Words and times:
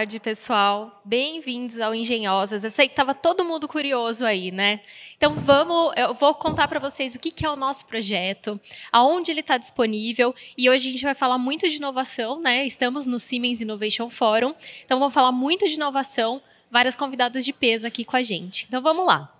tarde, 0.00 0.18
pessoal. 0.18 1.02
Bem-vindos 1.04 1.78
ao 1.78 1.94
Engenhosas. 1.94 2.64
Eu 2.64 2.70
sei 2.70 2.88
que 2.88 2.92
estava 2.92 3.12
todo 3.12 3.44
mundo 3.44 3.68
curioso 3.68 4.24
aí, 4.24 4.50
né? 4.50 4.80
Então 5.14 5.34
vamos, 5.34 5.92
eu 5.94 6.14
vou 6.14 6.34
contar 6.34 6.68
para 6.68 6.80
vocês 6.80 7.14
o 7.14 7.20
que, 7.20 7.30
que 7.30 7.44
é 7.44 7.50
o 7.50 7.54
nosso 7.54 7.84
projeto, 7.84 8.58
aonde 8.90 9.30
ele 9.30 9.40
está 9.40 9.58
disponível. 9.58 10.34
E 10.56 10.70
hoje 10.70 10.88
a 10.88 10.92
gente 10.92 11.04
vai 11.04 11.14
falar 11.14 11.36
muito 11.36 11.68
de 11.68 11.76
inovação, 11.76 12.40
né? 12.40 12.64
Estamos 12.64 13.04
no 13.04 13.20
Siemens 13.20 13.60
Innovation 13.60 14.08
Forum, 14.08 14.54
então 14.82 14.98
vamos 14.98 15.12
falar 15.12 15.32
muito 15.32 15.66
de 15.66 15.74
inovação. 15.74 16.40
Várias 16.70 16.94
convidadas 16.94 17.44
de 17.44 17.52
peso 17.52 17.86
aqui 17.86 18.02
com 18.02 18.16
a 18.16 18.22
gente. 18.22 18.64
Então 18.66 18.80
vamos 18.80 19.04
lá. 19.04 19.30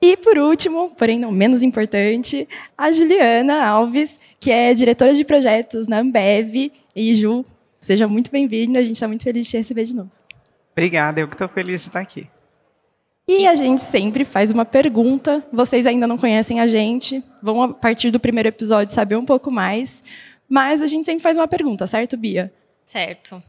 E 0.00 0.16
por 0.16 0.38
último, 0.38 0.92
porém 0.96 1.18
não 1.18 1.30
menos 1.30 1.62
importante, 1.62 2.48
a 2.76 2.90
Juliana 2.90 3.66
Alves, 3.66 4.18
que 4.40 4.50
é 4.50 4.72
diretora 4.72 5.12
de 5.12 5.26
projetos 5.26 5.86
na 5.86 5.98
Ambev. 5.98 6.72
E 6.96 7.14
Ju, 7.14 7.44
seja 7.78 8.08
muito 8.08 8.30
bem-vinda, 8.30 8.78
a 8.78 8.82
gente 8.82 8.96
está 8.96 9.06
muito 9.06 9.24
feliz 9.24 9.44
de 9.44 9.50
te 9.50 9.56
receber 9.58 9.84
de 9.84 9.94
novo. 9.94 10.10
Obrigada, 10.72 11.20
eu 11.20 11.28
que 11.28 11.34
estou 11.34 11.48
feliz 11.48 11.82
de 11.82 11.88
estar 11.88 12.00
aqui. 12.00 12.26
E 13.28 13.46
a 13.46 13.54
gente 13.54 13.82
sempre 13.82 14.24
faz 14.24 14.50
uma 14.50 14.64
pergunta. 14.64 15.44
Vocês 15.52 15.86
ainda 15.86 16.06
não 16.06 16.16
conhecem 16.16 16.60
a 16.60 16.66
gente, 16.66 17.22
vão 17.42 17.62
a 17.62 17.68
partir 17.68 18.10
do 18.10 18.18
primeiro 18.18 18.48
episódio 18.48 18.94
saber 18.94 19.16
um 19.16 19.24
pouco 19.26 19.50
mais. 19.50 20.02
Mas 20.48 20.82
a 20.82 20.86
gente 20.86 21.04
sempre 21.04 21.22
faz 21.22 21.36
uma 21.36 21.48
pergunta, 21.48 21.86
certo, 21.86 22.16
Bia? 22.16 22.52
Certo. 22.84 23.42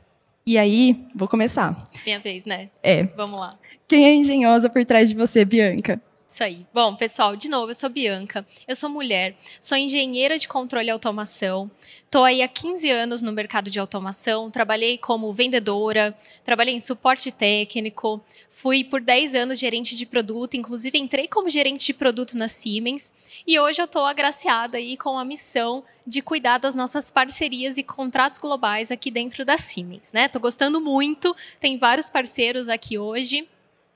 E 0.45 0.57
aí, 0.57 1.07
vou 1.15 1.27
começar. 1.27 1.89
Minha 2.05 2.19
vez, 2.19 2.45
né? 2.45 2.69
É. 2.83 3.03
Vamos 3.03 3.39
lá. 3.39 3.57
Quem 3.87 4.05
é 4.05 4.13
engenhosa 4.13 4.69
por 4.69 4.83
trás 4.85 5.09
de 5.09 5.15
você, 5.15 5.43
Bianca? 5.43 6.01
Isso 6.35 6.43
aí. 6.43 6.67
Bom, 6.73 6.93
pessoal, 6.97 7.33
de 7.37 7.47
novo, 7.47 7.71
eu 7.71 7.73
sou 7.73 7.89
Bianca, 7.89 8.45
eu 8.67 8.75
sou 8.75 8.89
mulher, 8.89 9.37
sou 9.57 9.77
engenheira 9.77 10.37
de 10.37 10.49
controle 10.49 10.87
e 10.87 10.91
automação, 10.91 11.71
estou 12.03 12.25
aí 12.25 12.41
há 12.41 12.47
15 12.49 12.89
anos 12.89 13.21
no 13.21 13.31
mercado 13.31 13.69
de 13.69 13.79
automação, 13.79 14.51
trabalhei 14.51 14.97
como 14.97 15.31
vendedora, 15.31 16.13
trabalhei 16.43 16.73
em 16.75 16.79
suporte 16.81 17.31
técnico, 17.31 18.21
fui 18.49 18.83
por 18.83 18.99
10 18.99 19.33
anos 19.33 19.57
gerente 19.57 19.95
de 19.95 20.05
produto, 20.05 20.57
inclusive 20.57 20.99
entrei 20.99 21.25
como 21.25 21.49
gerente 21.49 21.85
de 21.85 21.93
produto 21.93 22.37
na 22.37 22.49
Siemens, 22.49 23.13
e 23.47 23.57
hoje 23.57 23.81
eu 23.81 23.85
estou 23.85 24.03
agraciada 24.03 24.77
aí 24.77 24.97
com 24.97 25.17
a 25.17 25.23
missão 25.23 25.85
de 26.05 26.21
cuidar 26.21 26.57
das 26.57 26.75
nossas 26.75 27.09
parcerias 27.09 27.77
e 27.77 27.83
contratos 27.83 28.39
globais 28.39 28.91
aqui 28.91 29.09
dentro 29.09 29.45
da 29.45 29.57
Siemens, 29.57 30.11
né? 30.11 30.29
Gostando 30.37 30.81
muito, 30.81 31.33
tem 31.61 31.77
vários 31.77 32.09
parceiros 32.09 32.67
aqui 32.67 32.97
hoje, 32.97 33.47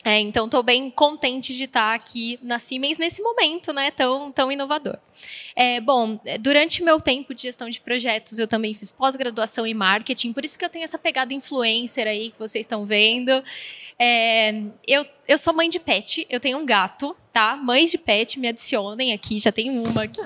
é, 0.04 0.18
então, 0.22 0.46
estou 0.46 0.64
bem 0.64 0.90
contente 0.90 1.54
de 1.54 1.66
estar 1.66 1.94
aqui 1.94 2.40
na 2.42 2.58
Siemens 2.58 2.98
nesse 2.98 3.22
momento 3.22 3.74
né, 3.74 3.92
tão, 3.92 4.32
tão 4.32 4.50
inovador. 4.50 4.98
É, 5.54 5.82
bom, 5.82 6.18
durante 6.40 6.82
meu 6.82 7.02
tempo 7.02 7.34
de 7.36 7.42
gestão 7.42 7.70
de 7.70 7.82
projetos, 7.82 8.40
eu 8.40 8.48
também 8.48 8.74
fiz 8.74 8.92
pós-graduação 8.92 9.68
em 9.68 9.74
marketing, 9.74 10.32
por 10.32 10.46
isso 10.46 10.58
que 10.58 10.64
eu 10.64 10.70
tenho 10.70 10.86
essa 10.86 10.98
pegada 10.98 11.34
influencer 11.34 12.08
aí 12.08 12.32
que 12.32 12.40
vocês 12.40 12.64
estão 12.64 12.86
vendo. 12.86 13.44
É, 14.00 14.64
eu, 14.88 15.06
eu 15.28 15.38
sou 15.38 15.54
mãe 15.54 15.70
de 15.70 15.82
pet, 15.82 16.26
eu 16.30 16.40
tenho 16.40 16.58
um 16.60 16.66
gato, 16.66 17.14
tá? 17.34 17.58
Mães 17.58 17.92
de 17.92 17.98
pet, 17.98 18.40
me 18.40 18.48
adicionem 18.48 19.12
aqui, 19.12 19.38
já 19.38 19.52
tem 19.52 19.70
uma 19.70 20.04
aqui. 20.04 20.22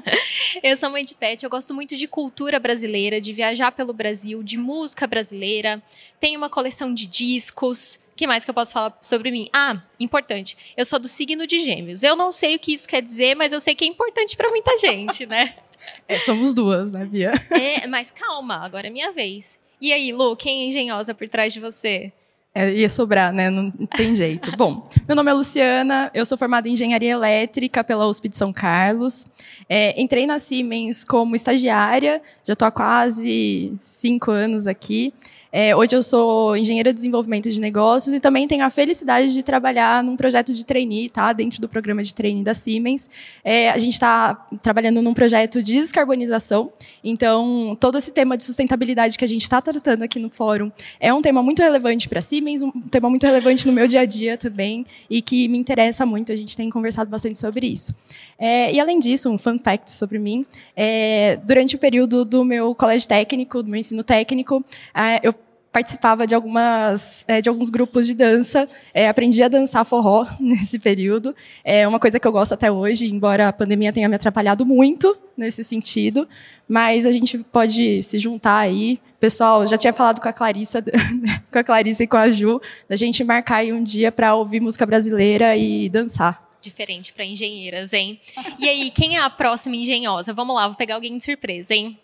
eu 0.64 0.74
sou 0.74 0.88
mãe 0.88 1.04
de 1.04 1.12
pet, 1.12 1.44
eu 1.44 1.50
gosto 1.50 1.74
muito 1.74 1.94
de 1.94 2.08
cultura 2.08 2.58
brasileira, 2.58 3.20
de 3.20 3.34
viajar 3.34 3.72
pelo 3.72 3.92
Brasil, 3.92 4.42
de 4.42 4.56
música 4.56 5.06
brasileira. 5.06 5.82
Tenho 6.18 6.38
uma 6.38 6.48
coleção 6.48 6.94
de 6.94 7.06
discos 7.06 8.00
que 8.16 8.26
mais 8.26 8.44
que 8.44 8.50
eu 8.50 8.54
posso 8.54 8.72
falar 8.72 8.96
sobre 9.00 9.30
mim? 9.30 9.48
Ah, 9.52 9.82
importante. 9.98 10.56
Eu 10.76 10.84
sou 10.84 10.98
do 10.98 11.08
signo 11.08 11.46
de 11.46 11.58
Gêmeos. 11.58 12.02
Eu 12.02 12.14
não 12.14 12.30
sei 12.30 12.56
o 12.56 12.58
que 12.58 12.72
isso 12.72 12.88
quer 12.88 13.02
dizer, 13.02 13.34
mas 13.34 13.52
eu 13.52 13.60
sei 13.60 13.74
que 13.74 13.84
é 13.84 13.88
importante 13.88 14.36
para 14.36 14.50
muita 14.50 14.76
gente, 14.78 15.26
né? 15.26 15.54
É, 16.06 16.20
somos 16.20 16.54
duas, 16.54 16.92
né, 16.92 17.04
Bia? 17.04 17.32
É, 17.50 17.88
mas 17.88 18.08
calma, 18.08 18.64
agora 18.64 18.86
é 18.86 18.90
minha 18.90 19.10
vez. 19.10 19.58
E 19.80 19.92
aí, 19.92 20.12
Lu, 20.12 20.36
quem 20.36 20.62
é 20.62 20.68
engenhosa 20.68 21.12
por 21.12 21.28
trás 21.28 21.52
de 21.52 21.58
você? 21.58 22.12
É, 22.54 22.70
ia 22.70 22.88
sobrar, 22.90 23.32
né? 23.32 23.48
Não 23.48 23.70
tem 23.96 24.14
jeito. 24.14 24.52
Bom, 24.56 24.86
meu 25.08 25.16
nome 25.16 25.30
é 25.30 25.34
Luciana, 25.34 26.10
eu 26.12 26.26
sou 26.26 26.36
formada 26.36 26.68
em 26.68 26.72
Engenharia 26.74 27.12
Elétrica 27.12 27.82
pela 27.82 28.06
USP 28.06 28.28
de 28.28 28.36
São 28.36 28.52
Carlos. 28.52 29.26
É, 29.68 30.00
entrei 30.00 30.26
na 30.26 30.38
Siemens 30.38 31.02
como 31.02 31.34
estagiária, 31.34 32.20
já 32.44 32.52
estou 32.52 32.68
há 32.68 32.70
quase 32.70 33.72
cinco 33.80 34.30
anos 34.30 34.66
aqui. 34.66 35.14
É, 35.54 35.76
hoje 35.76 35.94
eu 35.94 36.02
sou 36.02 36.56
engenheira 36.56 36.94
de 36.94 36.94
desenvolvimento 36.94 37.50
de 37.50 37.60
negócios 37.60 38.14
e 38.14 38.20
também 38.20 38.48
tenho 38.48 38.64
a 38.64 38.70
felicidade 38.70 39.34
de 39.34 39.42
trabalhar 39.42 40.02
num 40.02 40.16
projeto 40.16 40.54
de 40.54 40.64
trainee, 40.64 41.10
tá? 41.10 41.30
Dentro 41.34 41.60
do 41.60 41.68
programa 41.68 42.02
de 42.02 42.14
trainee 42.14 42.42
da 42.42 42.54
Siemens. 42.54 43.10
É, 43.44 43.68
a 43.68 43.76
gente 43.76 43.92
está 43.92 44.48
trabalhando 44.62 45.02
num 45.02 45.12
projeto 45.12 45.62
de 45.62 45.74
descarbonização. 45.74 46.72
Então, 47.04 47.76
todo 47.78 47.98
esse 47.98 48.10
tema 48.10 48.34
de 48.34 48.44
sustentabilidade 48.44 49.18
que 49.18 49.26
a 49.26 49.28
gente 49.28 49.42
está 49.42 49.60
tratando 49.60 50.02
aqui 50.02 50.18
no 50.18 50.30
fórum 50.30 50.72
é 50.98 51.12
um 51.12 51.20
tema 51.20 51.42
muito 51.42 51.60
relevante 51.60 52.08
para 52.08 52.20
a 52.20 52.22
Siemens, 52.22 52.62
um 52.62 52.70
tema 52.90 53.10
muito 53.10 53.26
relevante 53.26 53.66
no 53.66 53.74
meu 53.74 53.86
dia 53.86 54.00
a 54.00 54.06
dia 54.06 54.38
também 54.38 54.86
e 55.10 55.20
que 55.20 55.48
me 55.48 55.58
interessa 55.58 56.06
muito. 56.06 56.32
A 56.32 56.36
gente 56.36 56.56
tem 56.56 56.70
conversado 56.70 57.10
bastante 57.10 57.38
sobre 57.38 57.66
isso. 57.66 57.94
É, 58.38 58.72
e 58.72 58.80
além 58.80 58.98
disso, 58.98 59.30
um 59.30 59.36
fun 59.36 59.58
fact 59.58 59.90
sobre 59.90 60.18
mim: 60.18 60.46
é, 60.74 61.38
durante 61.44 61.76
o 61.76 61.78
período 61.78 62.24
do 62.24 62.42
meu 62.42 62.74
colégio 62.74 63.06
técnico, 63.06 63.62
do 63.62 63.68
meu 63.68 63.78
ensino 63.78 64.02
técnico, 64.02 64.64
é, 64.94 65.20
eu 65.22 65.34
participava 65.72 66.26
de 66.26 66.34
algumas 66.34 67.24
é, 67.26 67.40
de 67.40 67.48
alguns 67.48 67.70
grupos 67.70 68.06
de 68.06 68.14
dança. 68.14 68.68
É, 68.92 69.08
aprendi 69.08 69.42
a 69.42 69.48
dançar 69.48 69.84
forró 69.84 70.26
nesse 70.38 70.78
período. 70.78 71.34
É 71.64 71.88
uma 71.88 71.98
coisa 71.98 72.20
que 72.20 72.28
eu 72.28 72.32
gosto 72.32 72.52
até 72.52 72.70
hoje 72.70 73.06
embora 73.06 73.48
a 73.48 73.52
pandemia 73.52 73.92
tenha 73.92 74.08
me 74.08 74.14
atrapalhado 74.14 74.66
muito 74.66 75.16
nesse 75.36 75.64
sentido. 75.64 76.28
Mas 76.68 77.06
a 77.06 77.12
gente 77.12 77.38
pode 77.38 78.02
se 78.02 78.18
juntar 78.18 78.58
aí. 78.58 79.00
Pessoal 79.18 79.66
já 79.66 79.78
tinha 79.78 79.92
falado 79.92 80.20
com 80.20 80.28
a 80.28 80.32
Clarissa 80.32 80.82
com 81.50 81.58
a 81.58 81.64
Clarissa 81.64 82.04
e 82.04 82.06
com 82.06 82.16
a 82.16 82.28
Ju 82.28 82.60
da 82.88 82.96
gente 82.96 83.24
marcar 83.24 83.56
aí 83.56 83.72
um 83.72 83.82
dia 83.82 84.12
para 84.12 84.34
ouvir 84.34 84.60
música 84.60 84.84
brasileira 84.84 85.56
e 85.56 85.88
dançar. 85.88 86.42
Diferente 86.60 87.12
para 87.12 87.24
engenheiras 87.24 87.92
hein? 87.92 88.20
E 88.58 88.68
aí 88.68 88.90
quem 88.90 89.16
é 89.16 89.20
a 89.20 89.30
próxima 89.30 89.74
engenhosa? 89.74 90.34
Vamos 90.34 90.54
lá 90.54 90.68
vou 90.68 90.76
pegar 90.76 90.96
alguém 90.96 91.16
de 91.16 91.24
surpresa 91.24 91.74
hein 91.74 91.98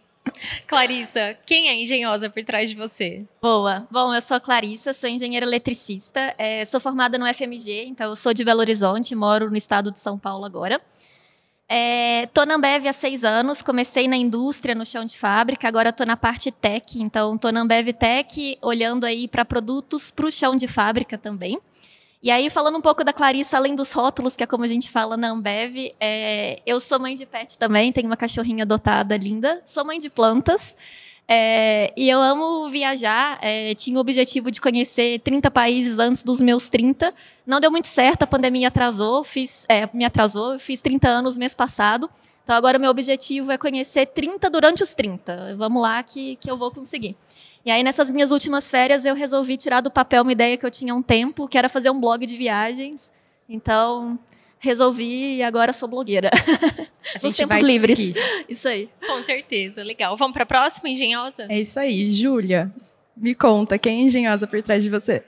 Clarissa, 0.66 1.36
quem 1.46 1.68
é 1.68 1.74
engenhosa 1.80 2.28
por 2.30 2.42
trás 2.44 2.70
de 2.70 2.76
você? 2.76 3.24
Boa. 3.40 3.86
Bom, 3.90 4.14
eu 4.14 4.20
sou 4.20 4.40
Clarissa, 4.40 4.92
sou 4.92 5.08
engenheira 5.08 5.46
eletricista, 5.46 6.34
é, 6.38 6.64
sou 6.64 6.80
formada 6.80 7.18
no 7.18 7.26
FMG, 7.32 7.86
então 7.86 8.08
eu 8.08 8.16
sou 8.16 8.34
de 8.34 8.44
Belo 8.44 8.60
Horizonte, 8.60 9.14
moro 9.14 9.50
no 9.50 9.56
estado 9.56 9.90
de 9.90 9.98
São 9.98 10.18
Paulo 10.18 10.44
agora. 10.44 10.80
É, 11.70 12.26
na 12.46 12.54
Ambev 12.54 12.88
há 12.88 12.92
seis 12.94 13.24
anos, 13.24 13.60
comecei 13.60 14.08
na 14.08 14.16
indústria, 14.16 14.74
no 14.74 14.86
chão 14.86 15.04
de 15.04 15.18
fábrica, 15.18 15.68
agora 15.68 15.90
estou 15.90 16.06
na 16.06 16.16
parte 16.16 16.50
tech, 16.50 16.98
então 16.98 17.34
estou 17.34 17.52
na 17.52 17.60
Ambev 17.60 17.92
Tech, 17.92 18.58
olhando 18.62 19.04
aí 19.04 19.28
para 19.28 19.44
produtos 19.44 20.10
para 20.10 20.26
o 20.26 20.32
chão 20.32 20.56
de 20.56 20.66
fábrica 20.66 21.18
também. 21.18 21.60
E 22.20 22.30
aí, 22.32 22.50
falando 22.50 22.76
um 22.76 22.80
pouco 22.80 23.04
da 23.04 23.12
Clarissa, 23.12 23.56
além 23.56 23.76
dos 23.76 23.92
rótulos, 23.92 24.36
que 24.36 24.42
é 24.42 24.46
como 24.46 24.64
a 24.64 24.66
gente 24.66 24.90
fala 24.90 25.16
na 25.16 25.28
Ambev, 25.28 25.94
é, 26.00 26.60
eu 26.66 26.80
sou 26.80 26.98
mãe 26.98 27.14
de 27.14 27.24
pet 27.24 27.56
também, 27.56 27.92
tenho 27.92 28.08
uma 28.08 28.16
cachorrinha 28.16 28.64
adotada 28.64 29.16
linda, 29.16 29.62
sou 29.64 29.84
mãe 29.84 30.00
de 30.00 30.10
plantas. 30.10 30.74
É, 31.30 31.92
e 31.94 32.08
eu 32.08 32.20
amo 32.20 32.66
viajar. 32.68 33.38
É, 33.42 33.74
tinha 33.74 33.96
o 33.98 34.00
objetivo 34.00 34.50
de 34.50 34.60
conhecer 34.60 35.20
30 35.20 35.50
países 35.50 35.98
antes 35.98 36.24
dos 36.24 36.40
meus 36.40 36.68
30. 36.68 37.14
Não 37.46 37.60
deu 37.60 37.70
muito 37.70 37.86
certo, 37.86 38.22
a 38.22 38.26
pandemia 38.26 38.68
atrasou, 38.68 39.22
fiz, 39.22 39.66
é, 39.68 39.88
me 39.92 40.04
atrasou. 40.04 40.58
Fiz 40.58 40.80
30 40.80 41.06
anos 41.06 41.36
mês 41.36 41.54
passado. 41.54 42.10
Então 42.42 42.56
agora 42.56 42.78
o 42.78 42.80
meu 42.80 42.90
objetivo 42.90 43.52
é 43.52 43.58
conhecer 43.58 44.06
30 44.06 44.48
durante 44.48 44.82
os 44.82 44.94
30. 44.94 45.54
Vamos 45.56 45.82
lá 45.82 46.02
que, 46.02 46.34
que 46.36 46.50
eu 46.50 46.56
vou 46.56 46.70
conseguir. 46.70 47.14
E 47.68 47.70
aí, 47.70 47.82
nessas 47.82 48.10
minhas 48.10 48.30
últimas 48.30 48.70
férias, 48.70 49.04
eu 49.04 49.14
resolvi 49.14 49.58
tirar 49.58 49.82
do 49.82 49.90
papel 49.90 50.22
uma 50.22 50.32
ideia 50.32 50.56
que 50.56 50.64
eu 50.64 50.70
tinha 50.70 50.90
há 50.90 50.96
um 50.96 51.02
tempo, 51.02 51.46
que 51.46 51.58
era 51.58 51.68
fazer 51.68 51.90
um 51.90 52.00
blog 52.00 52.24
de 52.24 52.34
viagens. 52.34 53.12
Então, 53.46 54.18
resolvi 54.58 55.36
e 55.36 55.42
agora 55.42 55.70
sou 55.74 55.86
blogueira. 55.86 56.30
A 57.14 57.18
gente 57.18 57.36
tempos 57.36 57.60
livres. 57.60 57.98
Seguir. 57.98 58.46
Isso 58.48 58.66
aí. 58.66 58.88
Com 59.06 59.22
certeza, 59.22 59.82
legal. 59.82 60.16
Vamos 60.16 60.32
para 60.32 60.44
a 60.44 60.46
próxima, 60.46 60.88
engenhosa? 60.88 61.44
É 61.46 61.60
isso 61.60 61.78
aí. 61.78 62.14
Júlia, 62.14 62.72
me 63.14 63.34
conta, 63.34 63.76
quem 63.76 64.00
é 64.00 64.02
engenhosa 64.04 64.46
por 64.46 64.62
trás 64.62 64.82
de 64.82 64.88
você? 64.88 65.22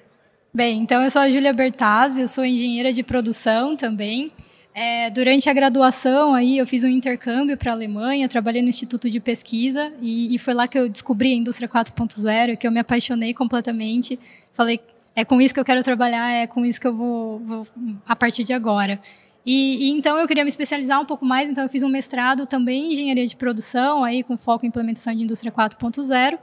Bem, 0.51 0.79
então 0.79 1.05
eu 1.05 1.11
sou 1.11 1.21
a 1.21 1.31
Júlia 1.31 1.53
Bertazzi, 1.53 2.23
eu 2.23 2.29
sou 2.29 2.43
engenheira 2.43 2.91
de 2.91 3.03
produção 3.03 3.77
também. 3.77 4.33
É, 4.73 5.11
durante 5.11 5.51
a 5.51 5.53
graduação 5.53 6.33
aí 6.33 6.57
eu 6.57 6.67
fiz 6.67 6.85
um 6.85 6.89
intercâmbio 6.89 7.57
para 7.57 7.73
a 7.73 7.75
Alemanha, 7.75 8.29
trabalhei 8.29 8.63
no 8.63 8.69
Instituto 8.69 9.11
de 9.11 9.19
Pesquisa 9.19 9.93
e, 10.01 10.33
e 10.33 10.39
foi 10.39 10.55
lá 10.55 10.69
que 10.69 10.79
eu 10.79 10.89
descobri 10.89 11.33
a 11.33 11.37
indústria 11.37 11.69
4.0, 11.69 12.57
que 12.57 12.67
eu 12.67 12.71
me 12.71 12.79
apaixonei 12.79 13.35
completamente. 13.35 14.19
Falei, 14.55 14.81
é 15.17 15.25
com 15.25 15.41
isso 15.41 15.53
que 15.53 15.59
eu 15.59 15.65
quero 15.65 15.83
trabalhar, 15.83 16.31
é 16.33 16.47
com 16.47 16.65
isso 16.65 16.81
que 16.81 16.87
eu 16.87 16.95
vou, 16.95 17.41
vou 17.41 17.67
a 18.07 18.15
partir 18.15 18.45
de 18.45 18.53
agora. 18.53 19.01
E, 19.45 19.89
e, 19.89 19.91
então 19.91 20.17
eu 20.19 20.29
queria 20.29 20.45
me 20.45 20.51
especializar 20.51 21.01
um 21.01 21.05
pouco 21.05 21.25
mais, 21.25 21.49
então 21.49 21.65
eu 21.65 21.69
fiz 21.69 21.83
um 21.83 21.89
mestrado 21.89 22.47
também 22.47 22.85
em 22.85 22.93
engenharia 22.93 23.27
de 23.27 23.35
produção, 23.37 24.05
aí 24.05 24.23
com 24.23 24.37
foco 24.37 24.65
em 24.65 24.69
implementação 24.69 25.15
de 25.15 25.23
indústria 25.23 25.51
4.0. 25.51 26.39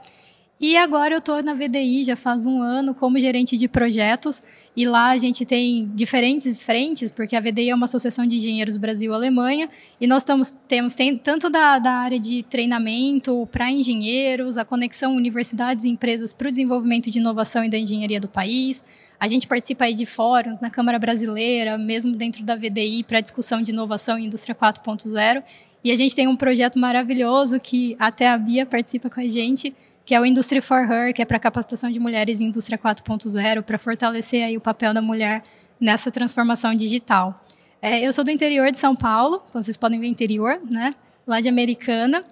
E 0.60 0.76
agora 0.76 1.14
eu 1.14 1.20
estou 1.20 1.40
na 1.40 1.54
VDI 1.54 2.02
já 2.02 2.16
faz 2.16 2.44
um 2.44 2.60
ano 2.60 2.92
como 2.92 3.16
gerente 3.20 3.56
de 3.56 3.68
projetos 3.68 4.42
e 4.76 4.84
lá 4.88 5.10
a 5.10 5.16
gente 5.16 5.46
tem 5.46 5.88
diferentes 5.94 6.60
frentes, 6.60 7.12
porque 7.12 7.36
a 7.36 7.40
VDI 7.40 7.70
é 7.70 7.74
uma 7.76 7.84
associação 7.84 8.26
de 8.26 8.38
engenheiros 8.38 8.76
Brasil-Alemanha 8.76 9.70
e 10.00 10.06
nós 10.08 10.24
temos 10.24 10.52
tem, 10.96 11.16
tanto 11.16 11.48
da, 11.48 11.78
da 11.78 11.92
área 11.92 12.18
de 12.18 12.42
treinamento 12.42 13.48
para 13.52 13.70
engenheiros, 13.70 14.58
a 14.58 14.64
conexão 14.64 15.14
universidades 15.14 15.84
e 15.84 15.90
empresas 15.90 16.34
para 16.34 16.48
o 16.48 16.50
desenvolvimento 16.50 17.08
de 17.08 17.20
inovação 17.20 17.64
e 17.64 17.70
da 17.70 17.78
engenharia 17.78 18.20
do 18.20 18.28
país. 18.28 18.84
A 19.20 19.28
gente 19.28 19.46
participa 19.46 19.84
aí 19.84 19.94
de 19.94 20.06
fóruns 20.06 20.60
na 20.60 20.70
Câmara 20.70 20.98
Brasileira, 20.98 21.78
mesmo 21.78 22.16
dentro 22.16 22.42
da 22.42 22.56
VDI, 22.56 23.04
para 23.04 23.20
discussão 23.20 23.62
de 23.62 23.70
inovação 23.70 24.18
e 24.18 24.26
indústria 24.26 24.56
4.0. 24.56 25.40
E 25.84 25.92
a 25.92 25.96
gente 25.96 26.16
tem 26.16 26.26
um 26.26 26.36
projeto 26.36 26.78
maravilhoso 26.78 27.60
que 27.60 27.96
até 27.98 28.28
a 28.28 28.36
Bia 28.36 28.66
participa 28.66 29.08
com 29.08 29.20
a 29.20 29.28
gente, 29.28 29.74
que 30.08 30.14
é 30.14 30.20
o 30.20 30.24
Industry 30.24 30.62
for 30.62 30.90
Her, 30.90 31.12
que 31.12 31.20
é 31.20 31.24
para 31.26 31.38
capacitação 31.38 31.90
de 31.90 32.00
mulheres 32.00 32.40
em 32.40 32.46
indústria 32.46 32.78
4.0, 32.78 33.60
para 33.60 33.78
fortalecer 33.78 34.42
aí 34.42 34.56
o 34.56 34.60
papel 34.60 34.94
da 34.94 35.02
mulher 35.02 35.42
nessa 35.78 36.10
transformação 36.10 36.74
digital. 36.74 37.44
É, 37.82 38.00
eu 38.00 38.10
sou 38.10 38.24
do 38.24 38.30
interior 38.30 38.72
de 38.72 38.78
São 38.78 38.96
Paulo, 38.96 39.42
como 39.52 39.62
vocês 39.62 39.76
podem 39.76 40.00
ver 40.00 40.06
interior, 40.06 40.62
né? 40.64 40.94
Lá 41.26 41.42
de 41.42 41.48
Americana. 41.50 42.24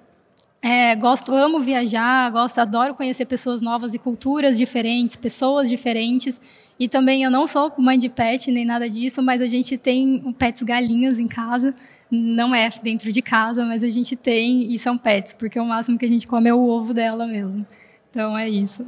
É, 0.62 0.96
gosto, 0.96 1.34
amo 1.34 1.60
viajar, 1.60 2.30
gosto, 2.30 2.58
adoro 2.60 2.94
conhecer 2.94 3.26
pessoas 3.26 3.60
novas 3.60 3.92
e 3.92 3.98
culturas 3.98 4.56
diferentes, 4.56 5.14
pessoas 5.14 5.68
diferentes. 5.68 6.40
E 6.80 6.88
também 6.88 7.24
eu 7.24 7.30
não 7.30 7.46
sou 7.46 7.70
mãe 7.76 7.98
de 7.98 8.08
pet 8.08 8.50
nem 8.50 8.64
nada 8.64 8.88
disso, 8.88 9.20
mas 9.20 9.42
a 9.42 9.46
gente 9.46 9.76
tem 9.76 10.34
pets 10.38 10.62
galinhos 10.62 11.18
em 11.18 11.28
casa 11.28 11.74
não 12.10 12.54
é 12.54 12.70
dentro 12.82 13.12
de 13.12 13.20
casa, 13.20 13.64
mas 13.64 13.82
a 13.82 13.88
gente 13.88 14.16
tem 14.16 14.72
e 14.72 14.78
são 14.78 14.96
pets, 14.96 15.34
porque 15.34 15.58
o 15.58 15.64
máximo 15.64 15.98
que 15.98 16.04
a 16.04 16.08
gente 16.08 16.26
come 16.26 16.48
é 16.48 16.54
o 16.54 16.68
ovo 16.68 16.94
dela 16.94 17.26
mesmo. 17.26 17.66
Então 18.10 18.36
é 18.36 18.48
isso. 18.48 18.86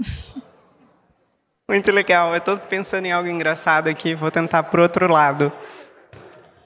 Muito 1.68 1.90
legal. 1.90 2.32
Eu 2.32 2.38
estou 2.38 2.56
pensando 2.56 3.06
em 3.06 3.12
algo 3.12 3.28
engraçado 3.28 3.88
aqui, 3.88 4.14
vou 4.14 4.30
tentar 4.30 4.62
pro 4.64 4.82
outro 4.82 5.06
lado. 5.06 5.52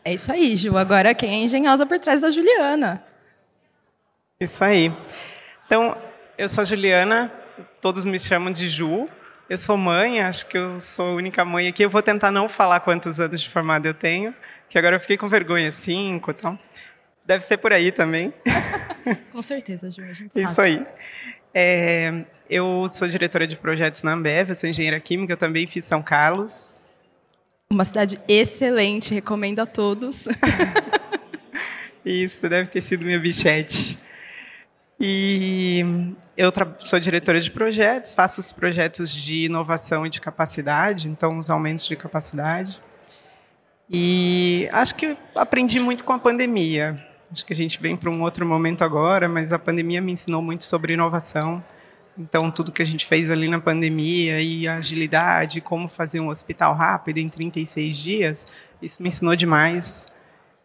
É 0.05 0.15
isso 0.15 0.33
aí, 0.33 0.57
Ju. 0.57 0.77
Agora 0.77 1.15
quem 1.15 1.31
é 1.31 1.45
engenhosa 1.45 1.87
por 1.87 1.99
trás 1.99 2.21
da 2.21 2.31
Juliana? 2.31 3.03
Isso 4.41 4.63
aí. 4.63 4.93
Então, 5.67 5.97
eu 6.37 6.49
sou 6.49 6.63
a 6.63 6.65
Juliana, 6.65 7.31
todos 7.81 8.05
me 8.05 8.19
chamam 8.19 8.53
de 8.53 8.69
Ju. 8.69 9.09
Eu 9.49 9.59
sou 9.59 9.77
mãe, 9.77 10.23
acho 10.23 10.47
que 10.47 10.57
eu 10.57 10.81
sou 10.81 11.07
a 11.11 11.15
única 11.15 11.45
mãe 11.45 11.69
aqui. 11.69 11.85
Eu 11.85 11.91
vou 11.91 12.03
tentar 12.03 12.31
não 12.31 12.49
falar 12.49 12.81
quantos 12.81 13.21
anos 13.21 13.41
de 13.41 13.49
formada 13.49 13.89
eu 13.89 13.95
tenho 13.95 14.35
que 14.73 14.79
agora 14.79 14.97
eu 14.97 15.01
fiquei 15.01 15.19
com 15.19 15.29
vergonha, 15.29 15.71
cinco 15.71 16.31
e 16.31 16.35
tal. 16.35 16.59
Deve 17.27 17.45
ser 17.45 17.59
por 17.59 17.75
aí 17.75 17.93
também. 17.93 18.33
Com 19.31 19.43
certeza, 19.43 19.91
Ju, 19.91 20.03
a 20.03 20.15
gente 20.15 20.33
sabe. 20.33 20.51
Isso 20.51 20.61
aí. 20.63 20.87
É, 21.53 22.25
eu 22.49 22.89
sou 22.89 23.07
diretora 23.07 23.47
de 23.47 23.59
projetos 23.59 24.03
na 24.03 24.15
Ambev, 24.15 24.49
eu 24.49 24.55
sou 24.55 24.71
engenheira 24.71 24.99
química, 24.99 25.35
eu 25.35 25.37
também 25.37 25.67
fiz 25.67 25.85
São 25.85 26.03
Carlos. 26.03 26.75
Uma 27.71 27.85
cidade 27.85 28.19
excelente, 28.27 29.13
recomendo 29.13 29.61
a 29.61 29.67
todos. 29.67 30.27
Isso, 32.03 32.49
deve 32.49 32.71
ter 32.71 32.81
sido 32.81 33.05
minha 33.05 33.21
bichete. 33.21 33.99
E 34.99 35.85
eu 36.35 36.51
sou 36.79 36.99
diretora 36.99 37.43
de 37.43 37.51
projetos, 37.51 38.15
faço 38.15 38.41
os 38.41 38.53
projetos 38.53 39.13
de 39.13 39.45
inovação 39.45 40.07
e 40.07 40.09
de 40.09 40.19
capacidade, 40.19 41.11
então 41.11 41.39
os 41.39 41.51
aumentos 41.51 41.87
de 41.87 41.95
capacidade. 41.95 42.81
E 43.91 44.69
acho 44.73 44.95
que 44.95 45.17
aprendi 45.35 45.79
muito 45.79 46.05
com 46.05 46.13
a 46.13 46.19
pandemia. 46.19 47.05
Acho 47.31 47.45
que 47.47 47.53
a 47.53 47.57
gente 47.57 47.81
vem 47.81 47.97
para 47.97 48.11
um 48.11 48.23
outro 48.23 48.45
momento 48.47 48.85
agora, 48.85 49.29
mas 49.29 49.53
a 49.53 49.59
pandemia 49.59 50.01
me 50.01 50.13
ensinou 50.13 50.43
muito 50.43 50.65
sobre 50.65 50.93
inovação. 50.95 51.65
Então, 52.17 52.51
tudo 52.51 52.71
que 52.71 52.83
a 52.83 52.87
gente 52.87 53.07
fez 53.07 53.31
ali 53.31 53.49
na 53.49 53.59
pandemia 53.59 54.41
e 54.43 54.69
a 54.69 54.77
agilidade, 54.77 55.61
como 55.63 55.89
fazer 55.89 56.21
um 56.21 56.29
hospital 56.29 56.75
rápido 56.75 57.19
em 57.19 57.29
36 57.29 57.97
dias, 57.97 58.47
isso 58.83 59.03
me 59.03 59.09
ensinou 59.09 59.35
demais. 59.35 60.07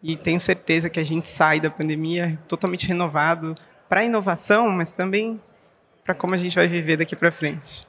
E 0.03 0.17
tenho 0.17 0.39
certeza 0.39 0.89
que 0.89 0.99
a 0.99 1.05
gente 1.05 1.29
sai 1.29 1.61
da 1.61 1.69
pandemia 1.69 2.37
totalmente 2.47 2.85
renovado 2.85 3.55
para 3.87 4.01
a 4.01 4.03
inovação, 4.03 4.69
mas 4.69 4.91
também 4.91 5.41
para 6.03 6.13
como 6.13 6.33
a 6.33 6.37
gente 6.37 6.55
vai 6.55 6.67
viver 6.67 6.97
daqui 6.97 7.15
para 7.15 7.31
frente. 7.31 7.86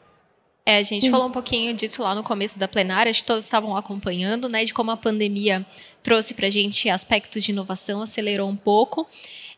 É, 0.69 0.77
a 0.77 0.83
gente 0.83 1.07
Sim. 1.07 1.11
falou 1.11 1.27
um 1.27 1.31
pouquinho 1.31 1.73
disso 1.73 2.03
lá 2.03 2.15
no 2.15 2.23
começo 2.23 2.59
da 2.59 2.69
plenária, 2.69 3.09
acho 3.09 3.21
que 3.21 3.27
todos 3.27 3.43
estavam 3.43 3.75
acompanhando, 3.75 4.51
né, 4.51 4.67
de 4.67 4.75
como 4.75 4.91
a 4.91 4.99
pandemia 4.99 5.65
trouxe 6.03 6.35
para 6.35 6.47
a 6.47 6.51
gente 6.51 6.91
aspectos 6.91 7.43
de 7.43 7.53
inovação, 7.53 8.03
acelerou 8.03 8.47
um 8.47 8.55
pouco. 8.55 9.09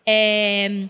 É, 0.07 0.87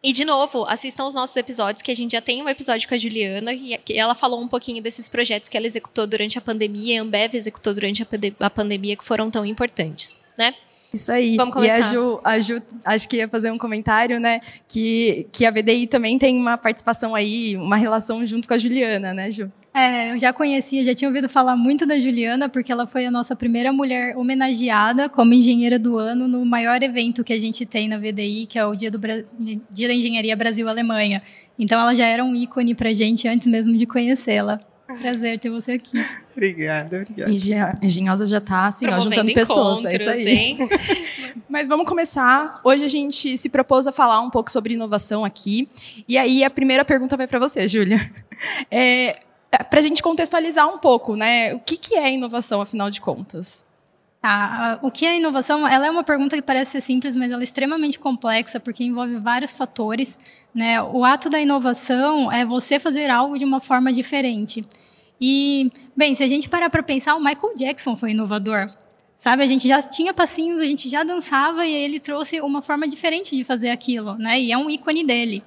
e, 0.00 0.12
de 0.12 0.24
novo, 0.24 0.64
assistam 0.68 1.08
os 1.08 1.14
nossos 1.14 1.36
episódios, 1.36 1.82
que 1.82 1.90
a 1.90 1.96
gente 1.96 2.12
já 2.12 2.20
tem 2.20 2.40
um 2.40 2.48
episódio 2.48 2.88
com 2.88 2.94
a 2.94 2.98
Juliana, 2.98 3.52
e 3.52 3.76
ela 3.94 4.14
falou 4.14 4.40
um 4.40 4.46
pouquinho 4.46 4.80
desses 4.80 5.08
projetos 5.08 5.48
que 5.48 5.56
ela 5.56 5.66
executou 5.66 6.06
durante 6.06 6.38
a 6.38 6.40
pandemia, 6.40 7.00
a 7.00 7.02
Ambev 7.02 7.34
executou 7.34 7.74
durante 7.74 8.06
a 8.38 8.50
pandemia, 8.50 8.94
que 8.94 9.04
foram 9.04 9.28
tão 9.28 9.44
importantes, 9.44 10.20
né? 10.38 10.54
Isso 10.92 11.12
aí. 11.12 11.36
Vamos 11.36 11.54
começar. 11.54 11.78
E 11.78 11.80
a 11.80 11.82
Ju, 11.82 12.20
a 12.24 12.40
Ju, 12.40 12.62
acho 12.84 13.08
que 13.08 13.16
ia 13.16 13.28
fazer 13.28 13.50
um 13.50 13.58
comentário, 13.58 14.18
né? 14.18 14.40
Que, 14.66 15.26
que 15.30 15.44
a 15.44 15.50
VDI 15.50 15.86
também 15.86 16.18
tem 16.18 16.36
uma 16.36 16.56
participação 16.56 17.14
aí, 17.14 17.56
uma 17.56 17.76
relação 17.76 18.26
junto 18.26 18.48
com 18.48 18.54
a 18.54 18.58
Juliana, 18.58 19.12
né, 19.12 19.30
Ju? 19.30 19.50
É, 19.74 20.10
eu 20.10 20.18
já 20.18 20.32
conhecia, 20.32 20.82
já 20.82 20.94
tinha 20.94 21.08
ouvido 21.08 21.28
falar 21.28 21.54
muito 21.54 21.86
da 21.86 22.00
Juliana, 22.00 22.48
porque 22.48 22.72
ela 22.72 22.86
foi 22.86 23.06
a 23.06 23.10
nossa 23.10 23.36
primeira 23.36 23.72
mulher 23.72 24.16
homenageada 24.16 25.08
como 25.08 25.34
engenheira 25.34 25.78
do 25.78 25.98
ano 25.98 26.26
no 26.26 26.44
maior 26.44 26.82
evento 26.82 27.22
que 27.22 27.32
a 27.32 27.38
gente 27.38 27.64
tem 27.64 27.86
na 27.86 27.98
VDI, 27.98 28.46
que 28.46 28.58
é 28.58 28.66
o 28.66 28.74
Dia, 28.74 28.90
do 28.90 28.98
Bra... 28.98 29.22
Dia 29.70 29.88
da 29.88 29.94
Engenharia 29.94 30.34
Brasil-Alemanha. 30.34 31.22
Então 31.58 31.80
ela 31.80 31.94
já 31.94 32.06
era 32.06 32.24
um 32.24 32.34
ícone 32.34 32.74
pra 32.74 32.92
gente 32.92 33.28
antes 33.28 33.46
mesmo 33.46 33.76
de 33.76 33.86
conhecê-la. 33.86 34.58
Prazer 35.00 35.38
ter 35.38 35.50
você 35.50 35.72
aqui. 35.72 36.02
Obrigada, 36.38 36.96
obrigada. 37.02 37.78
Engenhosa 37.82 38.26
já 38.26 38.38
está 38.38 38.68
assim, 38.68 38.86
ó, 38.86 39.00
juntando 39.00 39.32
pessoas. 39.32 39.84
É 39.84 39.96
isso 39.96 40.10
aí. 40.10 40.58
Mas 41.48 41.66
vamos 41.66 41.86
começar. 41.86 42.60
Hoje 42.62 42.84
a 42.84 42.88
gente 42.88 43.36
se 43.36 43.48
propôs 43.48 43.86
a 43.86 43.92
falar 43.92 44.20
um 44.20 44.30
pouco 44.30 44.50
sobre 44.50 44.74
inovação 44.74 45.24
aqui. 45.24 45.68
E 46.06 46.16
aí 46.16 46.44
a 46.44 46.50
primeira 46.50 46.84
pergunta 46.84 47.16
vai 47.16 47.26
para 47.26 47.38
você, 47.38 47.66
Júlia. 47.66 47.98
É, 48.70 49.18
para 49.50 49.80
a 49.80 49.82
gente 49.82 50.00
contextualizar 50.00 50.72
um 50.72 50.78
pouco, 50.78 51.16
né? 51.16 51.54
O 51.54 51.58
que, 51.58 51.76
que 51.76 51.96
é 51.96 52.12
inovação, 52.12 52.60
afinal 52.60 52.88
de 52.88 53.00
contas? 53.00 53.66
Tá, 54.20 54.78
o 54.82 54.90
que 54.90 55.06
é 55.06 55.16
inovação? 55.16 55.66
Ela 55.66 55.86
é 55.86 55.90
uma 55.90 56.02
pergunta 56.02 56.36
que 56.36 56.42
parece 56.42 56.72
ser 56.72 56.80
simples, 56.80 57.16
mas 57.16 57.32
ela 57.32 57.40
é 57.40 57.44
extremamente 57.44 57.98
complexa 57.98 58.60
porque 58.60 58.84
envolve 58.84 59.16
vários 59.18 59.52
fatores. 59.52 60.18
Né? 60.54 60.82
O 60.82 61.04
ato 61.04 61.30
da 61.30 61.40
inovação 61.40 62.30
é 62.30 62.44
você 62.44 62.78
fazer 62.78 63.10
algo 63.10 63.38
de 63.38 63.44
uma 63.44 63.60
forma 63.60 63.92
diferente. 63.92 64.64
E, 65.20 65.70
bem, 65.96 66.14
se 66.14 66.22
a 66.22 66.28
gente 66.28 66.48
parar 66.48 66.70
para 66.70 66.82
pensar, 66.82 67.16
o 67.16 67.20
Michael 67.20 67.54
Jackson 67.56 67.96
foi 67.96 68.10
inovador. 68.12 68.70
Sabe, 69.16 69.42
a 69.42 69.46
gente 69.46 69.66
já 69.66 69.82
tinha 69.82 70.14
passinhos, 70.14 70.60
a 70.60 70.66
gente 70.66 70.88
já 70.88 71.02
dançava 71.02 71.66
e 71.66 71.74
ele 71.74 71.98
trouxe 71.98 72.40
uma 72.40 72.62
forma 72.62 72.86
diferente 72.86 73.36
de 73.36 73.42
fazer 73.42 73.70
aquilo, 73.70 74.14
né? 74.14 74.40
E 74.40 74.52
é 74.52 74.56
um 74.56 74.70
ícone 74.70 75.04
dele. 75.04 75.42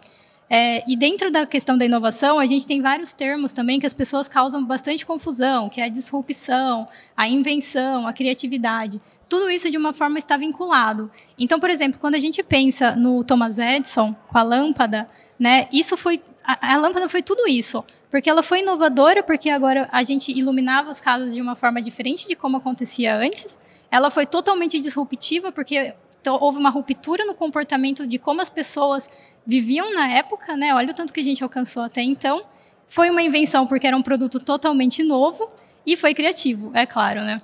É, 0.53 0.83
e 0.85 0.97
dentro 0.97 1.31
da 1.31 1.45
questão 1.45 1.77
da 1.77 1.85
inovação, 1.85 2.37
a 2.37 2.45
gente 2.45 2.67
tem 2.67 2.81
vários 2.81 3.13
termos 3.13 3.53
também 3.53 3.79
que 3.79 3.85
as 3.85 3.93
pessoas 3.93 4.27
causam 4.27 4.65
bastante 4.65 5.05
confusão, 5.05 5.69
que 5.69 5.79
é 5.79 5.85
a 5.85 5.87
disrupção, 5.87 6.85
a 7.15 7.25
invenção, 7.29 8.05
a 8.05 8.11
criatividade. 8.11 8.99
Tudo 9.29 9.49
isso 9.49 9.69
de 9.69 9.77
uma 9.77 9.93
forma 9.93 10.19
está 10.19 10.35
vinculado. 10.35 11.09
Então, 11.39 11.57
por 11.57 11.69
exemplo, 11.69 11.97
quando 11.97 12.15
a 12.15 12.19
gente 12.19 12.43
pensa 12.43 12.93
no 12.97 13.23
Thomas 13.23 13.57
Edison 13.57 14.13
com 14.27 14.37
a 14.37 14.43
lâmpada, 14.43 15.09
né, 15.39 15.69
isso 15.71 15.95
foi 15.95 16.21
a, 16.43 16.73
a, 16.73 16.77
lâmpada 16.77 17.07
foi 17.07 17.21
tudo 17.21 17.47
isso. 17.47 17.83
Porque 18.09 18.29
ela 18.29 18.43
foi 18.43 18.59
inovadora, 18.59 19.23
porque 19.23 19.49
agora 19.49 19.87
a 19.91 20.03
gente 20.03 20.31
iluminava 20.31 20.91
as 20.91 20.99
casas 20.99 21.33
de 21.33 21.41
uma 21.41 21.55
forma 21.55 21.81
diferente 21.81 22.27
de 22.27 22.35
como 22.35 22.57
acontecia 22.57 23.15
antes. 23.15 23.57
Ela 23.89 24.09
foi 24.09 24.25
totalmente 24.25 24.79
disruptiva, 24.79 25.51
porque 25.51 25.93
houve 26.39 26.59
uma 26.59 26.69
ruptura 26.69 27.25
no 27.25 27.33
comportamento 27.33 28.05
de 28.05 28.19
como 28.19 28.41
as 28.41 28.49
pessoas 28.49 29.09
viviam 29.45 29.93
na 29.93 30.11
época, 30.11 30.55
né? 30.55 30.73
Olha 30.75 30.91
o 30.91 30.93
tanto 30.93 31.11
que 31.13 31.19
a 31.19 31.23
gente 31.23 31.43
alcançou 31.43 31.83
até 31.83 32.01
então. 32.01 32.43
Foi 32.87 33.09
uma 33.09 33.21
invenção 33.21 33.65
porque 33.65 33.87
era 33.87 33.95
um 33.95 34.03
produto 34.03 34.39
totalmente 34.39 35.03
novo 35.03 35.49
e 35.85 35.95
foi 35.95 36.13
criativo, 36.13 36.71
é 36.73 36.85
claro, 36.85 37.21
né? 37.21 37.41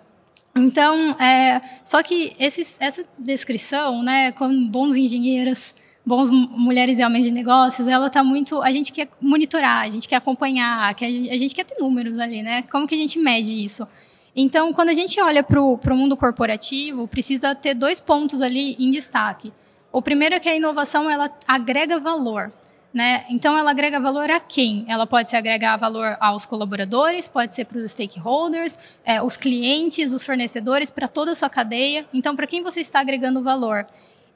Então, 0.56 1.12
é, 1.20 1.62
só 1.84 2.02
que 2.02 2.36
esses, 2.40 2.78
essa 2.82 3.06
descrição, 3.18 4.02
né, 4.04 4.32
como 4.32 4.68
bons 4.68 4.96
engenheiros, 4.96 5.74
bons 6.08 6.32
mulheres 6.32 6.98
e 7.00 7.04
homens 7.04 7.26
de 7.26 7.32
negócios, 7.32 7.86
ela 7.86 8.08
está 8.08 8.24
muito. 8.24 8.62
A 8.62 8.72
gente 8.72 8.94
quer 8.94 9.10
monitorar, 9.20 9.82
a 9.82 9.90
gente 9.90 10.08
quer 10.08 10.16
acompanhar, 10.16 10.96
gente, 10.98 11.30
a 11.30 11.38
gente 11.38 11.54
quer 11.54 11.66
ter 11.66 11.78
números 11.80 12.18
ali, 12.18 12.42
né? 12.42 12.62
Como 12.72 12.88
que 12.88 12.96
a 12.96 12.98
gente 12.98 13.20
mede 13.20 13.54
isso? 13.54 13.86
Então, 14.34 14.72
quando 14.72 14.90
a 14.90 14.94
gente 14.94 15.20
olha 15.20 15.44
para 15.44 15.62
o 15.62 15.78
mundo 15.98 16.16
corporativo, 16.16 17.08
precisa 17.08 17.54
ter 17.54 17.74
dois 17.74 18.00
pontos 18.00 18.42
ali 18.42 18.78
em 18.80 18.90
destaque. 18.90 19.52
O 19.92 20.02
primeiro 20.02 20.36
é 20.36 20.40
que 20.40 20.48
a 20.48 20.56
inovação 20.56 21.10
ela 21.10 21.30
agrega 21.46 22.00
valor. 22.00 22.54
Né? 22.94 23.26
Então, 23.30 23.58
ela 23.58 23.72
agrega 23.72 24.00
valor 24.00 24.32
a 24.32 24.40
quem? 24.40 24.86
Ela 24.88 25.06
pode 25.06 25.30
se 25.30 25.36
agregar 25.36 25.76
valor 25.78 26.16
aos 26.20 26.46
colaboradores, 26.46 27.28
pode 27.28 27.54
ser 27.54 27.66
para 27.66 27.78
os 27.80 27.92
stakeholders, 27.92 28.80
é, 29.04 29.22
os 29.22 29.36
clientes, 29.36 30.14
os 30.14 30.24
fornecedores, 30.24 30.90
para 30.90 31.08
toda 31.08 31.32
a 31.32 31.36
sua 31.36 31.50
cadeia. 31.50 32.06
Então, 32.14 32.36
para 32.36 32.48
quem 32.48 32.64
você 32.64 32.80
está 32.80 33.02
agregando 33.02 33.44
valor? 33.44 33.86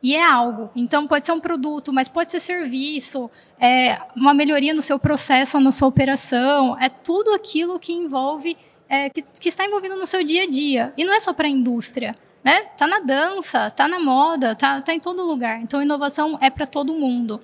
E 0.01 0.15
é 0.15 0.24
algo. 0.24 0.70
Então, 0.75 1.08
pode 1.08 1.25
ser 1.25 1.31
um 1.31 1.39
produto, 1.39 1.93
mas 1.93 2.10
pode 2.10 2.31
ser 2.31 2.39
serviço, 2.39 3.29
é, 3.60 4.00
uma 4.15 4.34
melhoria 4.34 4.74
no 4.74 4.81
seu 4.81 4.98
processo, 4.98 5.60
na 5.60 5.72
sua 5.72 5.88
operação. 5.88 6.77
É 6.79 6.89
tudo 6.89 7.34
aquilo 7.34 7.77
que 7.77 7.93
envolve, 7.93 8.58
é, 8.89 9.10
que, 9.10 9.22
que 9.22 9.50
está 9.50 9.65
envolvido 9.65 9.96
no 9.96 10.08
seu 10.08 10.24
dia 10.24 10.43
a 10.43 10.48
dia. 10.48 10.93
E 10.98 11.03
não 11.03 11.13
é 11.13 11.20
só 11.20 11.34
para 11.34 11.48
a 11.48 11.51
indústria. 11.51 12.15
Né? 12.43 12.62
Tá 12.75 12.88
na 12.88 13.00
dança, 13.00 13.70
tá 13.70 13.88
na 13.88 14.00
moda, 14.00 14.55
tá, 14.55 14.81
tá 14.81 14.93
em 14.93 15.00
todo 15.00 15.24
lugar. 15.24 15.62
Então, 15.62 15.81
inovação 15.81 16.39
é 16.41 16.50
para 16.50 16.65
todo 16.65 16.93
mundo. 16.93 17.39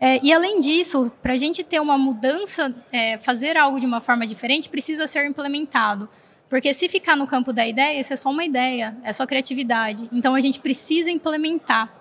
É, 0.00 0.20
e 0.24 0.32
além 0.32 0.60
disso, 0.60 1.10
para 1.20 1.32
a 1.32 1.36
gente 1.36 1.64
ter 1.64 1.80
uma 1.80 1.98
mudança, 1.98 2.72
é, 2.92 3.18
fazer 3.18 3.56
algo 3.56 3.80
de 3.80 3.86
uma 3.86 4.00
forma 4.00 4.24
diferente, 4.26 4.68
precisa 4.68 5.08
ser 5.08 5.26
implementado. 5.26 6.08
Porque 6.48 6.72
se 6.72 6.88
ficar 6.88 7.16
no 7.16 7.26
campo 7.26 7.52
da 7.52 7.66
ideia, 7.66 8.00
isso 8.00 8.12
é 8.12 8.16
só 8.16 8.30
uma 8.30 8.44
ideia, 8.44 8.96
é 9.02 9.12
só 9.12 9.26
criatividade. 9.26 10.08
Então 10.12 10.34
a 10.34 10.40
gente 10.40 10.58
precisa 10.60 11.10
implementar. 11.10 11.92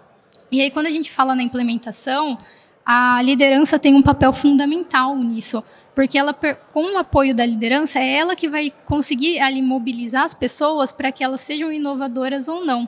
E 0.52 0.62
aí, 0.62 0.72
quando 0.72 0.86
a 0.86 0.90
gente 0.90 1.12
fala 1.12 1.36
na 1.36 1.44
implementação, 1.44 2.38
a 2.86 3.22
liderança 3.22 3.78
tem 3.78 3.94
um 3.94 4.02
papel 4.02 4.32
fundamental 4.32 5.14
nisso, 5.18 5.62
porque 5.94 6.18
ela, 6.18 6.34
com 6.34 6.94
o 6.94 6.98
apoio 6.98 7.36
da 7.36 7.46
liderança, 7.46 8.00
é 8.00 8.14
ela 8.14 8.34
que 8.34 8.48
vai 8.48 8.72
conseguir 8.86 9.40
ali 9.40 9.62
mobilizar 9.62 10.24
as 10.24 10.34
pessoas 10.34 10.94
para 10.94 11.12
que 11.12 11.22
elas 11.22 11.42
sejam 11.42 11.70
inovadoras 11.70 12.48
ou 12.48 12.64
não. 12.64 12.88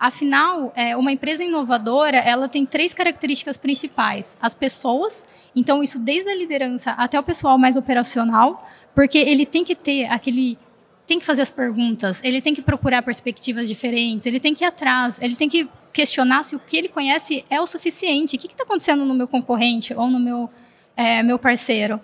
Afinal, 0.00 0.72
é, 0.74 0.96
uma 0.96 1.12
empresa 1.12 1.44
inovadora, 1.44 2.18
ela 2.18 2.48
tem 2.48 2.66
três 2.66 2.92
características 2.92 3.56
principais. 3.56 4.36
As 4.42 4.54
pessoas, 4.54 5.24
então 5.54 5.80
isso 5.80 5.98
desde 5.98 6.28
a 6.28 6.36
liderança 6.36 6.90
até 6.90 7.18
o 7.18 7.22
pessoal 7.22 7.56
mais 7.56 7.76
operacional, 7.76 8.68
porque 8.94 9.16
ele 9.16 9.46
tem 9.46 9.62
que 9.62 9.76
ter 9.76 10.06
aquele 10.06 10.58
tem 11.06 11.18
que 11.18 11.24
fazer 11.24 11.42
as 11.42 11.50
perguntas, 11.50 12.20
ele 12.24 12.40
tem 12.40 12.54
que 12.54 12.60
procurar 12.60 13.02
perspectivas 13.02 13.68
diferentes, 13.68 14.26
ele 14.26 14.40
tem 14.40 14.52
que 14.52 14.64
ir 14.64 14.66
atrás, 14.66 15.18
ele 15.22 15.36
tem 15.36 15.48
que 15.48 15.68
questionar 15.92 16.42
se 16.42 16.56
o 16.56 16.58
que 16.58 16.76
ele 16.76 16.88
conhece 16.88 17.44
é 17.48 17.60
o 17.60 17.66
suficiente. 17.66 18.36
O 18.36 18.38
que 18.38 18.48
está 18.48 18.64
acontecendo 18.64 19.04
no 19.04 19.14
meu 19.14 19.28
concorrente 19.28 19.94
ou 19.94 20.08
no 20.10 20.18
meu, 20.18 20.50
é, 20.96 21.22
meu 21.22 21.38
parceiro? 21.38 22.00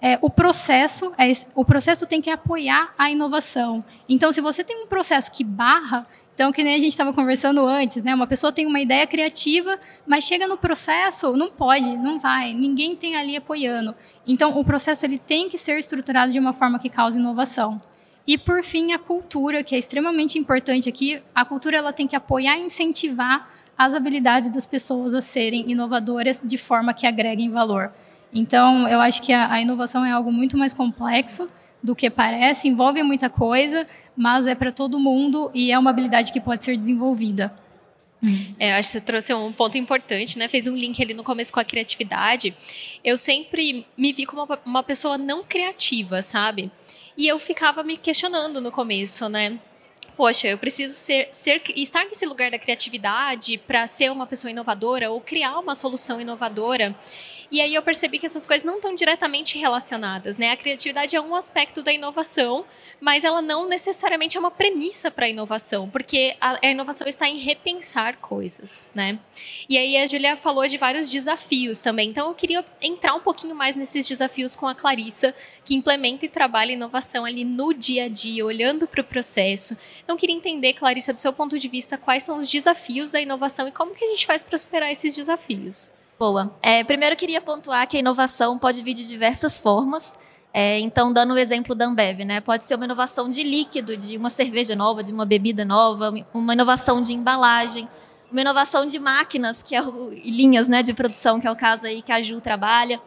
É, 0.00 0.18
o 0.20 0.28
processo 0.28 1.12
é, 1.16 1.32
o 1.54 1.64
processo 1.64 2.06
tem 2.06 2.20
que 2.20 2.28
apoiar 2.28 2.94
a 2.98 3.10
inovação. 3.10 3.84
Então, 4.08 4.30
se 4.30 4.40
você 4.40 4.62
tem 4.62 4.82
um 4.82 4.86
processo 4.86 5.32
que 5.32 5.42
barra, 5.42 6.06
então, 6.34 6.52
que 6.52 6.62
nem 6.62 6.74
a 6.74 6.78
gente 6.78 6.90
estava 6.90 7.14
conversando 7.14 7.64
antes, 7.64 8.02
né? 8.02 8.14
Uma 8.14 8.26
pessoa 8.26 8.52
tem 8.52 8.66
uma 8.66 8.78
ideia 8.78 9.06
criativa, 9.06 9.78
mas 10.06 10.24
chega 10.24 10.46
no 10.46 10.58
processo, 10.58 11.34
não 11.34 11.50
pode, 11.50 11.96
não 11.96 12.20
vai, 12.20 12.52
ninguém 12.52 12.94
tem 12.94 13.16
ali 13.16 13.36
apoiando. 13.36 13.94
Então, 14.26 14.58
o 14.58 14.62
processo 14.62 15.06
ele 15.06 15.18
tem 15.18 15.48
que 15.48 15.56
ser 15.56 15.78
estruturado 15.78 16.30
de 16.30 16.38
uma 16.38 16.52
forma 16.52 16.78
que 16.78 16.90
cause 16.90 17.18
inovação. 17.18 17.80
E 18.26 18.36
por 18.36 18.62
fim, 18.64 18.92
a 18.92 18.98
cultura, 18.98 19.62
que 19.62 19.74
é 19.74 19.78
extremamente 19.78 20.38
importante 20.38 20.88
aqui. 20.88 21.22
A 21.34 21.44
cultura 21.44 21.76
ela 21.76 21.92
tem 21.92 22.06
que 22.06 22.16
apoiar 22.16 22.58
e 22.58 22.62
incentivar 22.62 23.48
as 23.78 23.94
habilidades 23.94 24.50
das 24.50 24.66
pessoas 24.66 25.14
a 25.14 25.22
serem 25.22 25.70
inovadoras 25.70 26.42
de 26.44 26.58
forma 26.58 26.92
que 26.92 27.06
agreguem 27.06 27.50
valor. 27.50 27.92
Então, 28.32 28.88
eu 28.88 29.00
acho 29.00 29.22
que 29.22 29.32
a, 29.32 29.52
a 29.52 29.60
inovação 29.60 30.04
é 30.04 30.10
algo 30.10 30.32
muito 30.32 30.56
mais 30.56 30.74
complexo 30.74 31.48
do 31.82 31.94
que 31.94 32.10
parece, 32.10 32.66
envolve 32.66 33.02
muita 33.02 33.30
coisa, 33.30 33.86
mas 34.16 34.46
é 34.46 34.54
para 34.54 34.72
todo 34.72 34.98
mundo 34.98 35.50
e 35.54 35.70
é 35.70 35.78
uma 35.78 35.90
habilidade 35.90 36.32
que 36.32 36.40
pode 36.40 36.64
ser 36.64 36.76
desenvolvida. 36.76 37.52
É, 38.58 38.74
acho 38.74 38.88
que 38.88 38.98
você 38.98 39.00
trouxe 39.00 39.34
um 39.34 39.52
ponto 39.52 39.76
importante, 39.76 40.38
né? 40.38 40.48
Fez 40.48 40.66
um 40.66 40.74
link 40.74 41.00
ali 41.02 41.14
no 41.14 41.22
começo 41.22 41.52
com 41.52 41.60
a 41.60 41.64
criatividade. 41.64 42.56
Eu 43.04 43.16
sempre 43.16 43.86
me 43.96 44.12
vi 44.12 44.26
como 44.26 44.48
uma 44.64 44.82
pessoa 44.82 45.18
não 45.18 45.44
criativa, 45.44 46.22
sabe? 46.22 46.70
E 47.16 47.26
eu 47.26 47.38
ficava 47.38 47.82
me 47.82 47.96
questionando 47.96 48.60
no 48.60 48.70
começo, 48.70 49.28
né? 49.28 49.58
poxa, 50.16 50.48
eu 50.48 50.58
preciso 50.58 50.94
ser, 50.94 51.28
ser 51.30 51.62
estar 51.76 52.04
nesse 52.04 52.24
lugar 52.24 52.50
da 52.50 52.58
criatividade 52.58 53.58
para 53.58 53.86
ser 53.86 54.10
uma 54.10 54.26
pessoa 54.26 54.50
inovadora 54.50 55.10
ou 55.10 55.20
criar 55.20 55.58
uma 55.58 55.74
solução 55.74 56.20
inovadora. 56.20 56.96
E 57.50 57.60
aí 57.60 57.74
eu 57.74 57.82
percebi 57.82 58.18
que 58.18 58.26
essas 58.26 58.44
coisas 58.44 58.64
não 58.64 58.76
estão 58.76 58.94
diretamente 58.94 59.58
relacionadas, 59.58 60.38
né? 60.38 60.50
A 60.50 60.56
criatividade 60.56 61.14
é 61.14 61.20
um 61.20 61.34
aspecto 61.34 61.82
da 61.82 61.92
inovação, 61.92 62.64
mas 63.00 63.24
ela 63.24 63.40
não 63.40 63.68
necessariamente 63.68 64.36
é 64.36 64.40
uma 64.40 64.50
premissa 64.50 65.10
para 65.10 65.26
a 65.26 65.28
inovação, 65.28 65.88
porque 65.88 66.36
a, 66.40 66.58
a, 66.66 66.70
inovação 66.70 67.06
está 67.06 67.28
em 67.28 67.38
repensar 67.38 68.16
coisas, 68.16 68.84
né? 68.94 69.18
E 69.68 69.78
aí 69.78 69.96
a 69.96 70.06
Julia 70.06 70.36
falou 70.36 70.66
de 70.66 70.76
vários 70.76 71.10
desafios 71.10 71.80
também. 71.80 72.10
Então 72.10 72.28
eu 72.28 72.34
queria 72.34 72.64
entrar 72.82 73.14
um 73.14 73.20
pouquinho 73.20 73.54
mais 73.54 73.76
nesses 73.76 74.08
desafios 74.08 74.56
com 74.56 74.66
a 74.66 74.74
Clarissa, 74.74 75.34
que 75.64 75.74
implementa 75.74 76.26
e 76.26 76.28
trabalha 76.28 76.72
inovação 76.72 77.24
ali 77.24 77.44
no 77.44 77.72
dia 77.72 78.04
a 78.04 78.08
dia, 78.08 78.44
olhando 78.44 78.88
para 78.88 79.00
o 79.00 79.04
processo. 79.04 79.76
Então 80.02 80.16
eu 80.16 80.20
queria 80.20 80.34
entender, 80.34 80.72
Clarissa, 80.72 81.12
do 81.12 81.20
seu 81.20 81.32
ponto 81.32 81.58
de 81.58 81.68
vista, 81.68 81.96
quais 81.96 82.22
são 82.22 82.38
os 82.38 82.50
desafios 82.50 83.10
da 83.10 83.20
inovação 83.20 83.68
e 83.68 83.72
como 83.72 83.94
que 83.94 84.04
a 84.04 84.08
gente 84.08 84.26
faz 84.26 84.42
para 84.42 84.58
superar 84.58 84.90
esses 84.90 85.14
desafios. 85.14 85.92
Boa. 86.18 86.50
É, 86.62 86.82
primeiro 86.82 87.14
queria 87.14 87.42
pontuar 87.42 87.86
que 87.86 87.96
a 87.96 88.00
inovação 88.00 88.58
pode 88.58 88.82
vir 88.82 88.94
de 88.94 89.06
diversas 89.06 89.60
formas. 89.60 90.14
É, 90.52 90.78
então, 90.80 91.12
dando 91.12 91.34
o 91.34 91.38
exemplo 91.38 91.74
da 91.74 91.84
Ambev, 91.84 92.20
né? 92.20 92.40
Pode 92.40 92.64
ser 92.64 92.76
uma 92.76 92.86
inovação 92.86 93.28
de 93.28 93.42
líquido, 93.42 93.94
de 93.94 94.16
uma 94.16 94.30
cerveja 94.30 94.74
nova, 94.74 95.02
de 95.02 95.12
uma 95.12 95.26
bebida 95.26 95.62
nova, 95.66 96.14
uma 96.32 96.54
inovação 96.54 97.02
de 97.02 97.12
embalagem, 97.12 97.86
uma 98.32 98.40
inovação 98.40 98.86
de 98.86 98.98
máquinas, 98.98 99.62
que 99.62 99.76
é 99.76 99.82
o, 99.82 100.10
linhas 100.14 100.66
né, 100.66 100.82
de 100.82 100.94
produção, 100.94 101.38
que 101.38 101.46
é 101.46 101.50
o 101.50 101.56
caso 101.56 101.86
aí 101.86 102.00
que 102.00 102.10
a 102.10 102.22
Ju 102.22 102.40
trabalha, 102.40 102.98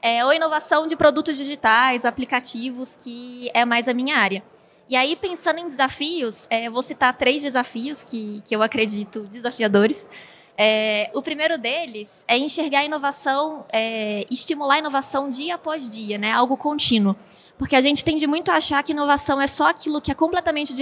é, 0.00 0.24
ou 0.24 0.32
inovação 0.32 0.86
de 0.86 0.94
produtos 0.94 1.36
digitais, 1.36 2.04
aplicativos, 2.04 2.96
que 2.96 3.50
é 3.52 3.64
mais 3.64 3.88
a 3.88 3.94
minha 3.94 4.16
área. 4.16 4.40
E 4.88 4.94
aí, 4.94 5.16
pensando 5.16 5.58
em 5.58 5.66
desafios, 5.66 6.46
é, 6.48 6.70
vou 6.70 6.82
citar 6.82 7.16
três 7.16 7.42
desafios 7.42 8.04
que, 8.04 8.40
que 8.44 8.54
eu 8.54 8.62
acredito 8.62 9.22
desafiadores. 9.22 10.08
É, 10.56 11.10
o 11.14 11.22
primeiro 11.22 11.56
deles 11.56 12.24
é 12.28 12.36
enxergar 12.36 12.80
a 12.80 12.84
inovação, 12.84 13.64
é, 13.72 14.26
estimular 14.30 14.74
a 14.74 14.78
inovação 14.78 15.30
dia 15.30 15.54
após 15.54 15.90
dia, 15.90 16.18
né? 16.18 16.30
algo 16.30 16.56
contínuo. 16.56 17.16
Porque 17.56 17.76
a 17.76 17.80
gente 17.80 18.04
tende 18.04 18.26
muito 18.26 18.50
a 18.50 18.56
achar 18.56 18.82
que 18.82 18.92
inovação 18.92 19.40
é 19.40 19.46
só 19.46 19.68
aquilo 19.68 20.00
que 20.00 20.10
é 20.10 20.14
completamente 20.14 20.74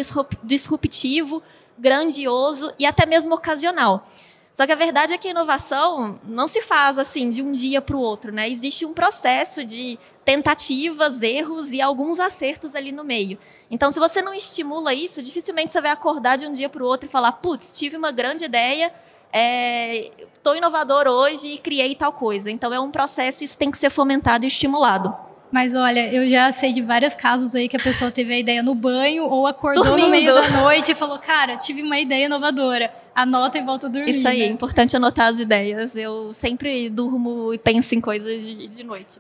disruptivo, 0.43 1.43
grandioso 1.79 2.73
e 2.79 2.87
até 2.87 3.07
mesmo 3.07 3.35
ocasional. 3.35 4.07
Só 4.53 4.67
que 4.67 4.73
a 4.73 4.77
verdade 4.77 5.15
é 5.15 5.19
que 5.19 5.29
a 5.29 5.31
inovação 5.31 6.19
não 6.25 6.49
se 6.49 6.61
faz 6.61 6.99
assim 6.99 7.29
de 7.29 7.41
um 7.41 7.53
dia 7.53 7.81
para 7.81 7.97
o 7.97 8.01
outro, 8.01 8.33
né? 8.33 8.49
Existe 8.49 8.85
um 8.85 8.93
processo 8.93 9.65
de 9.65 9.99
tentativas, 10.25 11.23
erros 11.23 11.73
e 11.73 11.81
alguns 11.81 12.19
acertos 12.19 12.75
ali 12.75 12.91
no 12.91 13.05
meio. 13.05 13.39
Então, 13.71 13.93
se 13.93 14.01
você 14.01 14.21
não 14.21 14.35
estimula 14.35 14.93
isso, 14.93 15.23
dificilmente 15.23 15.71
você 15.71 15.81
vai 15.81 15.93
acordar 15.93 16.37
de 16.37 16.47
um 16.47 16.53
dia 16.53 16.69
para 16.69 16.83
o 16.83 16.87
outro 16.87 17.09
e 17.09 17.13
falar: 17.13 17.33
putz, 17.33 17.79
tive 17.79 17.97
uma 17.97 18.11
grande 18.11 18.45
ideia, 18.45 18.93
estou 19.33 20.55
é, 20.55 20.59
inovador 20.59 21.07
hoje 21.07 21.49
e 21.55 21.59
criei 21.59 21.95
tal 21.95 22.13
coisa. 22.13 22.51
Então 22.51 22.73
é 22.73 22.81
um 22.81 22.91
processo, 22.91 23.45
isso 23.45 23.57
tem 23.57 23.71
que 23.71 23.79
ser 23.79 23.91
fomentado 23.91 24.45
e 24.45 24.49
estimulado. 24.49 25.15
Mas 25.53 25.75
olha, 25.75 26.13
eu 26.15 26.29
já 26.29 26.53
sei 26.53 26.73
de 26.73 26.81
vários 26.81 27.15
casos 27.15 27.55
aí 27.57 27.69
que 27.69 27.77
a 27.77 27.81
pessoa 27.81 28.11
teve 28.11 28.33
a 28.33 28.39
ideia 28.39 28.63
no 28.63 28.75
banho 28.75 29.25
ou 29.25 29.49
acordou 29.49 29.83
Dormindo. 29.83 30.07
no 30.07 30.11
meio 30.13 30.33
da 30.33 30.49
noite 30.49 30.93
e 30.93 30.95
falou: 30.95 31.19
Cara, 31.19 31.57
tive 31.57 31.83
uma 31.83 31.99
ideia 31.99 32.27
inovadora. 32.27 32.93
Anota 33.13 33.59
e 33.59 33.61
volta 33.61 33.89
a 33.89 33.91
dormir. 33.91 34.11
Isso 34.11 34.29
aí, 34.29 34.39
né? 34.39 34.45
é 34.45 34.49
importante 34.49 34.97
anotar 34.97 35.27
as 35.27 35.41
ideias. 35.41 35.97
Eu 35.97 36.33
sempre 36.33 36.89
durmo 36.89 37.53
e 37.53 37.59
penso 37.59 37.95
em 37.97 38.01
coisas 38.01 38.47
de, 38.47 38.69
de 38.69 38.85
noite. 38.85 39.19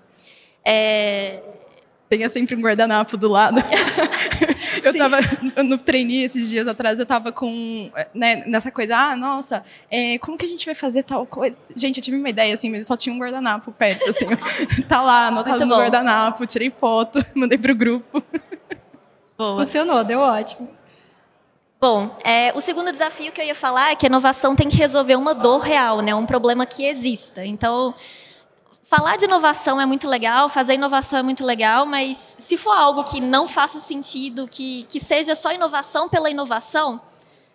É... 0.65 1.43
Tenha 2.09 2.29
sempre 2.29 2.55
um 2.55 2.61
guardanapo 2.61 3.17
do 3.17 3.29
lado. 3.29 3.61
eu 4.83 4.93
estava 4.93 5.19
no 5.63 5.79
trainee 5.79 6.25
esses 6.25 6.49
dias 6.49 6.67
atrás, 6.67 6.99
eu 6.99 7.05
estava 7.05 7.33
com, 7.33 7.91
né, 8.15 8.45
nessa 8.47 8.71
coisa, 8.71 8.97
ah, 8.97 9.17
nossa, 9.17 9.65
é, 9.91 10.19
como 10.19 10.37
que 10.37 10.45
a 10.45 10.49
gente 10.49 10.65
vai 10.65 10.75
fazer 10.75 11.03
tal 11.03 11.27
coisa? 11.27 11.57
Gente, 11.75 11.99
eu 11.99 12.03
tive 12.03 12.17
uma 12.17 12.29
ideia, 12.29 12.55
assim, 12.55 12.71
mas 12.71 12.87
só 12.87 12.97
tinha 12.97 13.15
um 13.15 13.19
guardanapo 13.19 13.73
perto, 13.73 14.09
assim, 14.09 14.27
tá 14.89 15.03
lá, 15.03 15.29
anotado 15.29 15.65
no 15.67 15.77
guardanapo, 15.77 16.47
tirei 16.47 16.71
foto, 16.71 17.25
mandei 17.35 17.59
pro 17.59 17.75
grupo. 17.75 18.23
Boa. 19.37 19.59
Funcionou, 19.59 20.05
deu 20.05 20.21
ótimo. 20.21 20.69
Bom, 21.81 22.15
é, 22.23 22.53
o 22.55 22.61
segundo 22.61 22.93
desafio 22.93 23.33
que 23.33 23.41
eu 23.41 23.45
ia 23.45 23.55
falar 23.55 23.93
é 23.93 23.97
que 23.97 24.05
a 24.05 24.09
inovação 24.09 24.55
tem 24.55 24.69
que 24.69 24.77
resolver 24.77 25.17
uma 25.17 25.35
dor 25.35 25.61
real, 25.61 26.03
né, 26.03 26.15
um 26.15 26.27
problema 26.27 26.67
que 26.67 26.85
exista. 26.85 27.45
Então, 27.45 27.95
falar 28.91 29.17
de 29.17 29.25
inovação 29.25 29.81
é 29.81 29.87
muito 29.87 30.09
legal, 30.09 30.49
fazer 30.49 30.75
inovação 30.75 31.21
é 31.21 31.23
muito 31.23 31.45
legal, 31.45 31.87
mas 31.87 32.37
se 32.41 32.57
for 32.57 32.73
algo 32.73 33.05
que 33.05 33.21
não 33.21 33.47
faça 33.47 33.79
sentido, 33.79 34.49
que, 34.49 34.85
que 34.89 34.99
seja 34.99 35.37
só 35.37 35.53
inovação 35.53 36.09
pela 36.09 36.29
inovação, 36.29 37.01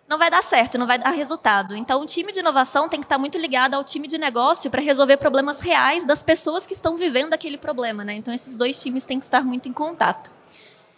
não 0.08 0.16
vai 0.16 0.30
dar 0.30 0.42
certo, 0.42 0.78
não 0.78 0.86
vai 0.86 0.98
dar 0.98 1.10
resultado. 1.10 1.76
Então, 1.76 2.00
o 2.00 2.06
time 2.06 2.32
de 2.32 2.40
inovação 2.40 2.88
tem 2.88 3.00
que 3.00 3.04
estar 3.04 3.18
muito 3.18 3.36
ligado 3.36 3.74
ao 3.74 3.84
time 3.84 4.08
de 4.08 4.16
negócio 4.16 4.70
para 4.70 4.80
resolver 4.80 5.18
problemas 5.18 5.60
reais 5.60 6.06
das 6.06 6.22
pessoas 6.22 6.66
que 6.66 6.72
estão 6.72 6.96
vivendo 6.96 7.34
aquele 7.34 7.58
problema. 7.58 8.02
Né? 8.02 8.14
Então, 8.14 8.32
esses 8.32 8.56
dois 8.56 8.80
times 8.80 9.04
têm 9.04 9.18
que 9.18 9.26
estar 9.26 9.44
muito 9.44 9.68
em 9.68 9.74
contato. 9.74 10.30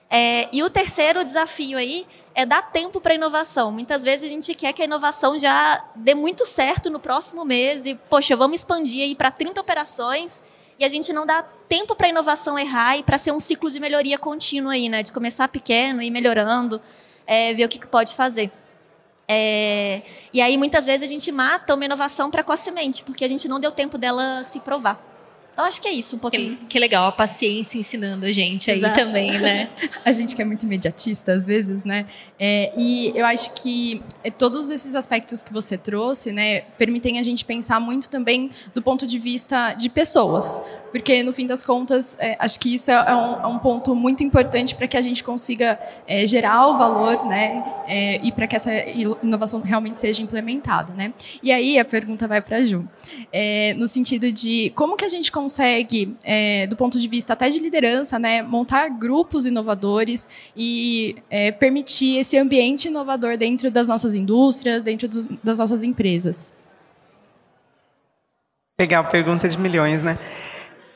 É, 0.08 0.48
e 0.52 0.62
o 0.62 0.70
terceiro 0.70 1.24
desafio 1.24 1.76
aí 1.76 2.06
é 2.38 2.46
dar 2.46 2.62
tempo 2.62 3.00
para 3.00 3.14
a 3.14 3.16
inovação. 3.16 3.72
Muitas 3.72 4.04
vezes 4.04 4.24
a 4.24 4.28
gente 4.28 4.54
quer 4.54 4.72
que 4.72 4.80
a 4.80 4.84
inovação 4.84 5.36
já 5.36 5.84
dê 5.96 6.14
muito 6.14 6.46
certo 6.46 6.88
no 6.88 7.00
próximo 7.00 7.44
mês 7.44 7.84
e, 7.84 7.96
poxa, 7.96 8.36
vamos 8.36 8.60
expandir 8.60 9.02
aí 9.02 9.16
para 9.16 9.28
30 9.28 9.60
operações 9.60 10.40
e 10.78 10.84
a 10.84 10.88
gente 10.88 11.12
não 11.12 11.26
dá 11.26 11.42
tempo 11.68 11.96
para 11.96 12.06
a 12.06 12.10
inovação 12.10 12.56
errar 12.56 12.96
e 12.96 13.02
para 13.02 13.18
ser 13.18 13.32
um 13.32 13.40
ciclo 13.40 13.68
de 13.68 13.80
melhoria 13.80 14.16
contínua 14.16 14.74
aí, 14.74 14.88
né? 14.88 15.02
De 15.02 15.10
começar 15.10 15.48
pequeno 15.48 16.00
ir 16.00 16.12
melhorando, 16.12 16.80
é, 17.26 17.52
ver 17.54 17.64
o 17.64 17.68
que, 17.68 17.80
que 17.80 17.88
pode 17.88 18.14
fazer. 18.14 18.52
É, 19.26 20.02
e 20.32 20.40
aí, 20.40 20.56
muitas 20.56 20.86
vezes, 20.86 21.08
a 21.08 21.10
gente 21.10 21.32
mata 21.32 21.74
uma 21.74 21.84
inovação 21.86 22.30
precocemente, 22.30 23.02
porque 23.02 23.24
a 23.24 23.28
gente 23.28 23.48
não 23.48 23.58
deu 23.58 23.72
tempo 23.72 23.98
dela 23.98 24.44
se 24.44 24.60
provar. 24.60 25.04
Então 25.58 25.66
acho 25.66 25.80
que 25.80 25.88
é 25.88 25.92
isso 25.92 26.14
um 26.14 26.20
pouquinho. 26.20 26.56
Que, 26.56 26.66
que 26.66 26.78
legal, 26.78 27.08
a 27.08 27.10
paciência 27.10 27.80
ensinando 27.80 28.24
a 28.24 28.30
gente 28.30 28.70
aí 28.70 28.80
também, 28.94 29.40
né? 29.40 29.68
a 30.04 30.12
gente 30.12 30.36
que 30.36 30.40
é 30.40 30.44
muito 30.44 30.62
imediatista 30.64 31.32
às 31.32 31.44
vezes, 31.44 31.82
né? 31.82 32.06
É, 32.38 32.72
e 32.76 33.12
eu 33.16 33.26
acho 33.26 33.52
que 33.54 34.00
é, 34.22 34.30
todos 34.30 34.70
esses 34.70 34.94
aspectos 34.94 35.42
que 35.42 35.52
você 35.52 35.76
trouxe, 35.76 36.30
né, 36.30 36.60
permitem 36.78 37.18
a 37.18 37.22
gente 37.22 37.44
pensar 37.44 37.80
muito 37.80 38.08
também 38.08 38.50
do 38.72 38.80
ponto 38.80 39.06
de 39.06 39.18
vista 39.18 39.74
de 39.74 39.88
pessoas. 39.88 40.60
Porque, 40.92 41.22
no 41.22 41.34
fim 41.34 41.46
das 41.46 41.62
contas, 41.64 42.16
é, 42.18 42.34
acho 42.38 42.58
que 42.58 42.74
isso 42.74 42.90
é, 42.90 42.94
é 42.94 43.14
um, 43.14 43.42
é 43.42 43.46
um, 43.46 43.58
ponto 43.58 43.94
muito 43.94 44.22
importante 44.22 44.74
para 44.74 44.88
que 44.88 44.96
a 44.96 45.02
gente 45.02 45.22
consiga 45.22 45.78
é, 46.06 46.24
gerar 46.24 46.66
o 46.68 46.78
valor 46.78 47.26
né, 47.26 47.62
e 48.22 48.32
para 48.32 48.46
que 48.46 48.56
essa 48.56 48.72
inovação 49.22 49.60
realmente 49.60 49.98
seja 49.98 50.22
implementada. 50.22 50.94
Né? 50.94 51.12
E 51.42 51.52
aí 51.52 51.78
a 51.78 51.84
pergunta 51.84 52.26
vai 52.26 52.40
para 52.40 52.58
a 52.58 52.64
Ju, 52.64 52.88
no 53.76 53.86
sentido 53.86 54.32
de 54.32 54.72
como 54.74 54.96
que 54.96 55.04
a 55.04 55.08
gente 55.10 55.30
consegue, 55.30 55.47
é, 56.24 56.66
do 56.66 56.76
ponto 56.76 56.98
de 56.98 57.08
vista 57.08 57.32
até 57.32 57.48
de 57.48 57.58
liderança, 57.58 58.18
né, 58.18 58.42
montar 58.42 58.88
grupos 58.88 59.46
inovadores 59.46 60.28
e 60.56 61.16
permitir 61.58 62.18
esse 62.18 62.36
ambiente 62.36 62.88
inovador 62.88 63.36
dentro 63.36 63.70
das 63.70 63.88
nossas 63.88 64.14
indústrias, 64.14 64.84
dentro 64.84 65.08
dos, 65.08 65.26
das 65.42 65.58
nossas 65.58 65.82
empresas. 65.82 66.56
Legal, 68.80 69.04
pergunta 69.08 69.48
de 69.48 69.58
milhões, 69.58 70.02
né? 70.04 70.18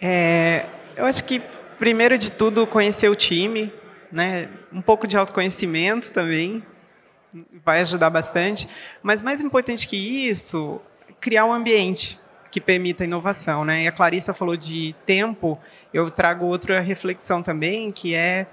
É, 0.01 0.67
eu 0.97 1.05
acho 1.05 1.25
que, 1.25 1.41
primeiro 1.79 2.17
de 2.17 2.31
tudo, 2.31 2.67
conhecer 2.67 3.09
o 3.09 3.17
time, 3.17 3.73
né? 4.11 4.49
um 4.73 4.81
pouco 4.81 5.07
de 5.07 5.17
autoconhecimento 5.17 6.13
também, 6.13 6.63
vai 7.65 7.81
ajudar 7.81 8.11
bastante. 8.11 8.69
Mas 9.03 9.23
mais 9.23 9.41
importante 9.41 9.89
que 9.89 9.97
isso, 9.97 10.81
criar 11.21 11.45
um 11.45 11.53
ambiente 11.53 12.21
que 12.53 12.61
permita 12.61 13.03
inovação. 13.03 13.65
Né? 13.65 13.85
E 13.85 13.89
a 13.89 13.93
Clarissa 13.93 14.33
falou 14.35 14.57
de 14.57 14.95
tempo, 15.07 15.59
eu 15.93 16.09
trago 16.11 16.45
outra 16.45 16.81
reflexão 16.81 17.43
também, 17.43 17.91
que 17.91 18.15
é 18.15 18.47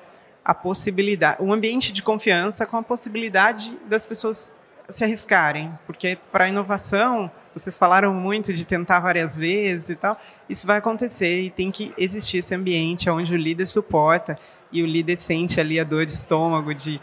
a 0.44 0.56
possibilidade, 0.56 1.44
um 1.44 1.54
ambiente 1.54 1.92
de 1.92 2.02
confiança 2.02 2.66
com 2.66 2.78
a 2.78 2.82
possibilidade 2.82 3.78
das 3.88 4.06
pessoas 4.06 4.54
se 4.88 5.04
arriscarem, 5.04 5.78
porque 5.86 6.18
para 6.32 6.46
a 6.46 6.50
inovação 6.50 7.30
vocês 7.54 7.78
falaram 7.78 8.14
muito 8.14 8.54
de 8.54 8.66
tentar 8.66 9.00
várias 9.02 9.38
vezes 9.38 9.90
e 9.90 9.96
tal. 9.96 10.18
Isso 10.48 10.66
vai 10.66 10.78
acontecer 10.78 11.42
e 11.42 11.50
tem 11.50 11.70
que 11.70 11.94
existir 11.98 12.38
esse 12.38 12.56
ambiente 12.56 13.10
onde 13.10 13.34
o 13.34 13.38
líder 13.38 13.66
suporta 13.66 14.40
e 14.72 14.82
o 14.82 14.86
líder 14.86 15.20
sente 15.20 15.60
ali 15.60 15.80
a 15.80 15.84
dor 15.84 16.06
de 16.06 16.14
estômago 16.14 16.74
de, 16.74 17.02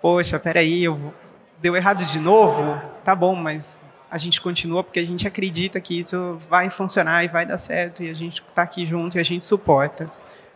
poxa, 0.00 0.38
peraí, 0.38 0.82
eu 0.82 1.12
deu 1.60 1.76
errado 1.76 2.04
de 2.06 2.18
novo, 2.18 2.80
tá 3.04 3.14
bom, 3.14 3.34
mas 3.36 3.84
a 4.10 4.18
gente 4.18 4.40
continua 4.40 4.82
porque 4.82 4.98
a 4.98 5.06
gente 5.06 5.26
acredita 5.26 5.80
que 5.80 5.98
isso 6.00 6.38
vai 6.48 6.70
funcionar 6.70 7.24
e 7.24 7.28
vai 7.28 7.44
dar 7.44 7.58
certo 7.58 8.02
e 8.02 8.10
a 8.10 8.14
gente 8.14 8.42
está 8.42 8.62
aqui 8.62 8.86
junto 8.86 9.18
e 9.18 9.20
a 9.20 9.24
gente 9.24 9.46
suporta. 9.46 10.10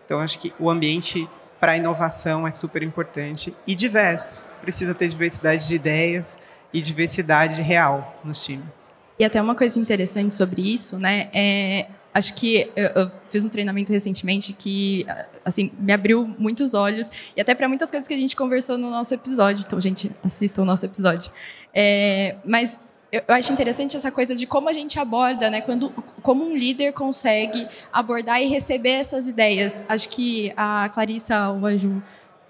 Então 0.05 0.21
acho 0.21 0.39
que 0.39 0.53
o 0.59 0.71
ambiente 0.71 1.29
para 1.61 1.77
inovação 1.77 2.47
é 2.47 2.51
super 2.51 2.83
importante 2.83 3.55
e 3.67 3.75
diverso. 3.75 4.45
Precisa 4.61 4.95
ter 4.95 5.09
diversidade 5.09 5.69
de 5.69 5.75
ideias 5.75 6.39
e 6.73 6.81
diversidade 6.81 7.63
real 7.63 8.19
nos 8.25 8.45
times. 8.45 8.93
E 9.19 9.25
até 9.25 9.41
uma 9.41 9.55
coisa 9.55 9.79
interessante 9.79 10.35
sobre 10.35 10.63
isso, 10.63 10.99
né? 10.99 11.29
É, 11.33 11.87
acho 12.13 12.35
que 12.35 12.71
eu, 12.75 12.89
eu, 12.89 13.11
fiz 13.29 13.45
um 13.45 13.49
treinamento 13.49 13.93
recentemente 13.93 14.53
que 14.53 15.07
assim 15.45 15.71
me 15.79 15.93
abriu 15.93 16.27
muitos 16.39 16.75
olhos 16.75 17.11
e 17.37 17.41
até 17.41 17.55
para 17.55 17.69
muitas 17.69 17.91
coisas 17.91 18.09
que 18.09 18.15
a 18.15 18.19
gente 18.19 18.35
conversou 18.35 18.77
no 18.77 18.91
nosso 18.91 19.15
episódio. 19.15 19.65
Então, 19.67 19.81
gente, 19.81 20.11
assistam 20.25 20.63
o 20.63 20.65
nosso 20.65 20.85
episódio. 20.85 21.31
É, 21.75 22.37
mas 22.45 22.79
eu, 23.13 23.23
eu 23.29 23.35
acho 23.35 23.53
interessante 23.53 23.97
essa 23.97 24.11
coisa 24.11 24.35
de 24.35 24.47
como 24.47 24.71
a 24.71 24.73
gente 24.73 24.99
aborda, 24.99 25.51
né? 25.51 25.61
Quando, 25.61 25.91
como 26.23 26.45
um 26.45 26.57
líder 26.57 26.93
consegue 26.93 27.69
abordar 27.93 28.43
e 28.43 28.47
receber 28.47 28.93
essas 28.93 29.29
ideias. 29.29 29.85
Acho 29.87 30.09
que 30.09 30.53
a 30.57 30.89
Clarissa 30.89 31.51
ou 31.51 31.67
a 31.67 31.77
Ju 31.77 32.03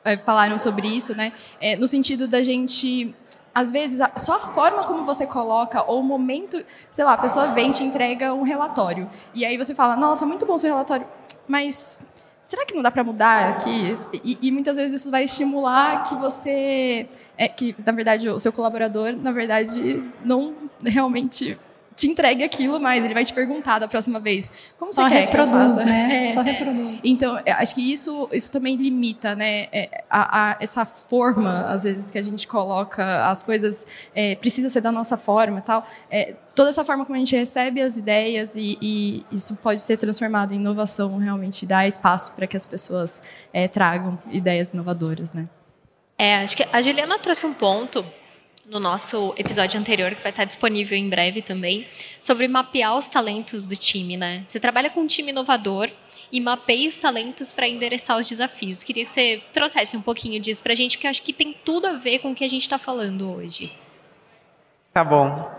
é, 0.04 0.16
falaram 0.16 0.56
sobre 0.58 0.86
isso, 0.86 1.16
né? 1.16 1.32
É, 1.60 1.74
no 1.74 1.88
sentido 1.88 2.28
da 2.28 2.42
gente 2.42 3.12
às 3.54 3.70
vezes, 3.70 4.00
só 4.16 4.36
a 4.36 4.40
forma 4.40 4.84
como 4.84 5.04
você 5.04 5.26
coloca, 5.26 5.82
ou 5.82 6.00
o 6.00 6.02
momento, 6.02 6.64
sei 6.90 7.04
lá, 7.04 7.12
a 7.12 7.18
pessoa 7.18 7.48
vem 7.48 7.70
te 7.70 7.84
entrega 7.84 8.32
um 8.32 8.44
relatório. 8.44 9.10
E 9.34 9.44
aí 9.44 9.58
você 9.58 9.74
fala, 9.74 9.94
nossa, 9.94 10.24
muito 10.24 10.46
bom 10.46 10.56
seu 10.56 10.70
relatório, 10.70 11.06
mas 11.46 11.98
será 12.42 12.66
que 12.66 12.74
não 12.74 12.82
dá 12.82 12.90
para 12.90 13.04
mudar 13.04 13.50
aqui? 13.50 13.94
E, 14.24 14.38
e, 14.42 14.50
muitas 14.50 14.76
vezes 14.76 15.00
isso 15.00 15.10
vai 15.10 15.24
estimular 15.24 16.02
que 16.02 16.14
você, 16.16 17.08
é, 17.38 17.48
que 17.48 17.74
na 17.84 17.92
verdade 17.92 18.28
o 18.28 18.38
seu 18.38 18.52
colaborador, 18.52 19.14
na 19.16 19.32
verdade, 19.32 20.02
não 20.24 20.54
realmente 20.84 21.58
te 21.96 22.06
entregue 22.06 22.42
aquilo, 22.42 22.80
mas 22.80 23.04
ele 23.04 23.14
vai 23.14 23.24
te 23.24 23.32
perguntar 23.32 23.78
da 23.78 23.88
próxima 23.88 24.18
vez. 24.20 24.50
Como 24.78 24.92
Só 24.92 25.04
você 25.04 25.14
quer 25.14 25.20
reproduz, 25.26 25.50
que 25.50 25.56
eu 25.56 25.68
faça? 25.68 25.84
né? 25.84 26.08
É, 26.26 26.28
Só 26.28 26.42
reproduz. 26.42 27.00
Então, 27.02 27.38
acho 27.46 27.74
que 27.74 27.92
isso, 27.92 28.28
isso 28.32 28.50
também 28.50 28.76
limita, 28.76 29.34
né? 29.34 29.68
É, 29.72 30.04
a, 30.08 30.50
a, 30.50 30.56
essa 30.60 30.84
forma, 30.84 31.66
às 31.66 31.84
vezes, 31.84 32.10
que 32.10 32.18
a 32.18 32.22
gente 32.22 32.46
coloca 32.46 33.26
as 33.26 33.42
coisas, 33.42 33.86
é, 34.14 34.34
precisa 34.36 34.68
ser 34.70 34.80
da 34.80 34.92
nossa 34.92 35.16
forma 35.16 35.58
e 35.58 35.62
tal. 35.62 35.84
É, 36.10 36.34
toda 36.54 36.70
essa 36.70 36.84
forma 36.84 37.04
como 37.04 37.16
a 37.16 37.18
gente 37.18 37.34
recebe 37.34 37.80
as 37.80 37.96
ideias 37.96 38.56
e, 38.56 38.78
e 38.80 39.26
isso 39.30 39.56
pode 39.56 39.80
ser 39.80 39.96
transformado 39.96 40.52
em 40.52 40.56
inovação, 40.56 41.16
realmente 41.18 41.66
dá 41.66 41.86
espaço 41.86 42.32
para 42.32 42.46
que 42.46 42.56
as 42.56 42.66
pessoas 42.66 43.22
é, 43.52 43.68
tragam 43.68 44.18
ideias 44.30 44.70
inovadoras, 44.70 45.34
né? 45.34 45.48
É, 46.18 46.36
acho 46.36 46.56
que 46.56 46.66
a 46.72 46.80
Juliana 46.80 47.18
trouxe 47.18 47.46
um 47.46 47.52
ponto 47.52 48.04
no 48.64 48.78
nosso 48.78 49.34
episódio 49.36 49.78
anterior, 49.78 50.14
que 50.14 50.22
vai 50.22 50.30
estar 50.30 50.44
disponível 50.44 50.96
em 50.96 51.08
breve 51.08 51.42
também, 51.42 51.86
sobre 52.20 52.46
mapear 52.46 52.96
os 52.96 53.08
talentos 53.08 53.66
do 53.66 53.76
time, 53.76 54.16
né? 54.16 54.44
Você 54.46 54.60
trabalha 54.60 54.88
com 54.88 55.00
um 55.00 55.06
time 55.06 55.30
inovador 55.30 55.90
e 56.30 56.40
mapeia 56.40 56.88
os 56.88 56.96
talentos 56.96 57.52
para 57.52 57.68
endereçar 57.68 58.18
os 58.18 58.28
desafios. 58.28 58.82
Queria 58.82 59.04
que 59.04 59.10
você 59.10 59.42
trouxesse 59.52 59.96
um 59.96 60.02
pouquinho 60.02 60.40
disso 60.40 60.62
para 60.62 60.72
a 60.72 60.76
gente, 60.76 60.96
porque 60.96 61.06
acho 61.06 61.22
que 61.22 61.32
tem 61.32 61.54
tudo 61.64 61.86
a 61.86 61.92
ver 61.94 62.20
com 62.20 62.32
o 62.32 62.34
que 62.34 62.44
a 62.44 62.48
gente 62.48 62.62
está 62.62 62.78
falando 62.78 63.30
hoje. 63.30 63.72
Tá 64.92 65.04
bom. 65.04 65.50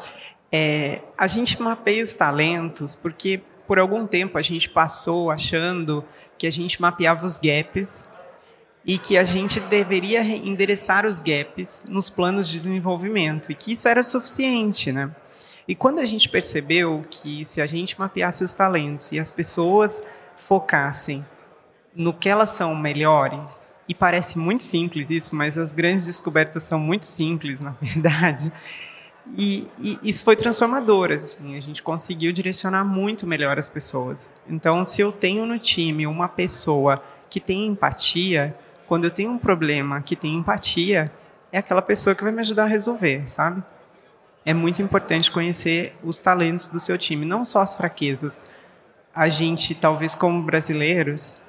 É, 0.51 1.01
a 1.17 1.27
gente 1.27 1.61
mapeia 1.61 2.03
os 2.03 2.13
talentos 2.13 2.95
porque 2.95 3.41
por 3.67 3.79
algum 3.79 4.05
tempo 4.05 4.37
a 4.37 4.41
gente 4.41 4.69
passou 4.69 5.31
achando 5.31 6.05
que 6.37 6.45
a 6.45 6.51
gente 6.51 6.81
mapeava 6.81 7.25
os 7.25 7.39
gaps 7.39 8.07
e 8.85 8.97
que 8.97 9.17
a 9.17 9.23
gente 9.23 9.59
deveria 9.59 10.21
endereçar 10.21 11.05
os 11.05 11.19
gaps 11.19 11.85
nos 11.87 12.09
planos 12.09 12.47
de 12.49 12.59
desenvolvimento 12.59 13.51
e 13.51 13.55
que 13.55 13.71
isso 13.73 13.87
era 13.87 14.03
suficiente, 14.03 14.91
né? 14.91 15.13
E 15.67 15.73
quando 15.73 15.99
a 15.99 16.05
gente 16.05 16.27
percebeu 16.27 17.03
que 17.09 17.45
se 17.45 17.61
a 17.61 17.65
gente 17.65 17.97
mapeasse 17.97 18.43
os 18.43 18.53
talentos 18.53 19.11
e 19.13 19.19
as 19.19 19.31
pessoas 19.31 20.01
focassem 20.35 21.25
no 21.95 22.13
que 22.13 22.27
elas 22.27 22.49
são 22.49 22.75
melhores, 22.75 23.73
e 23.87 23.93
parece 23.93 24.37
muito 24.37 24.63
simples 24.63 25.09
isso, 25.09 25.35
mas 25.35 25.57
as 25.57 25.73
grandes 25.73 26.05
descobertas 26.05 26.63
são 26.63 26.79
muito 26.79 27.05
simples, 27.05 27.59
na 27.61 27.71
verdade. 27.81 28.51
E, 29.37 29.67
e 29.79 29.99
isso 30.03 30.25
foi 30.25 30.35
transformador, 30.35 31.11
assim, 31.11 31.57
a 31.57 31.61
gente 31.61 31.81
conseguiu 31.81 32.33
direcionar 32.33 32.83
muito 32.83 33.25
melhor 33.25 33.57
as 33.57 33.69
pessoas. 33.69 34.33
Então, 34.49 34.83
se 34.83 35.01
eu 35.01 35.13
tenho 35.13 35.45
no 35.45 35.57
time 35.57 36.05
uma 36.05 36.27
pessoa 36.27 37.01
que 37.29 37.39
tem 37.39 37.67
empatia, 37.67 38.55
quando 38.93 39.05
eu 39.05 39.09
tenho 39.09 39.31
um 39.31 39.39
problema 39.39 39.99
que 40.03 40.15
tem 40.15 40.35
empatia, 40.35 41.11
é 41.51 41.57
aquela 41.57 41.81
pessoa 41.81 42.13
que 42.13 42.21
vai 42.21 42.31
me 42.31 42.41
ajudar 42.41 42.65
a 42.65 42.67
resolver, 42.67 43.27
sabe? 43.27 43.63
É 44.45 44.53
muito 44.53 44.83
importante 44.83 45.31
conhecer 45.31 45.97
os 46.03 46.19
talentos 46.19 46.67
do 46.67 46.79
seu 46.79 46.95
time, 46.95 47.25
não 47.25 47.43
só 47.43 47.61
as 47.61 47.75
fraquezas. 47.75 48.45
A 49.11 49.27
gente, 49.29 49.73
talvez 49.73 50.13
como 50.13 50.43
brasileiros, 50.43 51.41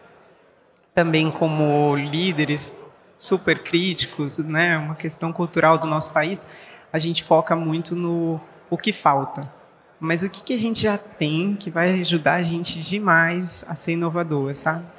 também 0.94 1.30
como 1.30 1.94
líderes 1.94 2.74
super 3.18 3.62
críticos, 3.62 4.38
né, 4.38 4.78
uma 4.78 4.94
questão 4.94 5.30
cultural 5.30 5.76
do 5.76 5.86
nosso 5.86 6.14
país, 6.14 6.46
a 6.90 6.98
gente 6.98 7.22
foca 7.22 7.54
muito 7.54 7.94
no 7.94 8.40
o 8.70 8.78
que 8.78 8.90
falta. 8.90 9.52
Mas 10.00 10.22
o 10.22 10.30
que, 10.30 10.42
que 10.42 10.54
a 10.54 10.58
gente 10.58 10.80
já 10.80 10.96
tem 10.96 11.56
que 11.56 11.68
vai 11.68 12.00
ajudar 12.00 12.36
a 12.36 12.42
gente 12.42 12.80
demais 12.80 13.66
a 13.68 13.74
ser 13.74 13.92
inovador, 13.92 14.54
sabe? 14.54 14.93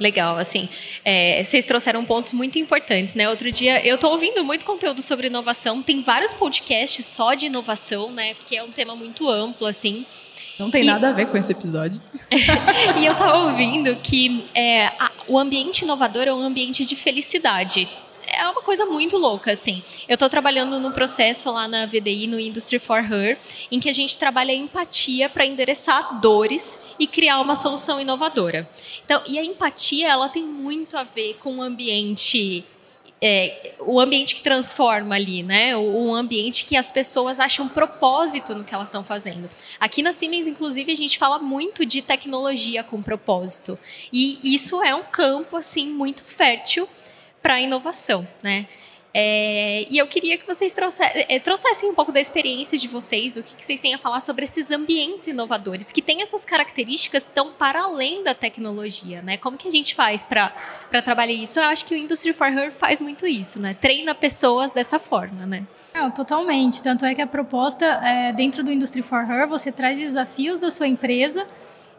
Legal, 0.00 0.38
assim, 0.38 0.68
é, 1.04 1.44
vocês 1.44 1.66
trouxeram 1.66 2.04
pontos 2.04 2.32
muito 2.32 2.58
importantes, 2.58 3.14
né? 3.14 3.28
Outro 3.28 3.50
dia 3.50 3.84
eu 3.86 3.96
estou 3.96 4.12
ouvindo 4.12 4.44
muito 4.44 4.64
conteúdo 4.64 5.02
sobre 5.02 5.26
inovação, 5.26 5.82
tem 5.82 6.00
vários 6.00 6.32
podcasts 6.32 7.04
só 7.04 7.34
de 7.34 7.46
inovação, 7.46 8.10
né? 8.10 8.34
Porque 8.34 8.56
é 8.56 8.62
um 8.62 8.70
tema 8.70 8.96
muito 8.96 9.28
amplo, 9.28 9.66
assim. 9.66 10.06
Não 10.58 10.70
tem 10.70 10.82
e... 10.82 10.86
nada 10.86 11.10
a 11.10 11.12
ver 11.12 11.26
com 11.26 11.36
esse 11.36 11.52
episódio. 11.52 12.00
e 12.98 13.04
eu 13.04 13.12
estava 13.12 13.38
ouvindo 13.46 13.94
que 13.96 14.44
é, 14.54 14.86
a, 14.86 15.10
o 15.26 15.38
ambiente 15.38 15.82
inovador 15.82 16.22
é 16.26 16.32
um 16.32 16.40
ambiente 16.40 16.84
de 16.84 16.96
felicidade 16.96 17.88
é 18.38 18.48
uma 18.48 18.62
coisa 18.62 18.86
muito 18.86 19.16
louca, 19.16 19.52
assim. 19.52 19.82
Eu 20.08 20.14
estou 20.14 20.28
trabalhando 20.28 20.78
no 20.78 20.92
processo 20.92 21.50
lá 21.50 21.66
na 21.66 21.86
VDI, 21.86 22.28
no 22.28 22.38
Industry 22.38 22.78
for 22.78 23.00
Her, 23.00 23.36
em 23.70 23.80
que 23.80 23.88
a 23.88 23.92
gente 23.92 24.16
trabalha 24.16 24.52
a 24.52 24.56
empatia 24.56 25.28
para 25.28 25.44
endereçar 25.44 26.20
dores 26.20 26.80
e 26.98 27.06
criar 27.06 27.40
uma 27.40 27.56
solução 27.56 28.00
inovadora. 28.00 28.68
Então, 29.04 29.20
e 29.26 29.38
a 29.38 29.44
empatia, 29.44 30.08
ela 30.08 30.28
tem 30.28 30.44
muito 30.44 30.96
a 30.96 31.02
ver 31.02 31.36
com 31.40 31.58
o 31.58 31.62
ambiente 31.62 32.64
é, 33.20 33.74
o 33.80 33.98
ambiente 33.98 34.36
que 34.36 34.42
transforma 34.42 35.16
ali, 35.16 35.42
né? 35.42 35.76
O, 35.76 35.80
o, 35.80 36.14
ambiente 36.14 36.64
que 36.64 36.76
as 36.76 36.88
pessoas 36.88 37.40
acham 37.40 37.68
propósito 37.68 38.54
no 38.54 38.62
que 38.62 38.72
elas 38.72 38.86
estão 38.86 39.02
fazendo. 39.02 39.50
Aqui 39.80 40.02
na 40.02 40.12
Siemens, 40.12 40.46
inclusive, 40.46 40.92
a 40.92 40.94
gente 40.94 41.18
fala 41.18 41.40
muito 41.40 41.84
de 41.84 42.00
tecnologia 42.00 42.84
com 42.84 43.02
propósito. 43.02 43.76
E 44.12 44.38
isso 44.54 44.80
é 44.84 44.94
um 44.94 45.02
campo, 45.02 45.56
assim, 45.56 45.90
muito 45.90 46.22
fértil 46.22 46.88
para 47.48 47.54
a 47.54 47.60
inovação, 47.62 48.28
né? 48.42 48.66
É, 49.14 49.86
e 49.88 49.96
eu 49.96 50.06
queria 50.06 50.36
que 50.36 50.46
vocês 50.46 50.74
trouxessem, 50.74 51.24
é, 51.30 51.40
trouxessem 51.40 51.88
um 51.88 51.94
pouco 51.94 52.12
da 52.12 52.20
experiência 52.20 52.76
de 52.76 52.86
vocês, 52.86 53.38
o 53.38 53.42
que, 53.42 53.56
que, 53.56 53.64
vocês 53.64 53.80
têm 53.80 53.94
a 53.94 53.98
falar 53.98 54.20
sobre 54.20 54.44
esses 54.44 54.70
ambientes 54.70 55.28
inovadores, 55.28 55.90
que 55.90 56.02
têm 56.02 56.20
essas 56.20 56.44
características 56.44 57.26
tão 57.34 57.50
para 57.50 57.84
além 57.84 58.22
da 58.22 58.34
tecnologia, 58.34 59.22
né? 59.22 59.38
Como 59.38 59.56
que 59.56 59.66
a 59.66 59.70
gente 59.70 59.94
faz 59.94 60.26
para 60.26 60.52
trabalhar 61.02 61.32
isso? 61.32 61.58
Eu 61.58 61.64
acho 61.64 61.86
que 61.86 61.94
o 61.94 61.96
Industry 61.96 62.34
for 62.34 62.48
Her 62.48 62.70
faz 62.70 63.00
muito 63.00 63.26
isso, 63.26 63.58
né? 63.58 63.72
Treina 63.72 64.14
pessoas 64.14 64.70
dessa 64.70 64.98
forma, 64.98 65.46
né? 65.46 65.66
Não, 65.94 66.10
totalmente. 66.10 66.82
Tanto 66.82 67.06
é 67.06 67.14
que 67.14 67.22
a 67.22 67.26
proposta, 67.26 67.86
é, 67.86 68.30
dentro 68.34 68.62
do 68.62 68.70
Industry 68.70 69.00
for 69.00 69.20
Her, 69.20 69.48
você 69.48 69.72
traz 69.72 69.98
desafios 69.98 70.60
da 70.60 70.70
sua 70.70 70.86
empresa 70.86 71.46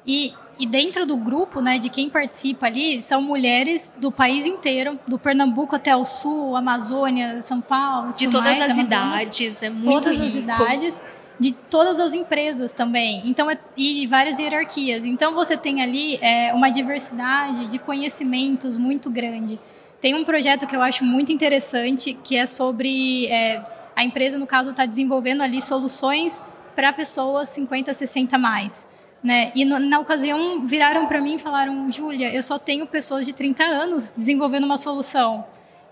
e 0.05 0.31
e 0.59 0.65
dentro 0.65 1.05
do 1.05 1.15
grupo, 1.15 1.61
né, 1.61 1.79
de 1.79 1.89
quem 1.89 2.09
participa 2.09 2.65
ali, 2.65 3.01
são 3.01 3.21
mulheres 3.21 3.93
do 3.97 4.11
país 4.11 4.45
inteiro, 4.45 4.99
do 5.07 5.17
Pernambuco 5.17 5.73
até 5.73 5.95
o 5.95 6.03
sul, 6.03 6.53
Amazônia, 6.53 7.41
São 7.41 7.61
Paulo, 7.61 8.11
de 8.11 8.27
todas 8.27 8.59
mais, 8.59 8.71
as 8.71 8.77
idades, 8.77 9.63
é 9.63 9.69
muito 9.69 10.03
todas 10.03 10.19
rico. 10.19 10.27
as 10.27 10.35
idades, 10.35 11.01
de 11.39 11.53
todas 11.53 11.97
as 11.97 12.13
empresas 12.13 12.73
também. 12.73 13.21
Então, 13.25 13.49
é, 13.49 13.57
e 13.77 14.05
várias 14.05 14.37
hierarquias. 14.37 15.05
Então, 15.05 15.33
você 15.33 15.55
tem 15.55 15.81
ali 15.81 16.17
é, 16.21 16.53
uma 16.53 16.69
diversidade 16.69 17.67
de 17.67 17.79
conhecimentos 17.79 18.75
muito 18.75 19.09
grande. 19.09 19.57
Tem 20.01 20.13
um 20.13 20.25
projeto 20.25 20.67
que 20.67 20.75
eu 20.75 20.81
acho 20.81 21.05
muito 21.05 21.31
interessante, 21.31 22.13
que 22.21 22.35
é 22.35 22.45
sobre 22.45 23.27
é, 23.27 23.63
a 23.95 24.03
empresa, 24.03 24.37
no 24.37 24.45
caso, 24.45 24.71
está 24.71 24.85
desenvolvendo 24.85 25.41
ali 25.41 25.61
soluções 25.61 26.43
para 26.75 26.91
pessoas 26.91 27.47
50, 27.49 27.93
60 27.93 28.37
mais. 28.37 28.85
Né? 29.21 29.51
E 29.53 29.65
no, 29.65 29.79
na 29.79 29.99
ocasião 29.99 30.65
viraram 30.65 31.05
para 31.05 31.19
mim 31.21 31.36
e 31.36 31.39
falaram: 31.39 31.91
Júlia, 31.91 32.34
eu 32.34 32.41
só 32.41 32.58
tenho 32.58 32.88
pessoas 32.88 33.25
de 33.25 33.34
30 33.34 33.63
anos 33.63 34.13
desenvolvendo 34.15 34.63
uma 34.63 34.77
solução. 34.77 35.45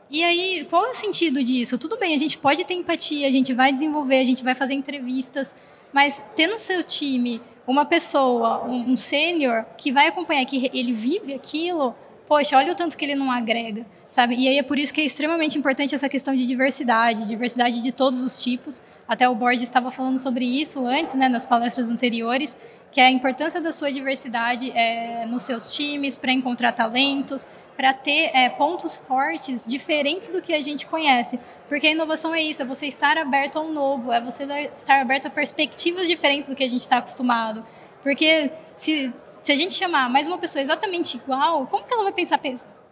E 0.10 0.24
aí, 0.24 0.66
qual 0.70 0.86
é 0.86 0.90
o 0.92 0.94
sentido 0.94 1.44
disso? 1.44 1.78
Tudo 1.78 1.98
bem, 1.98 2.16
a 2.16 2.18
gente 2.18 2.38
pode 2.38 2.64
ter 2.64 2.74
empatia, 2.74 3.28
a 3.28 3.32
gente 3.32 3.54
vai 3.54 3.74
desenvolver, 3.74 4.20
a 4.20 4.24
gente 4.24 4.42
vai 4.42 4.56
fazer 4.56 4.74
entrevistas, 4.74 5.54
mas 5.92 6.24
ter 6.34 6.48
no 6.48 6.58
seu 6.58 6.82
time 6.82 7.42
uma 7.68 7.86
pessoa, 7.86 8.64
um, 8.66 8.94
um 8.94 8.98
sênior, 8.98 9.66
que 9.78 9.92
vai 9.92 10.08
acompanhar, 10.08 10.46
que 10.46 10.72
ele 10.74 10.94
vive 10.94 11.34
aquilo, 11.34 11.94
poxa, 12.26 12.56
olha 12.56 12.72
o 12.72 12.76
tanto 12.76 12.98
que 12.98 13.04
ele 13.04 13.16
não 13.16 13.30
agrega, 13.30 13.86
sabe? 14.10 14.36
E 14.36 14.48
aí 14.48 14.58
é 14.58 14.64
por 14.64 14.80
isso 14.80 14.94
que 14.94 15.02
é 15.02 15.06
extremamente 15.06 15.58
importante 15.58 15.94
essa 15.94 16.08
questão 16.08 16.36
de 16.36 16.46
diversidade, 16.46 17.28
diversidade 17.28 17.82
de 17.82 17.92
todos 17.92 18.24
os 18.24 18.42
tipos. 18.42 18.82
Até 19.08 19.28
o 19.28 19.36
Borges 19.36 19.64
estava 19.64 19.92
falando 19.92 20.20
sobre 20.20 20.46
isso 20.46 20.86
antes, 20.86 21.14
né, 21.16 21.30
nas 21.30 21.46
palestras 21.46 21.90
anteriores, 21.90 22.58
que 22.92 23.00
é 23.00 23.08
a 23.08 23.12
importância 23.12 23.62
da 23.62 23.72
sua 23.72 23.92
diversidade 23.92 24.72
é, 24.72 25.26
nos 25.26 25.44
seus 25.44 25.74
times, 25.74 26.16
para 26.16 26.32
encontrar 26.32 26.72
talentos, 26.72 27.48
para 27.76 27.94
ter 27.94 28.32
é, 28.34 28.50
pontos 28.50 28.98
fortes 28.98 29.66
diferentes 29.68 30.32
do 30.32 30.42
que 30.42 30.54
a 30.54 30.62
gente 30.62 30.86
conhece. 30.86 31.40
Porque 31.68 31.88
a 31.88 31.92
inovação 31.92 32.34
é 32.34 32.42
isso, 32.42 32.62
é 32.62 32.66
você 32.66 32.88
estar 32.88 33.18
aberto 33.18 33.58
ao 33.58 33.68
novo, 33.70 34.12
é 34.12 34.22
você 34.22 34.44
estar 34.76 35.02
aberto 35.02 35.28
a 35.28 35.30
perspectivas 35.30 36.08
diferentes 36.08 36.48
do 36.48 36.56
que 36.56 36.64
a 36.64 36.70
gente 36.70 36.82
está 36.82 36.98
acostumado. 36.98 37.66
Porque 38.04 38.52
se 38.76 39.14
se 39.48 39.54
a 39.54 39.56
gente 39.56 39.76
chamar 39.76 40.10
mais 40.10 40.28
uma 40.28 40.38
pessoa 40.38 40.62
exatamente 40.62 41.16
igual, 41.16 41.68
como 41.68 41.86
que 41.86 41.94
ela 41.94 42.04
vai 42.04 42.12
pensar 42.12 42.38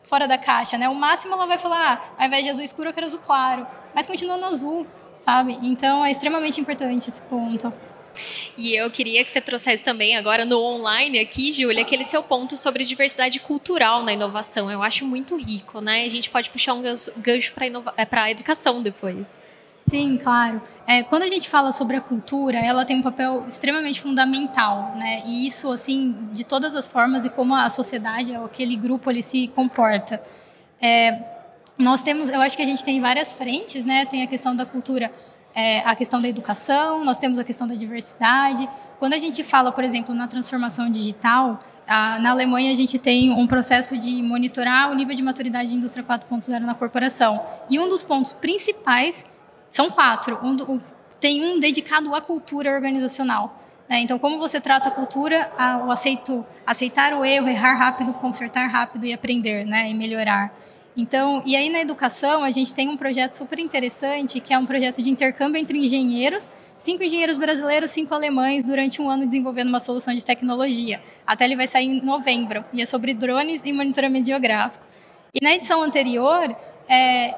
fora 0.05 0.27
da 0.27 0.37
caixa, 0.37 0.77
né? 0.77 0.87
O 0.89 0.95
máximo 0.95 1.33
ela 1.33 1.45
vai 1.45 1.57
falar, 1.57 2.13
ah, 2.17 2.21
ao 2.21 2.27
invés 2.27 2.43
de 2.43 2.49
azul 2.49 2.63
escuro, 2.63 2.89
eu 2.89 2.93
quero 2.93 3.05
azul 3.05 3.19
claro. 3.19 3.65
Mas 3.93 4.07
continua 4.07 4.37
no 4.37 4.45
azul, 4.45 4.85
sabe? 5.17 5.57
Então 5.61 6.05
é 6.05 6.11
extremamente 6.11 6.59
importante 6.59 7.09
esse 7.09 7.21
ponto. 7.23 7.73
E 8.57 8.73
eu 8.73 8.89
queria 8.89 9.23
que 9.23 9.31
você 9.31 9.41
trouxesse 9.41 9.83
também 9.83 10.15
agora 10.15 10.45
no 10.45 10.61
online 10.61 11.19
aqui, 11.19 11.51
Júlia, 11.51 11.81
aquele 11.81 12.05
seu 12.05 12.23
ponto 12.23 12.55
sobre 12.55 12.83
diversidade 12.83 13.39
cultural 13.39 14.03
na 14.03 14.13
inovação. 14.13 14.71
Eu 14.71 14.81
acho 14.81 15.05
muito 15.05 15.35
rico, 15.35 15.81
né? 15.81 16.05
A 16.05 16.09
gente 16.09 16.29
pode 16.29 16.49
puxar 16.49 16.73
um 16.73 16.81
gancho 17.17 17.53
para 17.53 18.23
a 18.23 18.31
educação 18.31 18.81
depois. 18.81 19.41
Sim, 19.87 20.17
claro. 20.17 20.61
É, 20.87 21.03
quando 21.03 21.23
a 21.23 21.27
gente 21.27 21.47
fala 21.47 21.71
sobre 21.71 21.95
a 21.95 22.01
cultura, 22.01 22.57
ela 22.57 22.83
tem 22.83 22.97
um 22.97 23.03
papel 23.03 23.45
extremamente 23.47 24.01
fundamental, 24.01 24.93
né? 24.95 25.21
E 25.27 25.45
isso, 25.45 25.71
assim, 25.71 26.15
de 26.31 26.43
todas 26.43 26.75
as 26.75 26.87
formas 26.87 27.23
e 27.23 27.29
como 27.29 27.53
a 27.53 27.69
sociedade, 27.69 28.35
aquele 28.35 28.75
grupo, 28.75 29.11
ele 29.11 29.21
se 29.21 29.47
comporta. 29.49 30.21
É, 30.81 31.21
nós 31.77 32.01
temos, 32.01 32.29
eu 32.29 32.41
acho 32.41 32.57
que 32.57 32.63
a 32.63 32.65
gente 32.65 32.83
tem 32.83 32.99
várias 32.99 33.33
frentes, 33.33 33.85
né? 33.85 34.05
Tem 34.05 34.23
a 34.23 34.27
questão 34.27 34.55
da 34.55 34.65
cultura, 34.65 35.11
é, 35.53 35.81
a 35.81 35.95
questão 35.95 36.19
da 36.19 36.27
educação, 36.27 37.05
nós 37.05 37.19
temos 37.19 37.37
a 37.37 37.43
questão 37.43 37.67
da 37.67 37.75
diversidade. 37.75 38.67
Quando 38.97 39.13
a 39.13 39.19
gente 39.19 39.43
fala, 39.43 39.71
por 39.71 39.83
exemplo, 39.83 40.15
na 40.15 40.27
transformação 40.27 40.89
digital, 40.89 41.59
a, 41.87 42.17
na 42.17 42.31
Alemanha 42.31 42.71
a 42.71 42.75
gente 42.75 42.97
tem 42.97 43.31
um 43.31 43.45
processo 43.45 43.95
de 43.99 44.23
monitorar 44.23 44.89
o 44.91 44.95
nível 44.95 45.15
de 45.15 45.21
maturidade 45.21 45.69
de 45.69 45.75
indústria 45.75 46.03
4.0 46.03 46.61
na 46.61 46.73
corporação. 46.73 47.39
E 47.69 47.77
um 47.77 47.87
dos 47.87 48.01
pontos 48.01 48.33
principais 48.33 49.27
são 49.69 49.89
quatro. 49.89 50.39
Um, 50.43 50.79
tem 51.19 51.43
um 51.43 51.59
dedicado 51.59 52.13
à 52.13 52.21
cultura 52.21 52.71
organizacional. 52.71 53.61
Né? 53.89 53.99
Então, 53.99 54.17
como 54.17 54.39
você 54.39 54.59
trata 54.59 54.89
a 54.89 54.91
cultura, 54.91 55.51
a, 55.57 55.77
o 55.77 55.91
aceito, 55.91 56.45
aceitar 56.65 57.13
o 57.13 57.23
erro, 57.23 57.47
errar 57.47 57.75
rápido, 57.75 58.13
consertar 58.13 58.67
rápido 58.67 59.05
e 59.05 59.13
aprender, 59.13 59.65
né? 59.65 59.89
E 59.89 59.93
melhorar. 59.93 60.53
Então, 60.97 61.43
e 61.45 61.57
aí 61.57 61.69
na 61.69 61.81
educação 61.81 62.41
a 62.41 62.51
gente 62.51 62.73
tem 62.73 62.87
um 62.87 62.95
projeto 62.95 63.33
super 63.33 63.59
interessante 63.59 64.39
que 64.39 64.53
é 64.53 64.57
um 64.57 64.65
projeto 64.65 65.01
de 65.01 65.09
intercâmbio 65.09 65.59
entre 65.59 65.77
engenheiros, 65.77 66.53
cinco 66.77 67.03
engenheiros 67.03 67.37
brasileiros, 67.37 67.91
cinco 67.91 68.13
alemães, 68.13 68.63
durante 68.63 69.01
um 69.01 69.09
ano 69.09 69.25
desenvolvendo 69.25 69.67
uma 69.67 69.81
solução 69.81 70.15
de 70.15 70.23
tecnologia. 70.23 71.01
Até 71.27 71.43
ele 71.43 71.57
vai 71.57 71.67
sair 71.67 71.87
em 71.87 72.01
novembro 72.01 72.63
e 72.71 72.81
é 72.81 72.85
sobre 72.85 73.13
drones 73.13 73.65
e 73.65 73.73
monitoramento 73.73 74.27
geográfico. 74.27 74.85
E 75.33 75.43
na 75.43 75.53
edição 75.53 75.81
anterior, 75.81 76.55
é, 76.87 77.35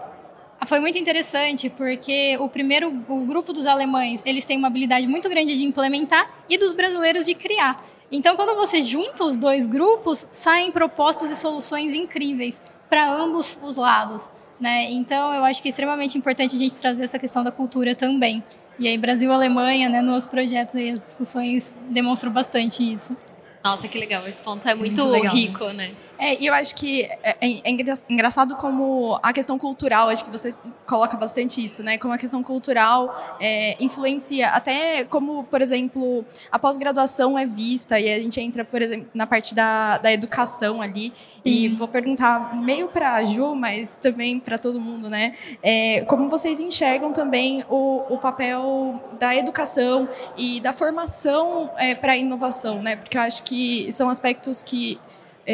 foi 0.65 0.80
muito 0.80 0.98
interessante 0.98 1.70
porque 1.70 2.38
o 2.39 2.50
primeiro, 2.50 2.89
o 3.08 3.26
grupo 3.26 3.54
dos 3.54 3.65
alemães, 3.65 4.24
eles 4.26 4.43
têm 4.46 4.58
uma 4.58 4.67
habilidade 4.67 5.08
muito 5.08 5.30
grande 5.30 5.58
de 5.58 5.65
implementar 5.65 6.28
e 6.50 6.58
dos 6.58 6.74
brasileiros 6.74 7.26
de 7.26 7.36
criar. 7.36 7.86
Então, 8.12 8.36
quando 8.36 8.56
você 8.56 8.82
junta 8.82 9.24
os 9.24 9.36
dois 9.36 9.67
grupos, 9.67 10.26
saem 10.32 10.72
propostas 10.72 11.30
e 11.30 11.36
soluções 11.36 11.93
incríveis 11.93 12.62
para 12.89 13.12
ambos 13.12 13.60
os 13.62 13.76
lados. 13.76 14.30
Né? 14.60 14.91
Então, 14.91 15.34
eu 15.34 15.43
acho 15.43 15.62
que 15.62 15.67
é 15.67 15.70
extremamente 15.70 16.17
importante 16.17 16.56
a 16.56 16.60
gente 16.60 16.74
trazer 16.76 17.04
essa 17.04 17.20
questão 17.20 17.43
da 17.43 17.52
cultura 17.52 17.93
também. 17.93 18.43
E 18.80 18.88
aí, 18.88 18.98
Brasil 18.98 19.30
e 19.30 19.34
Alemanha, 19.34 19.89
né, 19.89 20.02
nos 20.02 20.28
projetos 20.28 20.76
e 20.76 20.89
as 20.89 21.00
discussões 21.00 21.80
demonstram 21.89 22.32
bastante 22.32 22.82
isso. 22.93 23.15
Nossa, 23.63 23.88
que 23.88 23.98
legal. 23.98 24.26
Esse 24.28 24.41
ponto 24.41 24.67
é 24.67 24.74
muito, 24.74 25.02
muito 25.02 25.12
legal, 25.12 25.36
rico, 25.36 25.65
né? 25.65 25.74
né? 25.74 25.91
É, 26.20 26.42
e 26.42 26.48
eu 26.48 26.54
acho 26.54 26.76
que 26.76 27.04
é, 27.04 27.38
é, 27.42 27.62
é 27.64 28.02
engraçado 28.10 28.56
como 28.56 29.20
a 29.22 29.32
questão 29.32 29.58
cultural, 29.58 30.10
acho 30.10 30.26
que 30.26 30.32
você 30.32 30.54
coloca 30.86 31.16
bastante 31.18 31.64
isso, 31.64 31.84
né? 31.84 31.98
Como 31.98 32.14
a 32.14 32.18
questão 32.18 32.42
cultural 32.42 33.38
é, 33.40 33.76
influencia, 33.80 34.50
até 34.50 35.04
como, 35.06 35.44
por 35.44 35.62
exemplo, 35.62 36.26
a 36.52 36.58
pós-graduação 36.58 37.38
é 37.38 37.46
vista, 37.46 38.00
e 38.00 38.12
a 38.12 38.20
gente 38.22 38.40
entra, 38.40 38.66
por 38.66 38.82
exemplo, 38.82 39.08
na 39.14 39.28
parte 39.28 39.54
da, 39.54 39.98
da 39.98 40.12
educação 40.12 40.82
ali, 40.82 41.14
e 41.46 41.68
uhum. 41.68 41.76
vou 41.76 41.88
perguntar 41.88 42.56
meio 42.56 42.88
para 42.88 43.16
a 43.16 43.26
Ju, 43.26 43.56
mas 43.56 43.98
também 43.98 44.40
para 44.40 44.58
todo 44.58 44.80
mundo, 44.80 45.10
né? 45.10 45.36
É, 45.62 46.02
como 46.02 46.30
vocês 46.30 46.60
enxergam 46.60 47.14
também 47.14 47.64
o, 47.70 48.04
o 48.10 48.18
papel 48.18 49.02
da 49.20 49.36
educação 49.36 50.10
e 50.38 50.60
da 50.60 50.74
formação 50.74 51.70
é, 51.78 51.94
para 51.96 52.14
a 52.14 52.18
inovação, 52.18 52.82
né? 52.82 52.96
Porque 52.96 53.18
eu 53.18 53.22
acho 53.22 53.44
que 53.44 53.92
são 53.92 54.10
aspectos 54.10 54.64
que 54.64 55.00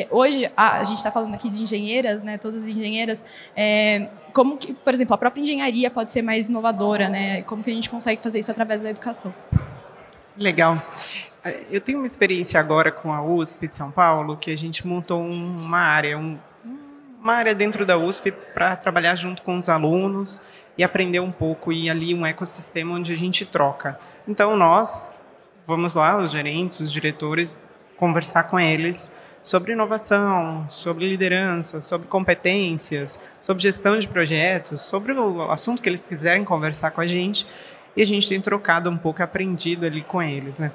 hoje 0.10 0.52
a, 0.58 0.80
a 0.80 0.84
gente 0.84 0.98
está 0.98 1.12
falando 1.12 1.34
aqui 1.36 1.50
de 1.50 1.62
engenheiras, 1.62 2.24
né? 2.24 2.38
Todas 2.38 2.64
as 2.64 2.68
engenheiras, 2.68 3.24
é, 3.56 4.10
como 4.34 4.58
que, 4.58 4.74
por 4.74 4.94
exemplo, 4.94 5.14
a 5.14 5.18
própria 5.18 5.42
engenharia 5.42 5.92
pode 5.92 6.12
ser 6.12 6.22
mais 6.22 6.50
inovadora, 6.50 7.10
né? 7.10 7.44
Como 7.44 7.64
que 7.64 7.70
a 7.70 7.74
gente 7.74 7.90
consegue 7.90 8.22
fazer 8.22 8.40
isso 8.40 8.50
através 8.50 8.82
da 8.82 8.90
educação? 8.90 9.34
Legal. 10.36 10.82
Eu 11.70 11.82
tenho 11.82 12.00
uma 12.00 12.08
experiência 12.08 12.60
agora 12.60 12.92
com 12.92 13.14
a 13.14 13.22
USP 13.22 13.68
de 13.68 13.76
São 13.76 13.92
Paulo, 13.92 14.38
que 14.38 14.50
a 14.50 14.58
gente 14.58 14.88
montou 14.88 15.22
uma 15.22 15.80
área, 15.80 16.18
um, 16.18 16.40
uma 17.20 17.34
área 17.34 17.54
dentro 17.54 17.86
da 17.86 17.98
USP 17.98 18.32
para 18.32 18.76
trabalhar 18.76 19.16
junto 19.16 19.44
com 19.44 19.60
os 19.60 19.70
alunos 19.70 20.42
e 20.78 20.84
aprender 20.84 21.20
um 21.20 21.32
pouco 21.32 21.72
e 21.72 21.90
ali 21.90 22.16
um 22.16 22.26
ecossistema 22.26 22.96
onde 22.96 23.14
a 23.14 23.18
gente 23.18 23.46
troca. 23.46 24.00
Então 24.28 24.56
nós 24.58 25.10
vamos 25.68 25.94
lá, 25.94 26.18
os 26.18 26.32
gerentes, 26.32 26.80
os 26.80 26.92
diretores, 26.92 27.60
conversar 27.98 28.44
com 28.44 28.60
eles 28.60 29.12
sobre 29.44 29.74
inovação, 29.74 30.66
sobre 30.70 31.08
liderança, 31.08 31.82
sobre 31.82 32.08
competências, 32.08 33.20
sobre 33.42 33.62
gestão 33.62 34.00
de 34.00 34.08
projetos, 34.08 34.82
sobre 34.82 35.12
o 35.14 35.52
assunto 35.52 35.82
que 35.82 35.90
eles 35.90 36.06
quiserem 36.06 36.46
conversar 36.46 36.92
com 36.92 37.02
a 37.02 37.06
gente. 37.06 37.46
E 37.96 38.02
a 38.02 38.06
gente 38.06 38.28
tem 38.28 38.42
trocado 38.42 38.90
um 38.90 38.98
pouco, 38.98 39.22
aprendido 39.22 39.86
ali 39.86 40.02
com 40.02 40.22
eles, 40.22 40.58
né? 40.58 40.72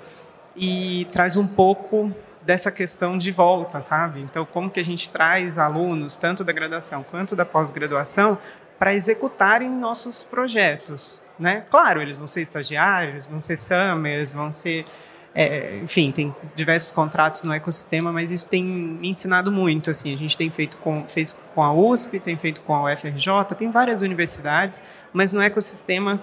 E 0.54 1.06
traz 1.10 1.36
um 1.36 1.48
pouco 1.48 2.14
dessa 2.42 2.70
questão 2.70 3.18
de 3.18 3.32
volta, 3.32 3.80
sabe? 3.80 4.20
Então, 4.20 4.46
como 4.46 4.70
que 4.70 4.78
a 4.78 4.84
gente 4.84 5.10
traz 5.10 5.58
alunos, 5.58 6.16
tanto 6.16 6.44
da 6.44 6.52
graduação 6.52 7.02
quanto 7.02 7.34
da 7.34 7.44
pós-graduação, 7.44 8.38
para 8.78 8.94
executarem 8.94 9.68
nossos 9.68 10.22
projetos, 10.22 11.22
né? 11.38 11.64
Claro, 11.68 12.00
eles 12.00 12.16
vão 12.18 12.26
ser 12.26 12.42
estagiários, 12.42 13.26
vão 13.26 13.40
ser 13.40 13.56
summers, 13.56 14.32
vão 14.32 14.52
ser 14.52 14.84
é, 15.34 15.78
enfim, 15.78 16.10
tem 16.10 16.34
diversos 16.56 16.90
contratos 16.90 17.42
no 17.42 17.52
ecossistema, 17.52 18.12
mas 18.12 18.32
isso 18.32 18.48
tem 18.48 18.64
me 18.64 19.10
ensinado 19.10 19.52
muito. 19.52 19.90
Assim, 19.90 20.12
a 20.12 20.16
gente 20.16 20.36
tem 20.36 20.50
feito 20.50 20.76
com, 20.78 21.04
fez 21.06 21.34
com 21.54 21.62
a 21.62 21.72
USP, 21.72 22.18
tem 22.18 22.36
feito 22.36 22.60
com 22.62 22.74
a 22.74 22.92
UFRJ, 22.92 23.54
tem 23.56 23.70
várias 23.70 24.02
universidades, 24.02 24.82
mas 25.12 25.32
no 25.32 25.40
ecossistema, 25.40 26.16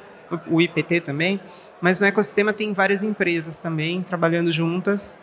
o 0.48 0.62
IPT 0.62 1.02
também, 1.02 1.40
mas 1.80 2.00
no 2.00 2.06
ecossistema 2.06 2.52
tem 2.52 2.74
várias 2.74 3.04
empresas 3.04 3.60
também 3.60 4.02
trabalhando 4.02 4.52
juntas 4.52 5.14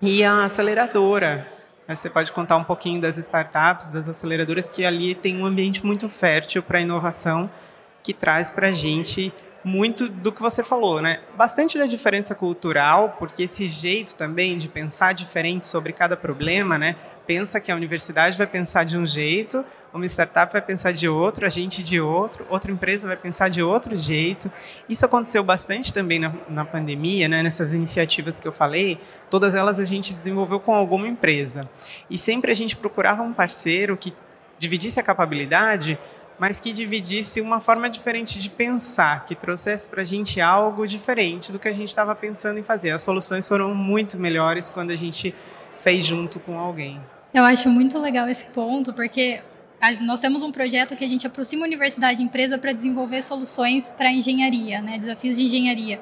e 0.00 0.22
a 0.22 0.44
aceleradora. 0.44 1.46
Você 1.88 2.10
pode 2.10 2.30
contar 2.32 2.58
um 2.58 2.64
pouquinho 2.64 3.00
das 3.00 3.16
startups, 3.16 3.88
das 3.88 4.08
aceleradoras, 4.08 4.68
que 4.68 4.84
ali 4.84 5.14
tem 5.14 5.40
um 5.40 5.46
ambiente 5.46 5.84
muito 5.84 6.06
fértil 6.08 6.62
para 6.62 6.82
inovação 6.82 7.48
que 8.02 8.12
traz 8.12 8.50
para 8.50 8.68
a 8.68 8.70
gente 8.70 9.32
muito 9.64 10.08
do 10.08 10.30
que 10.30 10.40
você 10.40 10.62
falou, 10.62 11.02
né? 11.02 11.20
Bastante 11.36 11.78
da 11.78 11.86
diferença 11.86 12.34
cultural, 12.34 13.16
porque 13.18 13.42
esse 13.42 13.66
jeito 13.66 14.14
também 14.14 14.56
de 14.56 14.68
pensar 14.68 15.12
diferente 15.12 15.66
sobre 15.66 15.92
cada 15.92 16.16
problema, 16.16 16.78
né? 16.78 16.96
Pensa 17.26 17.60
que 17.60 17.70
a 17.70 17.76
universidade 17.76 18.38
vai 18.38 18.46
pensar 18.46 18.84
de 18.84 18.96
um 18.96 19.04
jeito, 19.04 19.64
uma 19.92 20.06
startup 20.06 20.52
vai 20.52 20.62
pensar 20.62 20.92
de 20.92 21.08
outro, 21.08 21.44
a 21.44 21.48
gente 21.48 21.82
de 21.82 22.00
outro, 22.00 22.46
outra 22.48 22.70
empresa 22.70 23.08
vai 23.08 23.16
pensar 23.16 23.48
de 23.48 23.62
outro 23.62 23.96
jeito. 23.96 24.50
Isso 24.88 25.04
aconteceu 25.04 25.42
bastante 25.42 25.92
também 25.92 26.18
na, 26.18 26.32
na 26.48 26.64
pandemia, 26.64 27.28
né? 27.28 27.42
Nessas 27.42 27.74
iniciativas 27.74 28.38
que 28.38 28.46
eu 28.46 28.52
falei, 28.52 28.98
todas 29.28 29.54
elas 29.54 29.80
a 29.80 29.84
gente 29.84 30.14
desenvolveu 30.14 30.60
com 30.60 30.74
alguma 30.74 31.08
empresa. 31.08 31.68
E 32.08 32.16
sempre 32.16 32.52
a 32.52 32.54
gente 32.54 32.76
procurava 32.76 33.22
um 33.22 33.32
parceiro 33.32 33.96
que 33.96 34.14
dividisse 34.58 34.98
a 34.98 35.02
capacidade 35.02 35.98
mas 36.38 36.60
que 36.60 36.72
dividisse 36.72 37.40
uma 37.40 37.60
forma 37.60 37.90
diferente 37.90 38.38
de 38.38 38.48
pensar, 38.48 39.24
que 39.24 39.34
trouxesse 39.34 39.88
para 39.88 40.02
a 40.02 40.04
gente 40.04 40.40
algo 40.40 40.86
diferente 40.86 41.50
do 41.50 41.58
que 41.58 41.68
a 41.68 41.72
gente 41.72 41.88
estava 41.88 42.14
pensando 42.14 42.58
em 42.58 42.62
fazer. 42.62 42.90
As 42.90 43.02
soluções 43.02 43.48
foram 43.48 43.74
muito 43.74 44.16
melhores 44.16 44.70
quando 44.70 44.90
a 44.90 44.96
gente 44.96 45.34
fez 45.78 46.04
junto 46.04 46.38
com 46.38 46.58
alguém. 46.58 47.00
Eu 47.34 47.44
acho 47.44 47.68
muito 47.68 47.98
legal 47.98 48.28
esse 48.28 48.44
ponto, 48.46 48.92
porque 48.92 49.40
nós 50.00 50.20
temos 50.20 50.42
um 50.42 50.50
projeto 50.50 50.96
que 50.96 51.04
a 51.04 51.08
gente 51.08 51.26
aproxima 51.26 51.64
universidade 51.64 52.20
e 52.20 52.24
empresa 52.24 52.58
para 52.58 52.72
desenvolver 52.72 53.22
soluções 53.22 53.88
para 53.90 54.10
engenharia, 54.10 54.80
né, 54.80 54.98
desafios 54.98 55.36
de 55.36 55.44
engenharia. 55.44 56.00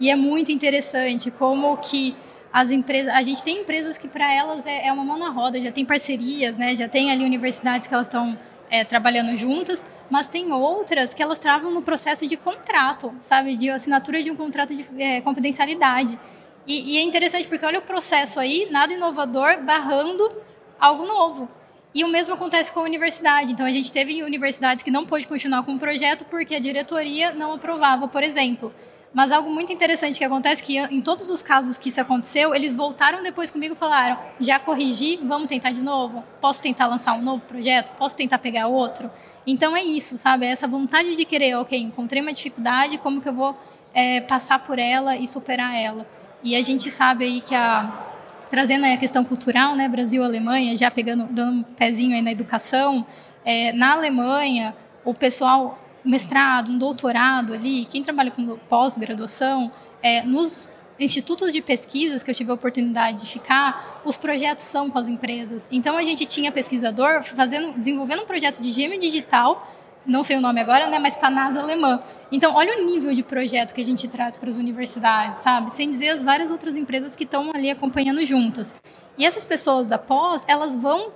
E 0.00 0.10
é 0.10 0.16
muito 0.16 0.52
interessante 0.52 1.30
como 1.30 1.76
que 1.78 2.16
as 2.52 2.70
empresas, 2.70 3.12
a 3.12 3.20
gente 3.22 3.42
tem 3.42 3.60
empresas 3.60 3.98
que 3.98 4.08
para 4.08 4.32
elas 4.32 4.66
é, 4.66 4.86
é, 4.86 4.92
uma 4.92 5.04
mão 5.04 5.18
na 5.18 5.28
roda, 5.28 5.60
já 5.60 5.70
tem 5.70 5.84
parcerias, 5.84 6.56
né, 6.56 6.74
já 6.74 6.88
tem 6.88 7.10
ali 7.10 7.24
universidades 7.24 7.86
que 7.86 7.92
elas 7.92 8.06
estão 8.06 8.38
é, 8.70 8.84
trabalhando 8.84 9.36
juntas, 9.36 9.84
mas 10.10 10.28
tem 10.28 10.52
outras 10.52 11.14
que 11.14 11.22
elas 11.22 11.38
travam 11.38 11.70
no 11.70 11.82
processo 11.82 12.26
de 12.26 12.36
contrato, 12.36 13.14
sabe? 13.20 13.56
De 13.56 13.70
assinatura 13.70 14.22
de 14.22 14.30
um 14.30 14.36
contrato 14.36 14.74
de 14.74 14.86
é, 14.98 15.20
confidencialidade. 15.20 16.18
E, 16.66 16.94
e, 16.94 16.98
é 16.98 17.02
interessante 17.02 17.48
porque 17.48 17.64
olha 17.64 17.78
o 17.78 17.82
processo 17.82 18.38
aí, 18.38 18.68
nada 18.70 18.92
inovador, 18.92 19.62
barrando 19.62 20.30
algo 20.78 21.06
novo. 21.06 21.48
E 21.94 22.04
o 22.04 22.08
mesmo 22.08 22.34
acontece 22.34 22.70
com 22.70 22.80
a 22.80 22.82
universidade. 22.82 23.50
Então, 23.50 23.64
a 23.64 23.72
gente 23.72 23.90
teve 23.90 24.22
universidades 24.22 24.82
que 24.82 24.90
não 24.90 25.06
pôde 25.06 25.26
continuar 25.26 25.62
com 25.62 25.74
o 25.74 25.78
projeto 25.78 26.26
porque 26.26 26.54
a 26.54 26.58
diretoria 26.58 27.32
não 27.32 27.54
aprovava, 27.54 28.06
por 28.06 28.22
exemplo. 28.22 28.72
Mas 29.12 29.32
algo 29.32 29.50
muito 29.50 29.72
interessante 29.72 30.18
que 30.18 30.24
acontece 30.24 30.62
é 30.62 30.64
que 30.64 30.78
em 30.94 31.00
todos 31.00 31.30
os 31.30 31.42
casos 31.42 31.78
que 31.78 31.88
isso 31.88 32.00
aconteceu, 32.00 32.54
eles 32.54 32.74
voltaram 32.74 33.22
depois 33.22 33.50
comigo 33.50 33.74
e 33.74 33.76
falaram: 33.76 34.18
já 34.38 34.58
corrigi, 34.58 35.16
vamos 35.22 35.48
tentar 35.48 35.72
de 35.72 35.80
novo? 35.80 36.22
Posso 36.40 36.60
tentar 36.60 36.86
lançar 36.86 37.14
um 37.14 37.22
novo 37.22 37.42
projeto? 37.46 37.94
Posso 37.96 38.16
tentar 38.16 38.38
pegar 38.38 38.66
outro? 38.66 39.10
Então 39.46 39.74
é 39.76 39.82
isso, 39.82 40.18
sabe? 40.18 40.46
É 40.46 40.50
essa 40.50 40.68
vontade 40.68 41.16
de 41.16 41.24
querer, 41.24 41.56
ok, 41.56 41.78
encontrei 41.78 42.20
uma 42.20 42.32
dificuldade, 42.32 42.98
como 42.98 43.20
que 43.20 43.28
eu 43.28 43.32
vou 43.32 43.56
é, 43.94 44.20
passar 44.20 44.58
por 44.58 44.78
ela 44.78 45.16
e 45.16 45.26
superar 45.26 45.74
ela? 45.74 46.06
E 46.44 46.54
a 46.54 46.62
gente 46.62 46.90
sabe 46.90 47.24
aí 47.24 47.40
que 47.40 47.54
a 47.54 48.04
trazendo 48.50 48.86
aí 48.86 48.94
a 48.94 48.96
questão 48.96 49.24
cultural, 49.24 49.74
né, 49.74 49.88
Brasil, 49.88 50.24
Alemanha, 50.24 50.74
já 50.74 50.90
pegando 50.90 51.24
dando 51.24 51.58
um 51.58 51.62
pezinho 51.62 52.14
aí 52.14 52.22
na 52.22 52.32
educação, 52.32 53.06
é, 53.44 53.72
na 53.72 53.92
Alemanha 53.92 54.74
o 55.04 55.14
pessoal 55.14 55.78
mestrado, 56.04 56.70
um 56.70 56.78
doutorado 56.78 57.52
ali, 57.52 57.84
quem 57.84 58.02
trabalha 58.02 58.30
com 58.30 58.56
pós-graduação, 58.68 59.70
é, 60.02 60.22
nos 60.22 60.68
institutos 60.98 61.52
de 61.52 61.62
pesquisas 61.62 62.22
que 62.22 62.30
eu 62.30 62.34
tive 62.34 62.50
a 62.50 62.54
oportunidade 62.54 63.20
de 63.20 63.26
ficar, 63.26 64.02
os 64.04 64.16
projetos 64.16 64.64
são 64.64 64.90
com 64.90 64.98
as 64.98 65.08
empresas. 65.08 65.68
Então 65.70 65.96
a 65.96 66.02
gente 66.02 66.26
tinha 66.26 66.50
pesquisador 66.50 67.22
fazendo, 67.22 67.72
desenvolvendo 67.72 68.22
um 68.22 68.26
projeto 68.26 68.60
de 68.60 68.70
gêmeo 68.72 68.98
digital 68.98 69.66
não 70.08 70.22
sei 70.22 70.36
o 70.38 70.40
nome 70.40 70.60
agora, 70.60 70.88
né, 70.88 70.98
mas 70.98 71.16
para 71.16 71.28
a 71.28 71.30
NASA 71.30 71.60
alemã. 71.60 72.00
Então, 72.32 72.54
olha 72.54 72.80
o 72.80 72.86
nível 72.86 73.12
de 73.12 73.22
projeto 73.22 73.74
que 73.74 73.80
a 73.80 73.84
gente 73.84 74.08
traz 74.08 74.36
para 74.36 74.48
as 74.48 74.56
universidades, 74.56 75.38
sabe? 75.38 75.72
Sem 75.72 75.90
dizer 75.90 76.08
as 76.08 76.24
várias 76.24 76.50
outras 76.50 76.76
empresas 76.76 77.14
que 77.14 77.24
estão 77.24 77.50
ali 77.54 77.70
acompanhando 77.70 78.24
juntas. 78.24 78.74
E 79.18 79.26
essas 79.26 79.44
pessoas 79.44 79.86
da 79.86 79.98
pós, 79.98 80.44
elas 80.48 80.76
vão 80.76 81.12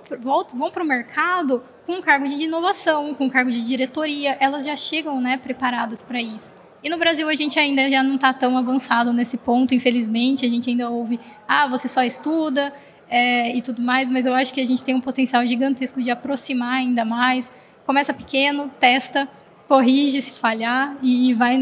vão 0.53 0.71
para 0.71 0.83
o 0.83 0.85
mercado 0.85 1.63
com 1.85 1.93
um 1.93 2.01
cargo 2.01 2.27
de 2.27 2.43
inovação, 2.43 3.13
com 3.15 3.25
um 3.25 3.29
cargo 3.29 3.51
de 3.51 3.65
diretoria, 3.65 4.37
elas 4.39 4.63
já 4.63 4.75
chegam, 4.75 5.19
né, 5.19 5.37
preparadas 5.37 6.03
para 6.03 6.21
isso. 6.21 6.53
E 6.83 6.89
no 6.89 6.97
Brasil 6.97 7.27
a 7.27 7.35
gente 7.35 7.57
ainda 7.57 7.89
já 7.89 8.03
não 8.03 8.15
está 8.15 8.31
tão 8.33 8.57
avançado 8.57 9.11
nesse 9.11 9.37
ponto, 9.37 9.73
infelizmente, 9.73 10.45
a 10.45 10.49
gente 10.49 10.69
ainda 10.69 10.89
ouve, 10.89 11.19
ah, 11.47 11.67
você 11.67 11.87
só 11.87 12.03
estuda, 12.03 12.73
é, 13.09 13.55
e 13.55 13.61
tudo 13.61 13.81
mais, 13.81 14.09
mas 14.09 14.25
eu 14.25 14.33
acho 14.33 14.53
que 14.53 14.59
a 14.59 14.65
gente 14.65 14.83
tem 14.83 14.95
um 14.95 14.99
potencial 14.99 15.45
gigantesco 15.45 16.01
de 16.01 16.09
aproximar 16.09 16.79
ainda 16.79 17.05
mais, 17.05 17.51
começa 17.85 18.13
pequeno, 18.13 18.69
testa, 18.79 19.27
corrige 19.67 20.21
se 20.21 20.33
falhar 20.33 20.95
e 21.01 21.33
vai, 21.33 21.57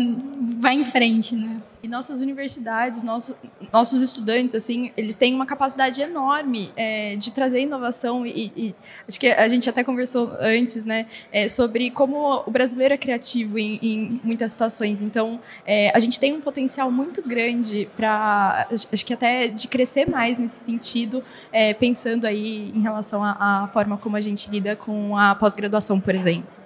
vai 0.59 0.75
em 0.75 0.83
frente, 0.83 1.35
né? 1.35 1.61
E 1.83 1.87
nossas 1.87 2.21
universidades, 2.21 3.01
nosso, 3.01 3.35
nossos 3.73 4.03
estudantes, 4.03 4.53
assim, 4.53 4.91
eles 4.95 5.17
têm 5.17 5.33
uma 5.33 5.47
capacidade 5.47 5.99
enorme 5.99 6.71
é, 6.75 7.15
de 7.15 7.31
trazer 7.31 7.61
inovação 7.61 8.23
e, 8.23 8.51
e, 8.55 8.75
acho 9.07 9.19
que 9.19 9.27
a 9.27 9.47
gente 9.49 9.67
até 9.67 9.83
conversou 9.83 10.31
antes, 10.39 10.85
né, 10.85 11.07
é, 11.31 11.47
sobre 11.47 11.89
como 11.89 12.43
o 12.45 12.51
brasileiro 12.51 12.93
é 12.93 12.97
criativo 12.97 13.57
em, 13.57 13.79
em 13.81 14.21
muitas 14.23 14.51
situações. 14.51 15.01
Então, 15.01 15.39
é, 15.65 15.91
a 15.95 15.97
gente 15.97 16.19
tem 16.19 16.33
um 16.33 16.41
potencial 16.41 16.91
muito 16.91 17.27
grande 17.27 17.89
para, 17.97 18.67
acho 18.71 19.03
que 19.03 19.13
até 19.13 19.47
de 19.47 19.67
crescer 19.67 20.07
mais 20.07 20.37
nesse 20.37 20.63
sentido, 20.63 21.23
é, 21.51 21.73
pensando 21.73 22.25
aí 22.25 22.71
em 22.75 22.81
relação 22.81 23.23
à, 23.23 23.67
forma 23.73 23.97
como 23.97 24.15
a 24.15 24.21
gente 24.21 24.51
lida 24.51 24.75
com 24.75 25.17
a 25.17 25.33
pós-graduação, 25.33 25.99
por 25.99 26.13
exemplo. 26.13 26.60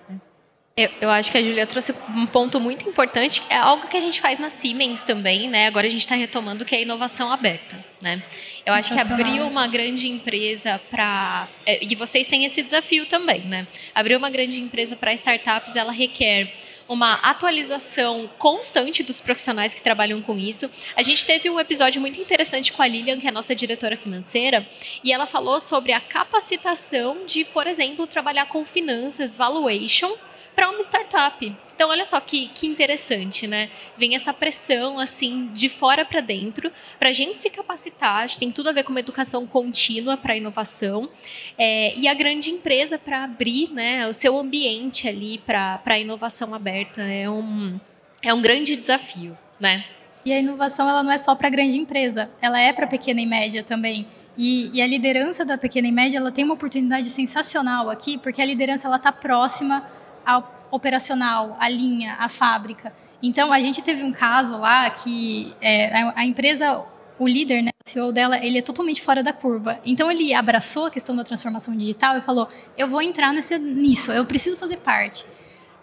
Eu, 0.78 0.90
eu, 1.00 1.10
acho 1.10 1.32
que 1.32 1.38
a 1.38 1.42
Julia 1.42 1.66
trouxe 1.66 1.96
um 2.14 2.26
ponto 2.26 2.60
muito 2.60 2.90
importante, 2.90 3.42
é 3.50 3.56
algo 3.56 3.88
que 3.88 3.96
a 3.96 4.00
gente 4.02 4.20
faz 4.20 4.40
na 4.40 4.50
Siemens 4.50 5.04
também, 5.04 5.48
né? 5.48 5.68
Agora 5.68 5.88
a 5.88 5.90
gente 5.90 6.02
está 6.02 6.16
retomando 6.16 6.66
que 6.66 6.76
é 6.76 6.80
a 6.80 6.82
inovação 6.82 7.32
aberta, 7.32 7.82
né? 8.02 8.22
Eu 8.66 8.74
acho 8.74 8.92
que 8.92 9.00
abrir 9.00 9.40
uma 9.40 9.68
grande 9.68 10.10
empresa 10.10 10.78
para 10.92 11.48
é, 11.66 11.82
e 11.82 11.96
vocês 11.96 12.28
têm 12.28 12.44
esse 12.44 12.62
desafio 12.62 13.06
também, 13.06 13.46
né? 13.46 13.66
Abrir 13.94 14.18
uma 14.18 14.30
grande 14.30 14.60
empresa 14.60 14.98
para 14.98 15.14
startups, 15.14 15.78
ela 15.78 15.94
requer 15.94 16.52
uma 16.90 17.14
atualização 17.22 18.30
constante 18.38 19.02
dos 19.02 19.22
profissionais 19.22 19.74
que 19.74 19.82
trabalham 19.82 20.22
com 20.22 20.38
isso. 20.38 20.70
A 20.94 21.02
gente 21.02 21.26
teve 21.26 21.50
um 21.50 21.58
episódio 21.58 22.02
muito 22.02 22.20
interessante 22.20 22.74
com 22.74 22.82
a 22.82 22.88
Lilian, 22.88 23.18
que 23.18 23.28
é 23.28 23.30
a 23.30 23.34
nossa 23.34 23.56
diretora 23.56 23.96
financeira, 23.96 24.68
e 25.02 25.14
ela 25.14 25.26
falou 25.26 25.62
sobre 25.62 25.94
a 25.94 26.02
capacitação 26.02 27.24
de, 27.26 27.46
por 27.46 27.66
exemplo, 27.66 28.06
trabalhar 28.06 28.48
com 28.48 28.66
finanças, 28.66 29.38
valuation 29.38 30.18
para 30.56 30.70
uma 30.70 30.80
startup. 30.82 31.56
Então, 31.76 31.90
olha 31.90 32.06
só 32.06 32.20
que, 32.22 32.48
que 32.48 32.66
interessante, 32.66 33.46
né? 33.46 33.70
Vem 33.98 34.16
essa 34.16 34.34
pressão, 34.34 34.98
assim, 34.98 35.50
de 35.54 35.68
fora 35.68 36.06
para 36.06 36.22
dentro, 36.22 36.72
para 36.98 37.10
a 37.10 37.14
gente 37.14 37.42
se 37.42 37.50
capacitar, 37.50 38.30
tem 38.38 38.52
tudo 38.52 38.70
a 38.70 38.72
ver 38.72 38.84
com 38.84 38.92
uma 38.92 39.02
educação 39.02 39.46
contínua 39.46 40.16
para 40.16 40.34
a 40.34 40.38
inovação, 40.38 41.10
é, 41.58 41.94
e 41.98 42.08
a 42.08 42.14
grande 42.14 42.50
empresa 42.50 42.98
para 42.98 43.24
abrir 43.24 43.70
né, 43.72 44.08
o 44.08 44.14
seu 44.14 44.38
ambiente 44.38 45.08
ali 45.08 45.38
para 45.40 45.82
a 45.86 46.00
inovação 46.00 46.56
aberta. 46.56 47.02
É 47.02 47.30
um, 47.30 47.78
é 48.24 48.34
um 48.34 48.42
grande 48.42 48.76
desafio, 48.78 49.38
né? 49.60 49.84
E 50.26 50.34
a 50.34 50.40
inovação 50.40 50.90
ela 50.90 51.04
não 51.04 51.12
é 51.12 51.20
só 51.20 51.36
para 51.36 51.50
grande 51.50 51.78
empresa, 51.78 52.32
ela 52.42 52.60
é 52.60 52.74
para 52.74 52.88
pequena 52.88 53.22
e 53.22 53.28
média 53.28 53.64
também. 53.64 54.08
E, 54.36 54.72
e, 54.74 54.82
a 54.82 54.88
liderança 54.88 55.46
da 55.46 55.58
pequena 55.58 55.88
e 55.88 55.92
média 55.92 56.18
ela 56.18 56.32
tem 56.32 56.44
uma 56.44 56.56
oportunidade 56.56 57.10
sensacional 57.10 57.92
aqui, 57.92 58.18
porque 58.18 58.42
a 58.42 58.46
liderança 58.46 58.88
ela 58.88 58.98
está 58.98 59.12
próxima 59.12 59.86
ao 60.26 60.56
operacional, 60.72 61.56
a 61.60 61.70
linha, 61.70 62.16
a 62.20 62.28
fábrica. 62.28 62.94
Então, 63.22 63.52
a 63.52 63.60
gente 63.62 63.82
teve 63.82 64.04
um 64.04 64.12
caso 64.12 64.58
lá 64.58 64.90
que 64.90 65.56
é, 65.62 66.02
a, 66.02 66.20
a, 66.20 66.26
empresa, 66.26 66.84
o 67.18 67.28
líder, 67.28 67.62
né, 67.62 67.72
o 67.86 67.90
CEO 67.90 68.12
dela, 68.12 68.44
ele 68.44 68.58
é 68.58 68.62
totalmente 68.62 69.02
fora 69.02 69.24
da 69.24 69.32
curva. 69.32 69.80
Então, 69.86 70.12
ele 70.12 70.34
abraçou 70.34 70.88
a 70.88 70.92
questão 70.92 71.16
da 71.16 71.24
transformação 71.24 71.76
digital 71.76 72.18
e 72.18 72.22
falou: 72.22 72.48
eu 72.78 72.88
vou 72.88 73.02
entrar 73.02 73.34
nesse, 73.34 73.58
nisso, 73.58 74.12
eu 74.12 74.26
preciso 74.26 74.58
fazer 74.58 74.78
parte. 74.78 75.26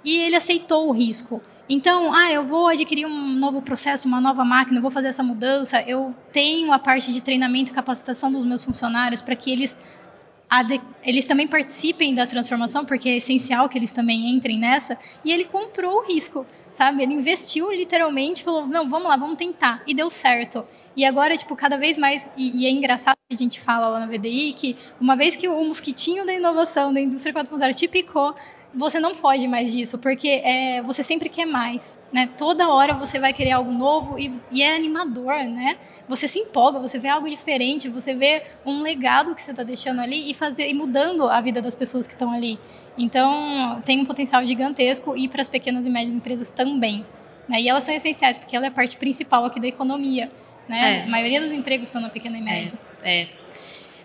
E 0.04 0.18
ele 0.18 0.36
aceitou 0.36 0.88
o 0.88 0.92
risco. 0.92 1.40
Então, 1.68 2.12
ah, 2.12 2.30
eu 2.30 2.44
vou 2.44 2.66
adquirir 2.66 3.06
um 3.06 3.32
novo 3.32 3.62
processo, 3.62 4.08
uma 4.08 4.20
nova 4.20 4.44
máquina, 4.44 4.78
eu 4.78 4.82
vou 4.82 4.90
fazer 4.90 5.08
essa 5.08 5.22
mudança. 5.22 5.80
Eu 5.82 6.14
tenho 6.32 6.72
a 6.72 6.78
parte 6.78 7.12
de 7.12 7.20
treinamento 7.20 7.70
e 7.70 7.74
capacitação 7.74 8.30
dos 8.30 8.44
meus 8.44 8.64
funcionários 8.64 9.22
para 9.22 9.36
que 9.36 9.50
eles 9.50 9.76
eles 11.02 11.24
também 11.24 11.46
participem 11.46 12.14
da 12.14 12.26
transformação, 12.26 12.84
porque 12.84 13.08
é 13.08 13.16
essencial 13.16 13.68
que 13.68 13.78
eles 13.78 13.90
também 13.90 14.30
entrem 14.30 14.58
nessa. 14.58 14.98
E 15.24 15.32
ele 15.32 15.44
comprou 15.44 15.98
o 15.98 16.02
risco, 16.02 16.46
sabe? 16.74 17.02
Ele 17.02 17.14
investiu 17.14 17.70
literalmente, 17.72 18.44
falou: 18.44 18.66
não, 18.66 18.88
vamos 18.88 19.08
lá, 19.08 19.16
vamos 19.16 19.36
tentar. 19.36 19.82
E 19.86 19.94
deu 19.94 20.10
certo. 20.10 20.64
E 20.94 21.04
agora, 21.04 21.34
tipo, 21.36 21.56
cada 21.56 21.78
vez 21.78 21.96
mais. 21.96 22.30
E, 22.36 22.62
e 22.62 22.66
é 22.66 22.70
engraçado 22.70 23.16
que 23.28 23.34
a 23.34 23.36
gente 23.36 23.60
fala 23.60 23.88
lá 23.88 24.00
na 24.00 24.06
VDI 24.06 24.52
que 24.52 24.76
uma 25.00 25.16
vez 25.16 25.36
que 25.36 25.48
o 25.48 25.64
mosquitinho 25.64 26.26
da 26.26 26.34
inovação 26.34 26.92
da 26.92 27.00
indústria 27.00 27.34
4.0 27.34 27.74
te 27.74 27.88
picou, 27.88 28.34
você 28.74 28.98
não 28.98 29.14
foge 29.14 29.46
mais 29.46 29.72
disso, 29.72 29.98
porque 29.98 30.28
é, 30.28 30.82
você 30.82 31.02
sempre 31.02 31.28
quer 31.28 31.44
mais, 31.44 32.00
né? 32.12 32.28
Toda 32.38 32.68
hora 32.68 32.94
você 32.94 33.18
vai 33.18 33.32
querer 33.32 33.52
algo 33.52 33.70
novo 33.70 34.18
e, 34.18 34.32
e, 34.50 34.62
é 34.62 34.74
animador, 34.74 35.34
né? 35.44 35.76
Você 36.08 36.26
se 36.26 36.38
empolga, 36.38 36.78
você 36.78 36.98
vê 36.98 37.08
algo 37.08 37.28
diferente, 37.28 37.88
você 37.88 38.14
vê 38.14 38.42
um 38.64 38.82
legado 38.82 39.34
que 39.34 39.42
você 39.42 39.50
está 39.50 39.62
deixando 39.62 40.00
ali 40.00 40.30
e 40.30 40.34
fazer 40.34 40.68
e 40.68 40.74
mudando 40.74 41.28
a 41.28 41.40
vida 41.40 41.60
das 41.60 41.74
pessoas 41.74 42.06
que 42.06 42.14
estão 42.14 42.32
ali. 42.32 42.58
Então 42.96 43.80
tem 43.84 44.00
um 44.00 44.06
potencial 44.06 44.44
gigantesco 44.46 45.16
e 45.16 45.28
para 45.28 45.42
as 45.42 45.48
pequenas 45.48 45.84
e 45.84 45.90
médias 45.90 46.14
empresas 46.14 46.50
também, 46.50 47.04
né? 47.48 47.60
E 47.60 47.68
elas 47.68 47.84
são 47.84 47.94
essenciais 47.94 48.38
porque 48.38 48.56
ela 48.56 48.64
é 48.64 48.68
a 48.68 48.72
parte 48.72 48.96
principal 48.96 49.44
aqui 49.44 49.60
da 49.60 49.68
economia, 49.68 50.30
né? 50.66 51.00
É. 51.00 51.02
A 51.02 51.08
maioria 51.08 51.40
dos 51.40 51.52
empregos 51.52 51.88
são 51.88 52.00
na 52.00 52.08
pequena 52.08 52.38
e 52.38 52.42
média. 52.42 52.78
É. 53.04 53.22
é. 53.22 53.41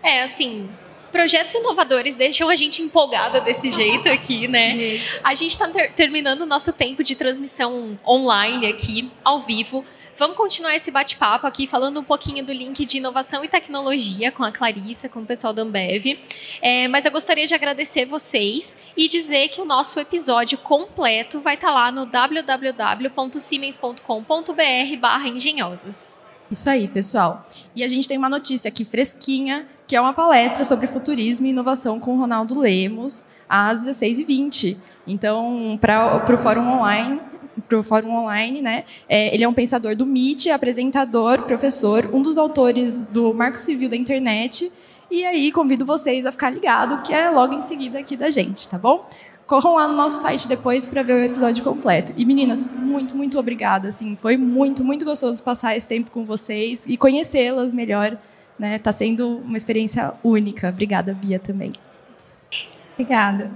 É, 0.02 0.22
assim, 0.22 0.68
projetos 1.10 1.54
inovadores 1.54 2.14
deixam 2.14 2.48
a 2.48 2.54
gente 2.54 2.82
empolgada 2.82 3.40
desse 3.40 3.70
jeito 3.70 4.08
aqui, 4.08 4.46
né? 4.46 4.98
A 5.24 5.34
gente 5.34 5.52
está 5.52 5.68
ter 5.68 5.92
terminando 5.92 6.42
o 6.42 6.46
nosso 6.46 6.72
tempo 6.72 7.02
de 7.02 7.16
transmissão 7.16 7.98
online 8.06 8.66
aqui, 8.66 9.10
ao 9.24 9.40
vivo. 9.40 9.84
Vamos 10.16 10.36
continuar 10.36 10.74
esse 10.74 10.90
bate-papo 10.90 11.46
aqui, 11.46 11.66
falando 11.66 12.00
um 12.00 12.04
pouquinho 12.04 12.44
do 12.44 12.52
link 12.52 12.84
de 12.84 12.98
inovação 12.98 13.44
e 13.44 13.48
tecnologia 13.48 14.32
com 14.32 14.42
a 14.42 14.50
Clarissa, 14.50 15.08
com 15.08 15.20
o 15.20 15.24
pessoal 15.24 15.52
da 15.52 15.62
Ambev. 15.62 16.18
É, 16.60 16.88
mas 16.88 17.04
eu 17.04 17.12
gostaria 17.12 17.46
de 17.46 17.54
agradecer 17.54 18.04
vocês 18.04 18.92
e 18.96 19.06
dizer 19.06 19.48
que 19.48 19.60
o 19.60 19.64
nosso 19.64 20.00
episódio 20.00 20.58
completo 20.58 21.40
vai 21.40 21.54
estar 21.54 21.68
tá 21.68 21.74
lá 21.74 21.92
no 21.92 22.04
www.siemens.com.br 22.04 24.96
barra 25.00 25.28
engenhosas. 25.28 26.18
Isso 26.50 26.68
aí, 26.68 26.88
pessoal. 26.88 27.46
E 27.76 27.84
a 27.84 27.88
gente 27.88 28.08
tem 28.08 28.18
uma 28.18 28.28
notícia 28.28 28.68
aqui 28.68 28.84
fresquinha, 28.84 29.68
que 29.88 29.96
é 29.96 30.00
uma 30.00 30.12
palestra 30.12 30.64
sobre 30.64 30.86
futurismo 30.86 31.46
e 31.46 31.50
inovação 31.50 31.98
com 31.98 32.18
Ronaldo 32.18 32.60
Lemos, 32.60 33.26
às 33.48 33.86
16h20. 33.86 34.76
Então, 35.06 35.78
para 35.80 36.22
o 36.34 36.36
Fórum 36.36 36.68
Online, 36.68 37.18
para 37.66 37.78
o 37.78 37.82
Fórum 37.82 38.14
Online, 38.14 38.60
né? 38.60 38.84
É, 39.08 39.34
ele 39.34 39.44
é 39.44 39.48
um 39.48 39.54
pensador 39.54 39.96
do 39.96 40.04
MIT, 40.04 40.50
apresentador, 40.50 41.42
professor, 41.44 42.10
um 42.12 42.20
dos 42.20 42.36
autores 42.36 42.94
do 42.94 43.32
Marco 43.32 43.58
Civil 43.58 43.88
da 43.88 43.96
Internet. 43.96 44.70
E 45.10 45.24
aí, 45.24 45.50
convido 45.50 45.86
vocês 45.86 46.26
a 46.26 46.32
ficar 46.32 46.50
ligado, 46.50 47.00
que 47.00 47.14
é 47.14 47.30
logo 47.30 47.54
em 47.54 47.62
seguida 47.62 47.98
aqui 47.98 48.14
da 48.14 48.28
gente, 48.28 48.68
tá 48.68 48.78
bom? 48.78 49.08
corram 49.46 49.76
lá 49.76 49.88
no 49.88 49.94
nosso 49.94 50.20
site 50.20 50.46
depois 50.46 50.86
para 50.86 51.02
ver 51.02 51.14
o 51.14 51.24
episódio 51.24 51.64
completo. 51.64 52.12
E 52.18 52.26
meninas, 52.26 52.66
muito, 52.66 53.16
muito 53.16 53.38
obrigada. 53.38 53.88
Assim, 53.88 54.14
foi 54.14 54.36
muito, 54.36 54.84
muito 54.84 55.06
gostoso 55.06 55.42
passar 55.42 55.74
esse 55.74 55.88
tempo 55.88 56.10
com 56.10 56.22
vocês 56.22 56.84
e 56.86 56.98
conhecê-las 56.98 57.72
melhor. 57.72 58.18
Né? 58.58 58.78
Tá 58.78 58.92
sendo 58.92 59.38
uma 59.38 59.56
experiência 59.56 60.12
única. 60.22 60.68
Obrigada, 60.68 61.14
Bia, 61.14 61.38
também. 61.38 61.72
Obrigada. 62.94 63.50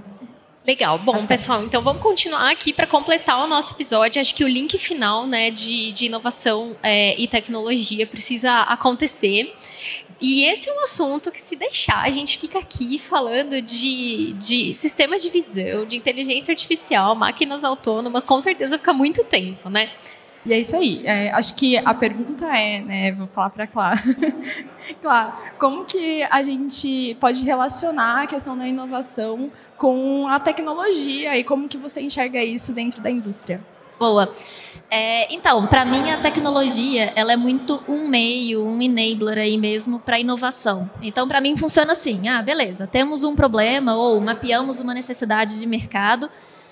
Legal. 0.65 0.97
Bom, 0.97 1.15
Até. 1.15 1.27
pessoal, 1.27 1.61
então 1.63 1.83
vamos 1.83 2.01
continuar 2.01 2.49
aqui 2.49 2.71
para 2.71 2.87
completar 2.87 3.43
o 3.43 3.47
nosso 3.47 3.73
episódio. 3.73 4.21
Acho 4.21 4.33
que 4.33 4.45
o 4.45 4.47
link 4.47 4.77
final 4.77 5.27
né, 5.27 5.51
de, 5.51 5.91
de 5.91 6.05
inovação 6.05 6.75
é, 6.81 7.19
e 7.19 7.27
tecnologia 7.27 8.07
precisa 8.07 8.61
acontecer. 8.61 9.53
E 10.21 10.45
esse 10.45 10.69
é 10.69 10.73
um 10.73 10.81
assunto 10.81 11.29
que, 11.31 11.41
se 11.41 11.57
deixar, 11.57 12.01
a 12.01 12.09
gente 12.09 12.37
fica 12.37 12.57
aqui 12.57 12.97
falando 12.97 13.61
de, 13.61 14.31
de 14.39 14.73
sistemas 14.73 15.21
de 15.21 15.29
visão, 15.29 15.85
de 15.85 15.97
inteligência 15.97 16.53
artificial, 16.53 17.13
máquinas 17.13 17.65
autônomas, 17.65 18.25
com 18.25 18.39
certeza 18.39 18.77
fica 18.77 18.93
muito 18.93 19.21
tempo, 19.25 19.69
né? 19.69 19.91
E 20.45 20.51
é 20.53 20.59
isso 20.59 20.75
aí. 20.75 21.01
É, 21.05 21.31
acho 21.31 21.55
que 21.55 21.77
a 21.77 21.93
pergunta 21.93 22.45
é, 22.45 22.81
né, 22.81 23.11
vou 23.13 23.27
falar 23.27 23.49
para 23.49 23.65
Clara. 23.65 24.01
Clara, 25.01 25.33
como 25.57 25.85
que 25.85 26.23
a 26.23 26.43
gente 26.43 27.15
pode 27.19 27.43
relacionar 27.43 28.23
a 28.23 28.27
questão 28.27 28.57
da 28.57 28.67
inovação 28.67 29.51
com 29.77 30.27
a 30.27 30.39
tecnologia 30.39 31.37
e 31.37 31.43
como 31.43 31.67
que 31.67 31.77
você 31.77 32.01
enxerga 32.01 32.43
isso 32.43 32.73
dentro 32.73 33.01
da 33.01 33.09
indústria? 33.09 33.61
Boa. 33.99 34.31
É, 34.91 35.33
então, 35.33 35.65
para 35.65 35.85
mim 35.85 36.11
a 36.11 36.17
tecnologia 36.17 37.13
ela 37.15 37.33
é 37.33 37.37
muito 37.37 37.81
um 37.87 38.09
meio, 38.09 38.65
um 38.65 38.81
enabler 38.81 39.37
aí 39.37 39.57
mesmo 39.57 39.99
para 39.99 40.19
inovação. 40.19 40.89
Então, 41.01 41.27
para 41.27 41.39
mim 41.39 41.55
funciona 41.55 41.93
assim: 41.93 42.27
ah, 42.27 42.41
beleza, 42.41 42.85
temos 42.85 43.23
um 43.23 43.35
problema 43.35 43.95
ou 43.95 44.19
mapeamos 44.19 44.79
uma 44.79 44.93
necessidade 44.93 45.57
de 45.57 45.65
mercado. 45.65 46.25
O 46.25 46.29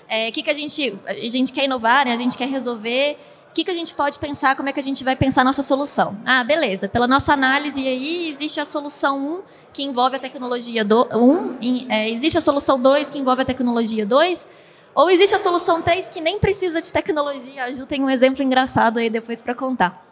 é, 0.08 0.30
que, 0.30 0.42
que 0.42 0.50
a 0.50 0.52
gente 0.52 0.94
a 1.06 1.14
gente 1.14 1.52
quer 1.52 1.64
inovar, 1.64 2.04
né? 2.04 2.12
a 2.12 2.16
gente 2.16 2.36
quer 2.36 2.48
resolver. 2.48 3.16
O 3.52 3.54
que, 3.54 3.64
que 3.64 3.70
a 3.70 3.74
gente 3.74 3.92
pode 3.92 4.18
pensar? 4.18 4.56
Como 4.56 4.70
é 4.70 4.72
que 4.72 4.80
a 4.80 4.82
gente 4.82 5.04
vai 5.04 5.14
pensar 5.14 5.42
a 5.42 5.44
nossa 5.44 5.62
solução? 5.62 6.16
Ah, 6.24 6.42
beleza. 6.42 6.88
Pela 6.88 7.06
nossa 7.06 7.34
análise 7.34 7.86
aí 7.86 8.30
existe 8.30 8.58
a 8.58 8.64
solução 8.64 9.18
1 9.18 9.42
que 9.74 9.82
envolve 9.82 10.16
a 10.16 10.18
tecnologia 10.18 10.82
1, 10.82 11.18
um, 11.18 11.86
é, 11.90 12.08
existe 12.08 12.38
a 12.38 12.40
solução 12.40 12.80
2 12.80 13.10
que 13.10 13.18
envolve 13.18 13.42
a 13.42 13.44
tecnologia 13.44 14.06
2 14.06 14.48
ou 14.94 15.10
existe 15.10 15.34
a 15.34 15.38
solução 15.38 15.82
3 15.82 16.08
que 16.08 16.18
nem 16.18 16.38
precisa 16.38 16.80
de 16.80 16.90
tecnologia? 16.90 17.64
A 17.64 17.72
Ju 17.72 17.84
tem 17.84 18.02
um 18.02 18.08
exemplo 18.08 18.42
engraçado 18.42 18.96
aí 18.96 19.10
depois 19.10 19.42
para 19.42 19.54
contar. 19.54 20.02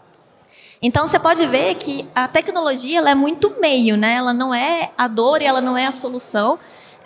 Então 0.83 1.09
você 1.09 1.19
pode 1.19 1.47
ver 1.47 1.77
que 1.77 2.07
a 2.15 2.29
tecnologia 2.29 2.99
ela 2.99 3.09
é 3.09 3.15
muito 3.15 3.59
meio, 3.59 3.97
né? 3.97 4.17
Ela 4.17 4.35
não 4.35 4.55
é 4.55 4.93
a 4.99 5.09
dor 5.09 5.41
e 5.41 5.47
ela 5.47 5.63
não 5.63 5.79
é 5.79 5.87
a 5.87 5.93
solução. 5.93 6.59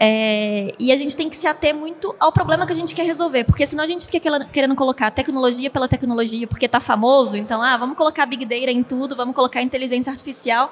É, 0.06 0.74
e 0.78 0.92
a 0.92 0.96
gente 0.96 1.16
tem 1.16 1.30
que 1.30 1.36
se 1.36 1.46
ater 1.46 1.74
muito 1.74 2.14
ao 2.20 2.30
problema 2.30 2.66
que 2.66 2.72
a 2.74 2.76
gente 2.76 2.94
quer 2.94 3.06
resolver, 3.06 3.44
porque 3.44 3.64
senão 3.64 3.82
a 3.82 3.86
gente 3.86 4.06
fica 4.06 4.20
querendo 4.52 4.74
colocar 4.74 5.10
tecnologia 5.10 5.70
pela 5.70 5.88
tecnologia, 5.88 6.46
porque 6.46 6.66
está 6.66 6.78
famoso. 6.78 7.38
Então, 7.38 7.62
ah, 7.62 7.74
vamos 7.78 7.96
colocar 7.96 8.26
big 8.26 8.44
data 8.44 8.70
em 8.70 8.82
tudo, 8.82 9.16
vamos 9.16 9.34
colocar 9.34 9.62
inteligência 9.62 10.10
artificial. 10.10 10.70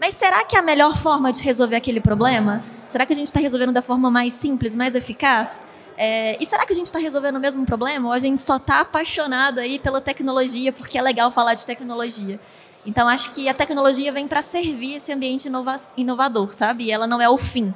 Mas 0.00 0.14
será 0.14 0.44
que 0.44 0.54
é 0.54 0.60
a 0.60 0.62
melhor 0.62 0.96
forma 0.96 1.32
de 1.32 1.42
resolver 1.42 1.74
aquele 1.74 2.00
problema? 2.00 2.64
Será 2.86 3.04
que 3.04 3.12
a 3.12 3.16
gente 3.16 3.26
está 3.26 3.40
resolvendo 3.40 3.72
da 3.72 3.82
forma 3.82 4.12
mais 4.12 4.32
simples, 4.34 4.76
mais 4.76 4.94
eficaz? 4.94 5.66
É, 5.96 6.40
e 6.40 6.46
será 6.46 6.64
que 6.64 6.72
a 6.72 6.76
gente 6.76 6.86
está 6.86 7.00
resolvendo 7.00 7.34
o 7.34 7.40
mesmo 7.40 7.66
problema 7.66 8.06
ou 8.06 8.12
a 8.12 8.20
gente 8.20 8.40
só 8.40 8.58
está 8.58 8.78
apaixonado 8.78 9.58
aí 9.58 9.80
pela 9.80 10.00
tecnologia 10.00 10.72
porque 10.72 10.96
é 10.96 11.02
legal 11.02 11.32
falar 11.32 11.54
de 11.54 11.66
tecnologia? 11.66 12.38
Então 12.86 13.08
acho 13.08 13.34
que 13.34 13.48
a 13.48 13.54
tecnologia 13.54 14.12
vem 14.12 14.28
para 14.28 14.40
servir 14.40 14.94
esse 14.94 15.12
ambiente 15.12 15.48
inova 15.48 15.74
inovador, 15.96 16.52
sabe? 16.52 16.84
E 16.84 16.92
ela 16.92 17.08
não 17.08 17.20
é 17.20 17.28
o 17.28 17.36
fim. 17.36 17.74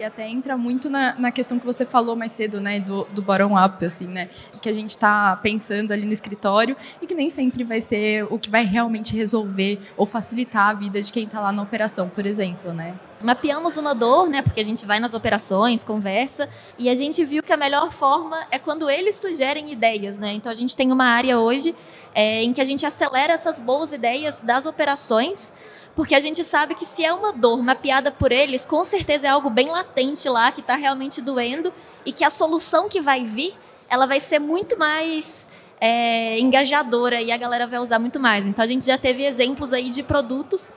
E 0.00 0.04
até 0.04 0.28
entra 0.28 0.56
muito 0.56 0.88
na, 0.88 1.18
na 1.18 1.32
questão 1.32 1.58
que 1.58 1.66
você 1.66 1.84
falou 1.84 2.14
mais 2.14 2.30
cedo, 2.30 2.60
né, 2.60 2.78
do, 2.78 3.04
do 3.06 3.20
bottom-up, 3.20 3.84
assim, 3.84 4.06
né, 4.06 4.30
que 4.62 4.68
a 4.68 4.72
gente 4.72 4.90
está 4.90 5.34
pensando 5.42 5.90
ali 5.90 6.04
no 6.04 6.12
escritório 6.12 6.76
e 7.02 7.06
que 7.06 7.16
nem 7.16 7.28
sempre 7.28 7.64
vai 7.64 7.80
ser 7.80 8.24
o 8.30 8.38
que 8.38 8.48
vai 8.48 8.64
realmente 8.64 9.16
resolver 9.16 9.80
ou 9.96 10.06
facilitar 10.06 10.68
a 10.68 10.74
vida 10.74 11.02
de 11.02 11.12
quem 11.12 11.24
está 11.24 11.40
lá 11.40 11.50
na 11.50 11.60
operação, 11.62 12.08
por 12.08 12.24
exemplo, 12.24 12.72
né. 12.72 12.94
Mapeamos 13.20 13.76
uma 13.76 13.92
dor, 13.92 14.28
né, 14.28 14.40
porque 14.40 14.60
a 14.60 14.64
gente 14.64 14.86
vai 14.86 15.00
nas 15.00 15.14
operações, 15.14 15.82
conversa, 15.82 16.48
e 16.78 16.88
a 16.88 16.94
gente 16.94 17.24
viu 17.24 17.42
que 17.42 17.52
a 17.52 17.56
melhor 17.56 17.92
forma 17.92 18.46
é 18.52 18.58
quando 18.58 18.88
eles 18.88 19.16
sugerem 19.16 19.72
ideias, 19.72 20.16
né. 20.16 20.32
Então 20.32 20.52
a 20.52 20.54
gente 20.54 20.76
tem 20.76 20.92
uma 20.92 21.06
área 21.06 21.40
hoje 21.40 21.74
é, 22.14 22.44
em 22.44 22.52
que 22.52 22.60
a 22.60 22.64
gente 22.64 22.86
acelera 22.86 23.32
essas 23.32 23.60
boas 23.60 23.92
ideias 23.92 24.42
das 24.42 24.64
operações 24.64 25.52
porque 25.98 26.14
a 26.14 26.20
gente 26.20 26.44
sabe 26.44 26.76
que 26.76 26.86
se 26.86 27.04
é 27.04 27.12
uma 27.12 27.32
dor 27.32 27.60
mapeada 27.60 28.12
por 28.12 28.30
eles, 28.30 28.64
com 28.64 28.84
certeza 28.84 29.26
é 29.26 29.30
algo 29.30 29.50
bem 29.50 29.68
latente 29.68 30.28
lá, 30.28 30.52
que 30.52 30.60
está 30.60 30.76
realmente 30.76 31.20
doendo, 31.20 31.74
e 32.06 32.12
que 32.12 32.22
a 32.22 32.30
solução 32.30 32.88
que 32.88 33.00
vai 33.00 33.24
vir, 33.24 33.52
ela 33.90 34.06
vai 34.06 34.20
ser 34.20 34.38
muito 34.38 34.78
mais 34.78 35.48
é, 35.80 36.38
engajadora 36.38 37.20
e 37.20 37.32
a 37.32 37.36
galera 37.36 37.66
vai 37.66 37.80
usar 37.80 37.98
muito 37.98 38.20
mais. 38.20 38.46
Então 38.46 38.62
a 38.62 38.66
gente 38.66 38.86
já 38.86 38.96
teve 38.96 39.24
exemplos 39.24 39.72
aí 39.72 39.90
de 39.90 40.04
produtos 40.04 40.70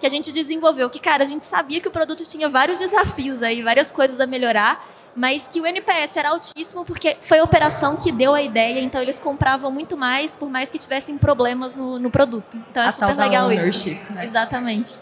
que 0.00 0.06
a 0.06 0.08
gente 0.08 0.32
desenvolveu, 0.32 0.90
que, 0.90 0.98
cara, 0.98 1.22
a 1.22 1.26
gente 1.26 1.44
sabia 1.44 1.80
que 1.80 1.86
o 1.86 1.92
produto 1.92 2.26
tinha 2.26 2.48
vários 2.48 2.80
desafios 2.80 3.44
aí, 3.44 3.62
várias 3.62 3.92
coisas 3.92 4.18
a 4.18 4.26
melhorar, 4.26 4.84
mas 5.16 5.48
que 5.48 5.60
o 5.60 5.66
NPS 5.66 6.16
era 6.16 6.30
altíssimo 6.30 6.84
porque 6.84 7.16
foi 7.20 7.38
a 7.38 7.44
operação 7.44 7.96
que 7.96 8.10
deu 8.10 8.34
a 8.34 8.42
ideia, 8.42 8.80
então 8.80 9.00
eles 9.00 9.20
compravam 9.20 9.70
muito 9.70 9.96
mais, 9.96 10.36
por 10.36 10.50
mais 10.50 10.70
que 10.70 10.78
tivessem 10.78 11.16
problemas 11.16 11.76
no, 11.76 11.98
no 11.98 12.10
produto. 12.10 12.56
Então 12.70 12.82
é 12.82 12.86
a 12.86 12.92
super 12.92 13.16
legal 13.16 13.50
isso. 13.52 13.88
Né? 14.10 14.26
Exatamente. 14.26 14.98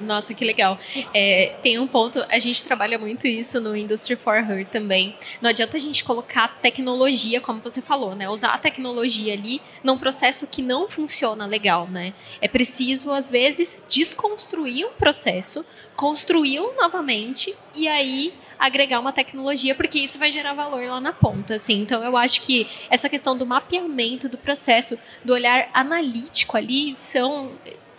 Nossa, 0.00 0.34
que 0.34 0.44
legal. 0.44 0.78
É, 1.14 1.56
tem 1.62 1.78
um 1.78 1.86
ponto, 1.86 2.24
a 2.30 2.38
gente 2.38 2.64
trabalha 2.64 2.98
muito 2.98 3.26
isso 3.26 3.60
no 3.60 3.76
Industry 3.76 4.16
for 4.16 4.36
Her 4.36 4.66
também. 4.66 5.14
Não 5.40 5.50
adianta 5.50 5.76
a 5.76 5.80
gente 5.80 6.02
colocar 6.04 6.58
tecnologia, 6.60 7.40
como 7.40 7.60
você 7.60 7.80
falou, 7.80 8.14
né? 8.14 8.28
Usar 8.28 8.54
a 8.54 8.58
tecnologia 8.58 9.32
ali 9.32 9.60
num 9.82 9.98
processo 9.98 10.46
que 10.46 10.62
não 10.62 10.88
funciona 10.88 11.46
legal, 11.46 11.86
né? 11.88 12.12
É 12.40 12.48
preciso, 12.48 13.10
às 13.12 13.30
vezes, 13.30 13.84
desconstruir 13.88 14.86
um 14.86 14.92
processo, 14.92 15.64
construí-lo 15.96 16.74
novamente 16.76 17.54
e 17.74 17.86
aí 17.86 18.34
agregar 18.58 18.98
uma 18.98 19.12
tecnologia, 19.12 19.74
porque 19.74 19.98
isso 19.98 20.18
vai 20.18 20.30
gerar 20.30 20.54
valor 20.54 20.84
lá 20.88 21.00
na 21.00 21.12
ponta, 21.12 21.54
assim. 21.54 21.80
Então, 21.80 22.02
eu 22.02 22.16
acho 22.16 22.40
que 22.40 22.66
essa 22.90 23.08
questão 23.08 23.36
do 23.36 23.46
mapeamento 23.46 24.28
do 24.28 24.36
processo, 24.36 24.98
do 25.24 25.32
olhar 25.32 25.68
analítico 25.72 26.56
ali, 26.56 26.92
são, 26.92 27.52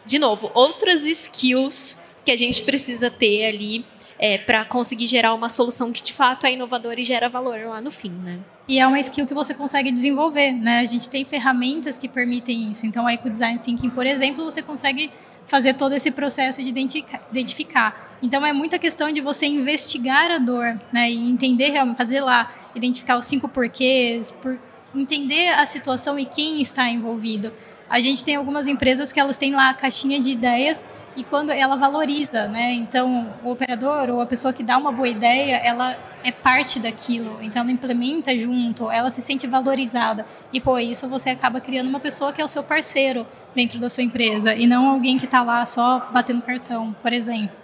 de 0.09 0.17
novo, 0.17 0.49
outras 0.55 1.05
skills 1.05 2.17
que 2.25 2.31
a 2.31 2.35
gente 2.35 2.63
precisa 2.63 3.11
ter 3.11 3.45
ali 3.45 3.85
é, 4.17 4.39
para 4.39 4.65
conseguir 4.65 5.05
gerar 5.05 5.35
uma 5.35 5.49
solução 5.49 5.93
que 5.93 6.01
de 6.01 6.11
fato 6.11 6.47
é 6.47 6.53
inovadora 6.53 6.99
e 6.99 7.03
gera 7.03 7.29
valor 7.29 7.59
lá 7.65 7.79
no 7.79 7.91
fim, 7.91 8.09
né? 8.09 8.39
E 8.67 8.79
é 8.79 8.87
uma 8.87 8.99
skill 8.99 9.27
que 9.27 9.35
você 9.35 9.53
consegue 9.53 9.91
desenvolver, 9.91 10.51
né? 10.51 10.79
A 10.79 10.85
gente 10.85 11.07
tem 11.07 11.23
ferramentas 11.23 11.99
que 11.99 12.07
permitem 12.07 12.69
isso. 12.71 12.87
Então, 12.87 13.05
aí 13.05 13.17
com 13.17 13.27
o 13.27 13.31
Design 13.31 13.59
Thinking, 13.59 13.91
por 13.91 14.05
exemplo, 14.05 14.43
você 14.43 14.63
consegue 14.63 15.11
fazer 15.45 15.75
todo 15.75 15.93
esse 15.93 16.09
processo 16.09 16.63
de 16.63 16.69
identificar. 16.69 18.17
Então 18.21 18.43
é 18.43 18.51
muita 18.51 18.79
questão 18.79 19.11
de 19.11 19.21
você 19.21 19.45
investigar 19.45 20.31
a 20.31 20.39
dor, 20.39 20.79
né, 20.91 21.09
e 21.09 21.29
entender 21.29 21.73
fazer 21.95 22.21
lá, 22.21 22.51
identificar 22.75 23.17
os 23.17 23.25
cinco 23.25 23.47
porquês, 23.47 24.31
por, 24.31 24.59
entender 24.95 25.49
a 25.49 25.65
situação 25.65 26.17
e 26.17 26.25
quem 26.25 26.61
está 26.61 26.89
envolvido. 26.89 27.53
A 27.89 27.99
gente 27.99 28.23
tem 28.23 28.35
algumas 28.35 28.67
empresas 28.67 29.11
que 29.11 29.19
elas 29.19 29.37
têm 29.37 29.55
lá 29.55 29.69
a 29.69 29.73
caixinha 29.73 30.19
de 30.19 30.31
ideias 30.31 30.85
e 31.15 31.23
quando 31.23 31.49
ela 31.49 31.75
valoriza, 31.75 32.47
né? 32.47 32.73
Então, 32.73 33.33
o 33.43 33.51
operador 33.51 34.09
ou 34.09 34.21
a 34.21 34.25
pessoa 34.25 34.53
que 34.53 34.63
dá 34.63 34.77
uma 34.77 34.91
boa 34.91 35.07
ideia, 35.07 35.55
ela 35.57 35.97
é 36.23 36.31
parte 36.31 36.79
daquilo, 36.79 37.41
então 37.41 37.61
ela 37.61 37.71
implementa 37.71 38.37
junto, 38.37 38.91
ela 38.91 39.09
se 39.09 39.21
sente 39.21 39.47
valorizada. 39.47 40.25
E 40.53 40.61
por 40.61 40.79
isso 40.79 41.07
você 41.07 41.29
acaba 41.29 41.59
criando 41.59 41.87
uma 41.87 41.99
pessoa 41.99 42.31
que 42.31 42.41
é 42.41 42.45
o 42.45 42.47
seu 42.47 42.63
parceiro 42.63 43.25
dentro 43.55 43.79
da 43.79 43.89
sua 43.89 44.03
empresa 44.03 44.53
e 44.53 44.67
não 44.67 44.87
alguém 44.87 45.17
que 45.17 45.25
está 45.25 45.41
lá 45.41 45.65
só 45.65 46.09
batendo 46.11 46.41
cartão, 46.41 46.95
por 47.01 47.11
exemplo. 47.11 47.57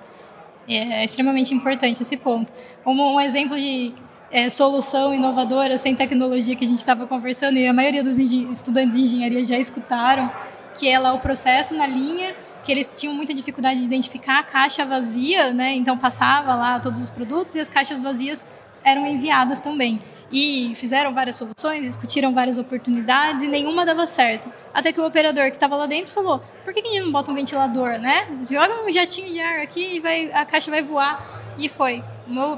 É, 0.67 1.01
é 1.01 1.05
extremamente 1.05 1.53
importante 1.53 2.01
esse 2.01 2.17
ponto. 2.17 2.51
Um, 2.85 3.15
um 3.15 3.21
exemplo 3.21 3.55
de 3.55 3.93
é, 4.31 4.49
solução 4.49 5.13
inovadora 5.13 5.77
sem 5.77 5.95
tecnologia 5.95 6.55
que 6.55 6.65
a 6.65 6.67
gente 6.67 6.77
estava 6.77 7.05
conversando 7.07 7.57
e 7.57 7.67
a 7.67 7.73
maioria 7.73 8.03
dos 8.03 8.17
estudantes 8.17 8.95
de 8.95 9.03
engenharia 9.03 9.43
já 9.43 9.57
escutaram, 9.57 10.31
que 10.77 10.87
é 10.87 10.99
lá 10.99 11.13
o 11.13 11.19
processo 11.19 11.75
na 11.75 11.87
linha, 11.87 12.35
que 12.63 12.71
eles 12.71 12.93
tinham 12.95 13.13
muita 13.13 13.33
dificuldade 13.33 13.79
de 13.79 13.85
identificar 13.85 14.39
a 14.39 14.43
caixa 14.43 14.85
vazia, 14.85 15.53
né? 15.53 15.73
Então 15.73 15.97
passava 15.97 16.53
lá 16.55 16.79
todos 16.79 17.01
os 17.01 17.09
produtos 17.09 17.55
e 17.55 17.59
as 17.59 17.69
caixas 17.69 18.01
vazias 18.01 18.45
eram 18.83 19.07
enviadas 19.07 19.61
também. 19.61 20.01
E 20.31 20.73
fizeram 20.75 21.13
várias 21.13 21.35
soluções, 21.35 21.85
discutiram 21.85 22.33
várias 22.33 22.57
oportunidades 22.57 23.43
e 23.43 23.47
nenhuma 23.47 23.85
dava 23.85 24.05
certo. 24.07 24.51
Até 24.73 24.91
que 24.91 24.99
o 24.99 25.05
operador 25.05 25.45
que 25.45 25.51
estava 25.51 25.75
lá 25.75 25.85
dentro 25.85 26.11
falou: 26.11 26.39
por 26.63 26.73
que, 26.73 26.81
que 26.81 26.89
a 26.89 26.91
gente 26.91 27.03
não 27.05 27.11
bota 27.11 27.31
um 27.31 27.35
ventilador, 27.35 27.99
né? 27.99 28.27
Joga 28.49 28.83
um 28.83 28.91
jatinho 28.91 29.31
de 29.31 29.39
ar 29.39 29.61
aqui 29.61 29.95
e 29.95 29.99
vai, 29.99 30.31
a 30.33 30.45
caixa 30.45 30.69
vai 30.69 30.83
voar. 30.83 31.55
E 31.57 31.69
foi. 31.69 32.03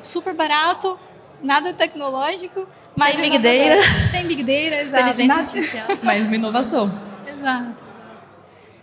Super 0.01 0.33
barato, 0.33 0.97
nada 1.41 1.73
tecnológico. 1.73 2.67
Mas 2.95 3.15
sem 3.15 3.29
big 3.29 3.37
data. 3.37 3.81
Sem 4.11 4.27
big 4.27 4.43
data, 4.43 4.81
exato. 4.81 5.09
Inteligência 5.09 5.35
artificial. 5.35 5.87
Mais 6.03 6.25
uma 6.25 6.35
inovação. 6.35 6.91
Exato. 7.27 7.83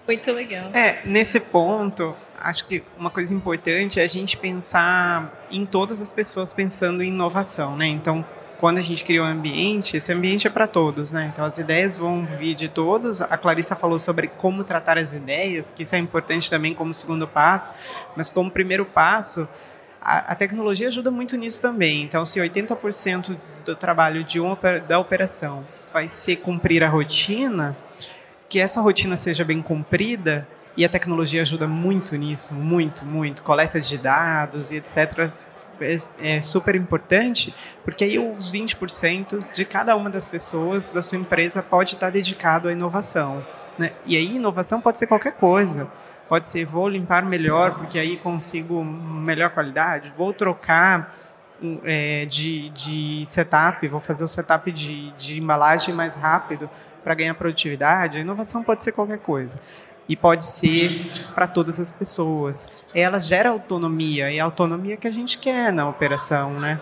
Muito 0.06 0.32
legal. 0.32 0.70
É, 0.74 1.00
nesse 1.04 1.40
ponto, 1.40 2.14
acho 2.38 2.66
que 2.66 2.82
uma 2.98 3.10
coisa 3.10 3.34
importante 3.34 3.98
é 3.98 4.04
a 4.04 4.06
gente 4.06 4.36
pensar 4.36 5.46
em 5.50 5.64
todas 5.64 6.00
as 6.00 6.12
pessoas 6.12 6.52
pensando 6.52 7.02
em 7.02 7.08
inovação, 7.08 7.74
né? 7.76 7.86
Então, 7.86 8.24
quando 8.58 8.78
a 8.78 8.82
gente 8.82 9.04
cria 9.04 9.22
um 9.22 9.26
ambiente, 9.26 9.96
esse 9.96 10.12
ambiente 10.12 10.46
é 10.46 10.50
para 10.50 10.66
todos, 10.66 11.12
né? 11.12 11.30
Então 11.32 11.44
as 11.44 11.58
ideias 11.58 11.98
vão 11.98 12.24
vir 12.24 12.54
de 12.54 12.68
todos. 12.68 13.20
A 13.20 13.36
Clarissa 13.36 13.74
falou 13.74 13.98
sobre 13.98 14.28
como 14.28 14.62
tratar 14.62 14.96
as 14.96 15.12
ideias, 15.12 15.72
que 15.72 15.82
isso 15.82 15.94
é 15.94 15.98
importante 15.98 16.48
também 16.48 16.74
como 16.74 16.94
segundo 16.94 17.26
passo, 17.26 17.72
mas 18.16 18.30
como 18.30 18.50
primeiro 18.50 18.84
passo, 18.84 19.48
a, 20.04 20.34
tecnologia 20.34 20.88
ajuda 20.88 21.10
muito 21.10 21.36
nisso 21.36 21.60
também. 21.60 22.02
Então, 22.02 22.24
se 22.24 22.38
80% 22.38 23.36
do 23.64 23.74
trabalho 23.74 24.22
de 24.22 24.38
uma 24.38 24.56
da 24.86 24.98
operação 24.98 25.66
vai 25.92 26.08
ser 26.08 26.36
cumprir 26.36 26.82
a 26.84 26.88
rotina, 26.88 27.76
que 28.48 28.60
essa 28.60 28.80
rotina 28.80 29.16
seja 29.16 29.44
bem 29.44 29.62
cumprida, 29.62 30.46
e 30.76 30.84
a 30.84 30.88
tecnologia 30.88 31.42
ajuda 31.42 31.66
muito 31.66 32.16
nisso, 32.16 32.52
muito, 32.52 33.04
muito. 33.04 33.42
Coleta 33.42 33.80
de 33.80 33.96
dados 33.96 34.70
e 34.70 34.76
etc. 34.76 35.32
É, 35.80 36.36
é 36.36 36.42
super 36.42 36.74
importante, 36.74 37.54
porque 37.84 38.04
aí 38.04 38.18
os 38.18 38.52
20% 38.52 39.52
de 39.52 39.64
cada 39.64 39.96
uma 39.96 40.10
das 40.10 40.28
pessoas 40.28 40.90
da 40.90 41.00
sua 41.00 41.18
empresa 41.18 41.62
pode 41.62 41.94
estar 41.94 42.10
dedicado 42.10 42.68
à 42.68 42.72
inovação. 42.72 43.44
Né? 43.78 43.90
E 44.06 44.16
aí, 44.16 44.36
inovação 44.36 44.80
pode 44.80 44.98
ser 44.98 45.06
qualquer 45.06 45.32
coisa. 45.32 45.88
Pode 46.28 46.48
ser, 46.48 46.64
vou 46.64 46.88
limpar 46.88 47.24
melhor, 47.24 47.74
porque 47.74 47.98
aí 47.98 48.16
consigo 48.16 48.82
melhor 48.82 49.50
qualidade, 49.50 50.12
vou 50.16 50.32
trocar 50.32 51.14
é, 51.84 52.24
de, 52.26 52.70
de 52.70 53.24
setup, 53.26 53.86
vou 53.88 54.00
fazer 54.00 54.24
o 54.24 54.28
setup 54.28 54.70
de, 54.72 55.10
de 55.12 55.38
embalagem 55.38 55.94
mais 55.94 56.14
rápido, 56.14 56.68
para 57.02 57.14
ganhar 57.14 57.34
produtividade, 57.34 58.16
a 58.16 58.20
inovação 58.22 58.62
pode 58.62 58.82
ser 58.82 58.92
qualquer 58.92 59.18
coisa. 59.18 59.58
E 60.08 60.16
pode 60.16 60.44
ser 60.44 60.90
para 61.34 61.46
todas 61.46 61.80
as 61.80 61.90
pessoas. 61.90 62.68
Ela 62.94 63.18
gera 63.18 63.50
autonomia, 63.50 64.30
e 64.30 64.40
a 64.40 64.44
autonomia 64.44 64.96
que 64.96 65.06
a 65.06 65.10
gente 65.10 65.38
quer 65.38 65.72
na 65.72 65.88
operação, 65.88 66.58
né? 66.58 66.80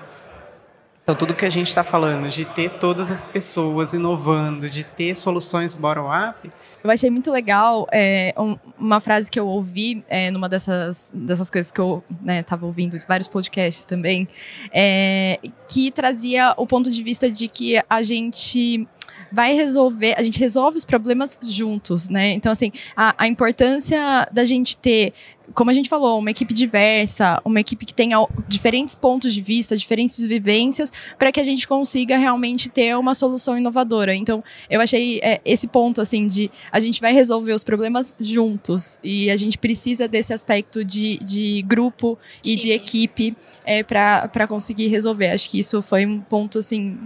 Então, 1.03 1.17
tudo 1.17 1.35
que 1.35 1.45
a 1.45 1.49
gente 1.49 1.67
está 1.67 1.83
falando, 1.83 2.29
de 2.29 2.45
ter 2.45 2.79
todas 2.79 3.11
as 3.11 3.25
pessoas 3.25 3.93
inovando, 3.93 4.71
de 4.71 4.85
ter 4.85 5.17
soluções 5.17 5.75
bottom-up. 5.75 6.49
Eu 6.83 6.91
achei 6.91 7.11
muito 7.11 7.29
legal 7.33 7.89
é, 7.91 8.33
um, 8.39 8.57
uma 8.79 9.01
frase 9.01 9.29
que 9.29 9.39
eu 9.39 9.49
ouvi 9.49 10.05
é, 10.09 10.31
numa 10.31 10.49
dessas, 10.49 11.11
dessas 11.13 11.51
coisas 11.51 11.73
que 11.73 11.81
eu 11.81 12.05
estava 12.39 12.63
né, 12.63 12.69
ouvindo, 12.69 12.97
vários 13.09 13.27
podcasts 13.27 13.85
também, 13.85 14.29
é, 14.73 15.41
que 15.69 15.91
trazia 15.91 16.55
o 16.57 16.69
ponto 16.69 16.89
de 16.89 17.03
vista 17.03 17.29
de 17.29 17.49
que 17.49 17.83
a 17.91 18.01
gente 18.01 18.87
vai 19.33 19.55
resolver, 19.55 20.15
a 20.17 20.23
gente 20.23 20.39
resolve 20.39 20.77
os 20.77 20.85
problemas 20.85 21.39
juntos, 21.43 22.09
né? 22.09 22.33
Então, 22.33 22.53
assim, 22.53 22.71
a, 22.95 23.15
a 23.17 23.27
importância 23.27 24.29
da 24.31 24.45
gente 24.45 24.77
ter 24.77 25.15
como 25.55 25.71
a 25.71 25.75
gente 25.75 25.89
falou, 25.89 26.19
uma 26.19 26.31
equipe 26.31 26.53
diversa, 26.55 27.41
uma 27.45 27.61
equipe 27.61 27.85
que 27.85 27.95
tenha 27.95 28.17
diferentes 28.49 28.95
pontos 28.95 29.33
de 29.33 29.41
vista, 29.41 29.77
diferentes 29.77 30.19
vivências, 30.27 30.93
para 31.19 31.33
que 31.33 31.41
a 31.41 31.43
gente 31.43 31.67
consiga 31.67 32.17
realmente 32.17 32.69
ter 32.69 32.97
uma 32.97 33.15
solução 33.15 33.57
inovadora. 33.57 34.15
Então, 34.15 34.43
eu 34.69 34.81
achei 34.81 35.21
é, 35.23 35.41
esse 35.45 35.67
ponto, 35.67 36.01
assim, 36.01 36.27
de 36.27 36.51
a 36.71 36.81
gente 36.81 37.01
vai 37.01 37.13
resolver 37.13 37.53
os 37.53 37.65
problemas 37.65 38.15
juntos 38.21 38.99
e 39.03 39.31
a 39.31 39.37
gente 39.37 39.59
precisa 39.59 40.09
desse 40.09 40.33
aspecto 40.33 40.85
de, 40.85 41.19
de 41.19 41.63
grupo 41.63 42.19
e 42.45 42.51
Sim. 42.51 42.57
de 42.57 42.71
equipe 42.73 43.37
é, 43.65 43.83
para 43.83 44.47
conseguir 44.49 44.89
resolver. 44.89 45.31
Acho 45.31 45.51
que 45.51 45.59
isso 45.59 45.83
foi 45.83 46.07
um 46.07 46.21
ponto, 46.21 46.59
assim, 46.59 46.99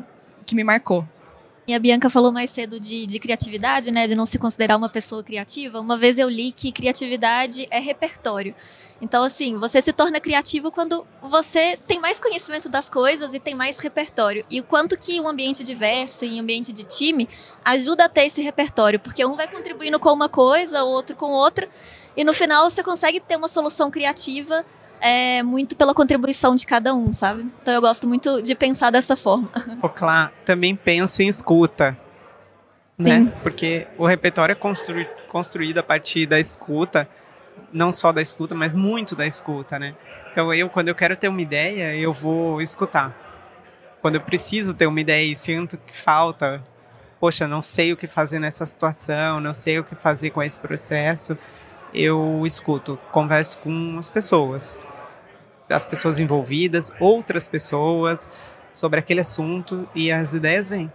que 0.45 0.55
me 0.55 0.65
marcou. 0.65 1.07
E 1.67 1.75
a 1.75 1.81
Bianca 1.81 2.09
falou 2.09 2.31
mais 2.31 2.51
cedo 2.51 2.79
de, 2.79 3.07
de, 3.07 3.19
criatividade, 3.19 3.91
né? 3.91 4.07
De 4.07 4.15
não 4.15 4.25
se 4.25 4.39
considerar 4.39 4.77
uma 4.77 4.89
pessoa 4.89 5.25
criativa. 5.25 5.81
Uma 5.81 5.97
vez 5.97 6.17
eu 6.17 6.29
li 6.29 6.53
que 6.53 6.71
criatividade 6.71 7.67
é 7.73 7.81
repertório. 7.81 8.55
Então, 9.03 9.25
assim, 9.25 9.57
você 9.59 9.83
se 9.83 9.93
torna 9.93 10.21
criativo 10.21 10.71
quando 10.71 11.05
você 11.21 11.77
tem 11.87 11.99
mais 11.99 12.21
conhecimento 12.21 12.69
das 12.69 12.89
coisas 12.89 13.35
e 13.35 13.41
tem 13.41 13.55
mais 13.55 13.81
repertório. 13.81 14.45
E 14.49 14.61
o 14.61 14.63
quanto 14.63 14.97
que 14.97 15.21
um 15.21 15.27
ambiente 15.27 15.65
diverso 15.65 16.25
e 16.25 16.37
um 16.37 16.41
ambiente 16.41 16.73
de 16.73 16.85
time 16.85 17.29
ajuda 17.65 18.05
a 18.05 18.09
ter 18.09 18.27
esse 18.27 18.41
repertório, 18.41 19.01
porque 19.01 19.27
um 19.27 19.35
vai 19.35 19.51
contribuindo 19.51 19.99
com 19.99 20.13
uma 20.13 20.29
coisa, 20.29 20.85
o 20.85 20.89
outro 20.89 21.17
com 21.17 21.33
outra, 21.33 21.69
e 22.17 22.25
no 22.25 22.33
final 22.33 22.71
você 22.71 22.83
consegue 22.83 23.21
ter 23.21 23.37
uma 23.37 23.49
solução 23.49 23.91
criativa 23.91 24.65
é, 25.01 25.43
muito 25.43 25.77
pela 25.77 25.95
contribuição 25.95 26.55
de 26.55 26.67
cada 26.67 26.95
um, 26.95 27.13
sabe? 27.13 27.47
Então 27.63 27.73
eu 27.73 27.81
gosto 27.81 28.09
muito 28.09 28.43
de 28.43 28.55
pensar 28.55 28.91
dessa 28.91 29.17
forma. 29.17 29.51
O 29.83 29.89
Clá, 29.89 30.33
também 30.45 30.75
penso 30.75 31.23
em 31.23 31.29
escuta. 31.29 31.97
Né? 32.99 33.19
Sim. 33.19 33.25
Né? 33.25 33.33
Porque 33.43 33.87
o 33.99 34.07
repertório 34.07 34.53
é 34.53 34.57
constru 34.57 35.05
construído 35.29 35.79
a 35.79 35.83
partir 35.83 36.25
da 36.25 36.41
escuta, 36.41 37.07
não 37.71 37.93
só 37.93 38.11
da 38.11 38.23
escuta, 38.23 38.55
mas 38.55 38.73
muito 38.73 39.15
da 39.15 39.27
escuta, 39.27 39.79
né? 39.79 39.95
Então 40.33 40.53
eu, 40.55 40.71
quando 40.71 40.89
eu 40.89 40.95
quero 40.95 41.15
ter 41.17 41.29
uma 41.29 41.43
ideia, 41.43 41.95
eu 41.95 42.13
vou 42.13 42.63
escutar. 42.63 43.15
Quando 44.01 44.15
eu 44.15 44.21
preciso 44.21 44.73
ter 44.73 44.87
uma 44.87 45.01
ideia 45.01 45.31
e 45.31 45.37
sinto 45.37 45.77
que 45.77 45.95
falta, 45.95 46.63
poxa, 47.21 47.47
não 47.47 47.61
sei 47.61 47.93
o 47.93 47.97
que 47.97 48.07
fazer 48.07 48.39
nessa 48.39 48.65
situação, 48.65 49.41
não 49.41 49.53
sei 49.53 49.79
o 49.79 49.85
que 49.85 49.95
fazer 49.95 50.31
com 50.31 50.43
esse 50.43 50.59
processo, 50.61 51.37
eu 51.97 52.43
escuto, 52.45 52.99
converso 53.11 53.59
com 53.59 53.97
as 53.99 54.09
pessoas, 54.09 54.79
as 55.69 55.85
pessoas 55.85 56.19
envolvidas, 56.19 56.91
outras 57.01 57.49
pessoas 57.49 58.31
sobre 58.73 59.01
aquele 59.01 59.21
assunto 59.21 59.89
e 59.95 60.13
as 60.13 60.35
ideias 60.35 60.69
vêm. 60.69 60.93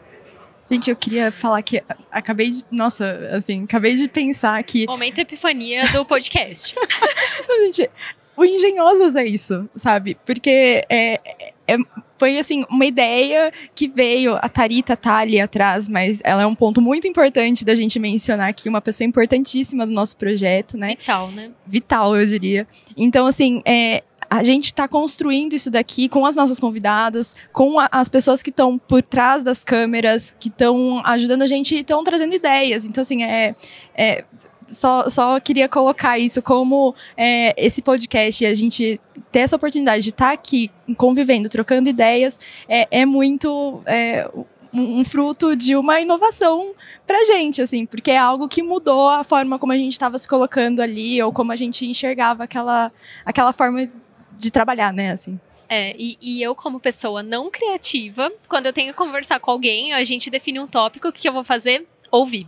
Gente, 0.70 0.90
eu 0.90 0.96
queria 0.96 1.32
falar 1.32 1.62
que 1.64 1.84
acabei 2.10 2.52
de. 2.52 2.64
Nossa, 2.72 3.06
assim, 3.36 3.64
acabei 3.64 3.96
de 3.96 4.08
pensar 4.08 4.64
que. 4.64 4.86
Momento 4.86 5.20
epifania 5.20 5.86
do 5.92 6.06
podcast. 6.06 6.74
gente, 7.66 7.90
o 8.38 8.46
Engenhosos 8.46 9.16
é 9.16 9.26
isso, 9.26 9.70
sabe? 9.76 10.18
Porque 10.26 10.86
é, 10.90 11.20
é, 11.68 11.78
foi 12.22 12.38
assim 12.38 12.64
uma 12.70 12.86
ideia 12.86 13.52
que 13.74 13.88
veio. 13.88 14.36
A 14.36 14.48
Tarita 14.48 14.96
tá 14.96 15.16
ali 15.16 15.42
atrás, 15.42 15.90
mas 15.90 16.22
ela 16.24 16.44
é 16.44 16.46
um 16.46 16.54
ponto 16.54 16.80
muito 16.80 17.08
importante 17.08 17.66
da 17.66 17.74
gente 17.74 17.98
mencionar 17.98 18.48
aqui, 18.48 18.70
uma 18.70 18.80
pessoa 18.80 19.08
importantíssima 19.08 19.88
do 19.88 19.92
nosso 19.92 20.16
projeto, 20.16 20.78
né? 20.78 20.98
Vital, 21.00 21.32
né? 21.32 21.50
Vital, 21.66 22.16
eu 22.16 22.28
diria. 22.28 22.68
Então, 22.96 23.26
assim, 23.26 23.64
é, 23.66 24.04
a 24.30 24.44
gente 24.44 24.66
está 24.66 24.88
construindo 24.88 25.54
isso 25.54 25.72
daqui 25.72 26.08
com 26.08 26.24
as 26.24 26.36
nossas 26.36 26.60
convidadas, 26.60 27.36
com 27.52 27.80
a, 27.80 27.90
as 27.92 28.08
pessoas 28.08 28.44
que 28.44 28.52
estão 28.52 28.78
por 28.78 29.02
trás 29.02 29.44
das 29.44 29.64
câmeras, 29.64 30.32
que 30.40 30.50
estão 30.50 31.02
ajudando 31.04 31.42
a 31.42 31.48
gente 31.48 31.74
e 31.74 31.80
estão 31.80 32.04
trazendo 32.04 32.36
ideias. 32.36 32.86
Então, 32.86 33.02
assim, 33.02 33.24
é, 33.24 33.56
é 33.96 34.24
só, 34.72 35.10
só 35.10 35.40
queria 35.40 35.68
colocar 35.68 36.18
isso 36.18 36.42
como 36.42 36.96
é, 37.16 37.54
esse 37.58 37.82
podcast, 37.82 38.46
a 38.46 38.54
gente 38.54 39.00
ter 39.32 39.40
essa 39.40 39.56
oportunidade 39.56 40.04
de 40.04 40.10
estar 40.10 40.28
tá 40.28 40.34
aqui 40.34 40.72
convivendo, 40.98 41.50
trocando 41.50 41.90
ideias, 41.90 42.40
é, 42.68 42.88
é 43.02 43.06
muito. 43.06 43.82
É, 43.86 44.30
um, 44.74 45.04
fruto 45.04 45.54
de 45.54 45.76
uma 45.76 46.00
inovação 46.00 46.74
pra 47.06 47.22
gente, 47.26 47.62
assim, 47.62 47.86
porque 47.86 48.10
é 48.10 48.18
algo 48.18 48.48
que 48.48 48.64
mudou 48.64 49.10
a 49.10 49.22
forma 49.22 49.60
como 49.60 49.74
a 49.74 49.76
gente 49.76 49.92
estava 49.92 50.18
se 50.18 50.26
colocando 50.26 50.80
ali, 50.80 51.22
ou 51.22 51.34
como 51.34 51.52
a 51.52 51.58
gente 51.58 51.86
enxergava 51.86 52.46
aquela, 52.46 52.90
aquela 53.26 53.52
forma 53.52 53.90
de 54.38 54.50
trabalhar, 54.50 54.94
né, 54.94 55.12
assim. 55.12 55.38
É, 55.68 55.94
e, 55.98 56.18
e, 56.22 56.42
eu, 56.42 56.56
como 56.56 56.80
pessoa 56.80 57.22
não 57.22 57.52
criativa, 57.52 58.32
quando 58.48 58.68
eu 58.68 58.72
tenho 58.72 58.94
que 58.94 58.98
conversar 58.98 59.42
com 59.42 59.52
alguém, 59.52 59.92
a 59.92 60.06
gente 60.06 60.30
define 60.30 60.62
um 60.62 60.68
tópico, 60.68 61.10
o 61.10 61.12
que 61.12 61.28
eu 61.28 61.34
vou 61.34 61.44
fazer? 61.44 61.86
Ouvir 62.10 62.48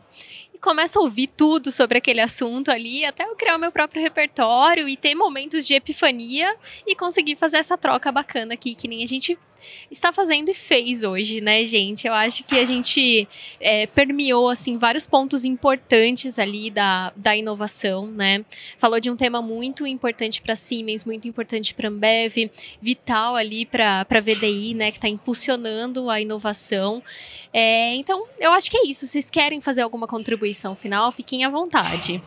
começo 0.64 0.98
a 0.98 1.02
ouvir 1.02 1.28
tudo 1.28 1.74
sobre 1.74 1.98
aquele 1.98 2.22
assunto 2.22 2.72
ali, 2.72 3.04
até 3.04 3.26
eu 3.26 3.36
criar 3.36 3.58
o 3.58 3.60
meu 3.60 3.72
próprio 3.72 4.02
repertório 4.02 4.88
e 4.88 4.96
ter 4.96 5.14
momentos 5.14 5.68
de 5.68 5.74
epifania 5.74 6.56
e 6.88 6.96
conseguir 6.96 7.36
fazer 7.36 7.58
essa 7.58 7.78
troca 7.78 8.10
bacana 8.14 8.54
aqui, 8.54 8.74
que 8.74 8.88
nem 8.88 9.04
a 9.04 9.06
gente 9.06 9.38
está 9.90 10.12
fazendo 10.12 10.50
e 10.50 10.54
fez 10.54 11.04
hoje, 11.04 11.42
né, 11.42 11.64
gente? 11.66 12.08
Eu 12.08 12.14
acho 12.14 12.44
que 12.44 12.60
a 12.60 12.66
gente 12.66 13.28
é, 13.60 13.88
permeou, 13.88 14.50
assim, 14.50 14.78
vários 14.78 15.06
pontos 15.06 15.46
importantes 15.46 16.40
ali 16.40 16.70
da, 16.70 17.12
da 17.16 17.36
inovação, 17.36 18.08
né? 18.08 18.44
Falou 18.78 19.00
de 19.00 19.10
um 19.10 19.16
tema 19.16 19.42
muito 19.42 19.86
importante 19.86 20.42
para 20.42 20.56
Siemens, 20.56 21.06
muito 21.06 21.28
importante 21.28 21.74
para 21.74 21.90
Ambev, 21.90 22.50
vital 22.82 23.36
ali 23.36 23.66
para 23.66 24.06
a 24.10 24.20
VDI, 24.20 24.74
né, 24.74 24.92
que 24.92 24.98
está 24.98 25.08
impulsionando 25.08 26.10
a 26.10 26.20
inovação. 26.20 27.02
É, 27.52 27.96
então, 27.96 28.26
eu 28.40 28.52
acho 28.52 28.70
que 28.70 28.78
é 28.78 28.88
isso. 28.88 29.06
Vocês 29.06 29.30
querem 29.30 29.62
fazer 29.62 29.82
alguma 29.82 30.08
contribuição 30.08 30.76
final? 30.76 31.12
Fiquem 31.12 31.46
à 31.46 31.50
vontade. 31.50 32.22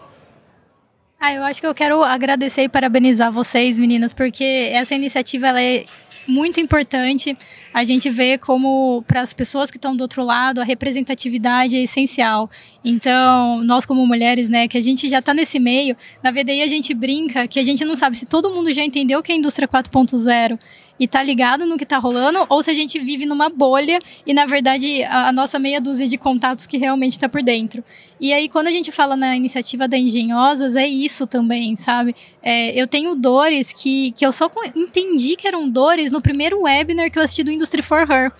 Ah, 1.26 1.34
eu 1.34 1.42
acho 1.42 1.60
que 1.60 1.66
eu 1.66 1.74
quero 1.74 2.04
agradecer 2.04 2.62
e 2.62 2.68
parabenizar 2.68 3.32
vocês, 3.32 3.76
meninas, 3.76 4.12
porque 4.12 4.70
essa 4.72 4.94
iniciativa 4.94 5.48
ela 5.48 5.60
é 5.60 5.84
muito 6.24 6.60
importante. 6.60 7.36
A 7.74 7.82
gente 7.82 8.08
vê 8.08 8.38
como, 8.38 9.02
para 9.08 9.22
as 9.22 9.32
pessoas 9.32 9.68
que 9.68 9.76
estão 9.76 9.96
do 9.96 10.02
outro 10.02 10.22
lado, 10.22 10.60
a 10.60 10.64
representatividade 10.64 11.74
é 11.74 11.82
essencial. 11.82 12.48
Então, 12.88 13.64
nós 13.64 13.84
como 13.84 14.06
mulheres, 14.06 14.48
né, 14.48 14.68
que 14.68 14.78
a 14.78 14.82
gente 14.82 15.08
já 15.08 15.18
está 15.18 15.34
nesse 15.34 15.58
meio, 15.58 15.96
na 16.22 16.30
VDI 16.30 16.62
a 16.62 16.68
gente 16.68 16.94
brinca 16.94 17.48
que 17.48 17.58
a 17.58 17.64
gente 17.64 17.84
não 17.84 17.96
sabe 17.96 18.16
se 18.16 18.24
todo 18.24 18.48
mundo 18.48 18.72
já 18.72 18.84
entendeu 18.84 19.20
que 19.24 19.32
é 19.32 19.34
a 19.34 19.38
indústria 19.38 19.66
4.0 19.66 20.56
e 20.96 21.08
tá 21.08 21.20
ligado 21.20 21.66
no 21.66 21.76
que 21.76 21.84
tá 21.84 21.98
rolando, 21.98 22.46
ou 22.48 22.62
se 22.62 22.70
a 22.70 22.74
gente 22.74 23.00
vive 23.00 23.26
numa 23.26 23.48
bolha 23.48 23.98
e, 24.24 24.32
na 24.32 24.46
verdade, 24.46 25.02
a, 25.02 25.30
a 25.30 25.32
nossa 25.32 25.58
meia 25.58 25.80
dúzia 25.80 26.06
de 26.06 26.16
contatos 26.16 26.64
que 26.64 26.76
realmente 26.76 27.18
tá 27.18 27.28
por 27.28 27.42
dentro. 27.42 27.82
E 28.20 28.32
aí, 28.32 28.48
quando 28.48 28.68
a 28.68 28.70
gente 28.70 28.92
fala 28.92 29.16
na 29.16 29.36
iniciativa 29.36 29.88
da 29.88 29.98
Engenhosas, 29.98 30.76
é 30.76 30.86
isso 30.86 31.26
também, 31.26 31.74
sabe? 31.74 32.14
É, 32.40 32.70
eu 32.80 32.86
tenho 32.86 33.16
dores 33.16 33.72
que, 33.72 34.12
que 34.12 34.24
eu 34.24 34.30
só 34.30 34.48
entendi 34.76 35.34
que 35.34 35.48
eram 35.48 35.68
dores 35.68 36.12
no 36.12 36.22
primeiro 36.22 36.62
webinar 36.62 37.10
que 37.10 37.18
eu 37.18 37.22
assisti 37.24 37.42
do 37.42 37.50
Industry 37.50 37.82
for 37.82 38.08
Her. 38.08 38.30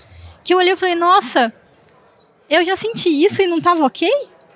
Que 0.44 0.55
eu 0.55 0.59
olhei 0.59 0.74
e 0.74 0.76
falei, 0.76 0.94
nossa, 0.94 1.53
eu 2.49 2.64
já 2.64 2.76
senti 2.76 3.09
isso 3.09 3.42
e 3.42 3.49
não 3.49 3.61
tava 3.61 3.84
ok? 3.84 4.09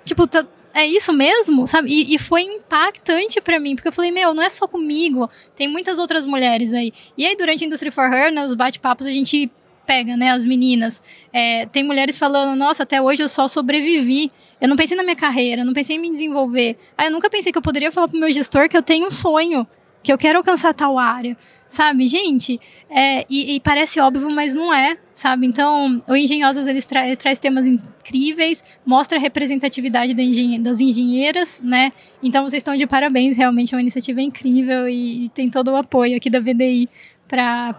Tipo, 0.05 0.27
tá, 0.27 0.47
é 0.73 0.87
isso 0.87 1.13
mesmo, 1.13 1.67
sabe? 1.67 1.91
E, 1.91 2.15
e 2.15 2.19
foi 2.19 2.43
impactante 2.43 3.41
para 3.41 3.59
mim, 3.59 3.75
porque 3.75 3.89
eu 3.89 3.93
falei, 3.93 4.11
meu, 4.11 4.35
não 4.35 4.43
é 4.43 4.49
só 4.49 4.67
comigo, 4.67 5.29
tem 5.57 5.69
muitas 5.69 5.99
outras 5.99 6.27
mulheres 6.27 6.73
aí. 6.73 6.93
E 7.17 7.27
aí, 7.27 7.37
durante 7.37 7.65
a 7.65 7.67
Industry 7.67 7.91
for 7.91 8.13
Her, 8.13 8.33
nos 8.33 8.55
bate-papos, 8.55 9.07
a 9.07 9.11
gente 9.11 9.51
pega, 9.91 10.17
né, 10.17 10.31
as 10.31 10.45
meninas. 10.45 11.03
É, 11.33 11.67
tem 11.67 11.83
mulheres 11.83 12.17
falando, 12.17 12.57
nossa, 12.57 12.85
até 12.85 13.03
hoje 13.03 13.25
eu 13.25 13.29
só 13.29 13.49
sobrevivi. 13.49 14.31
Eu 14.61 14.69
não 14.69 14.77
pensei 14.77 14.97
na 14.97 15.03
minha 15.03 15.17
carreira, 15.17 15.65
não 15.65 15.73
pensei 15.73 15.97
em 15.97 15.99
me 15.99 16.11
desenvolver. 16.11 16.77
Ah, 16.97 17.07
eu 17.07 17.11
nunca 17.11 17.29
pensei 17.29 17.51
que 17.51 17.59
eu 17.59 17.63
poderia 17.63 17.91
falar 17.91 18.07
pro 18.07 18.19
meu 18.19 18.31
gestor 18.31 18.69
que 18.69 18.77
eu 18.77 18.83
tenho 18.83 19.09
um 19.09 19.11
sonho, 19.11 19.67
que 20.01 20.13
eu 20.13 20.17
quero 20.17 20.39
alcançar 20.39 20.73
tal 20.75 20.97
área. 20.97 21.37
Sabe, 21.69 22.07
gente, 22.07 22.61
é, 22.89 23.25
e, 23.29 23.57
e, 23.57 23.61
parece 23.61 24.01
óbvio, 24.01 24.31
mas 24.31 24.55
não 24.55 24.73
é, 24.73 24.97
sabe? 25.21 25.47
Então, 25.47 26.03
o 26.09 26.17
Engenhosas 26.17 26.67
ele 26.67 26.81
tra 26.83 27.15
traz 27.15 27.39
temas 27.39 27.67
incríveis, 27.67 28.65
mostra 28.85 29.19
a 29.19 29.21
representatividade 29.21 30.15
da 30.15 30.23
engen 30.23 30.61
das 30.63 30.81
engenheiras, 30.81 31.61
né? 31.63 31.93
Então, 32.23 32.43
vocês 32.43 32.61
estão 32.61 32.75
de 32.75 32.87
parabéns, 32.87 33.37
realmente 33.37 33.75
é 33.75 33.77
uma 33.77 33.83
iniciativa 33.83 34.21
incrível 34.23 34.89
e, 34.89 35.27
e 35.27 35.29
tem 35.29 35.51
todo 35.51 35.73
o 35.73 35.77
apoio 35.77 36.17
aqui 36.17 36.31
da 36.31 36.41
VDI 36.41 36.89
para 37.29 37.77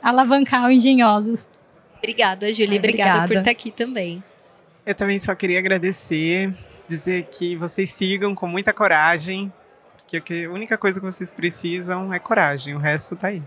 alavancar 0.00 0.66
o 0.66 0.70
Engenhosas. 0.70 1.48
Obrigada, 1.98 2.52
Júlia. 2.52 2.78
Obrigada, 2.78 3.10
obrigada 3.10 3.28
por 3.28 3.36
estar 3.38 3.50
aqui 3.50 3.70
também. 3.70 4.22
Eu 4.86 4.94
também 4.94 5.18
só 5.18 5.34
queria 5.34 5.58
agradecer, 5.58 6.54
dizer 6.86 7.28
que 7.32 7.56
vocês 7.56 7.90
sigam 7.90 8.34
com 8.34 8.46
muita 8.46 8.72
coragem, 8.72 9.52
que 10.06 10.44
a 10.44 10.50
única 10.50 10.78
coisa 10.78 11.00
que 11.00 11.06
vocês 11.06 11.32
precisam 11.32 12.12
é 12.12 12.18
coragem, 12.18 12.74
o 12.74 12.78
resto 12.78 13.16
tá 13.16 13.28
aí. 13.28 13.42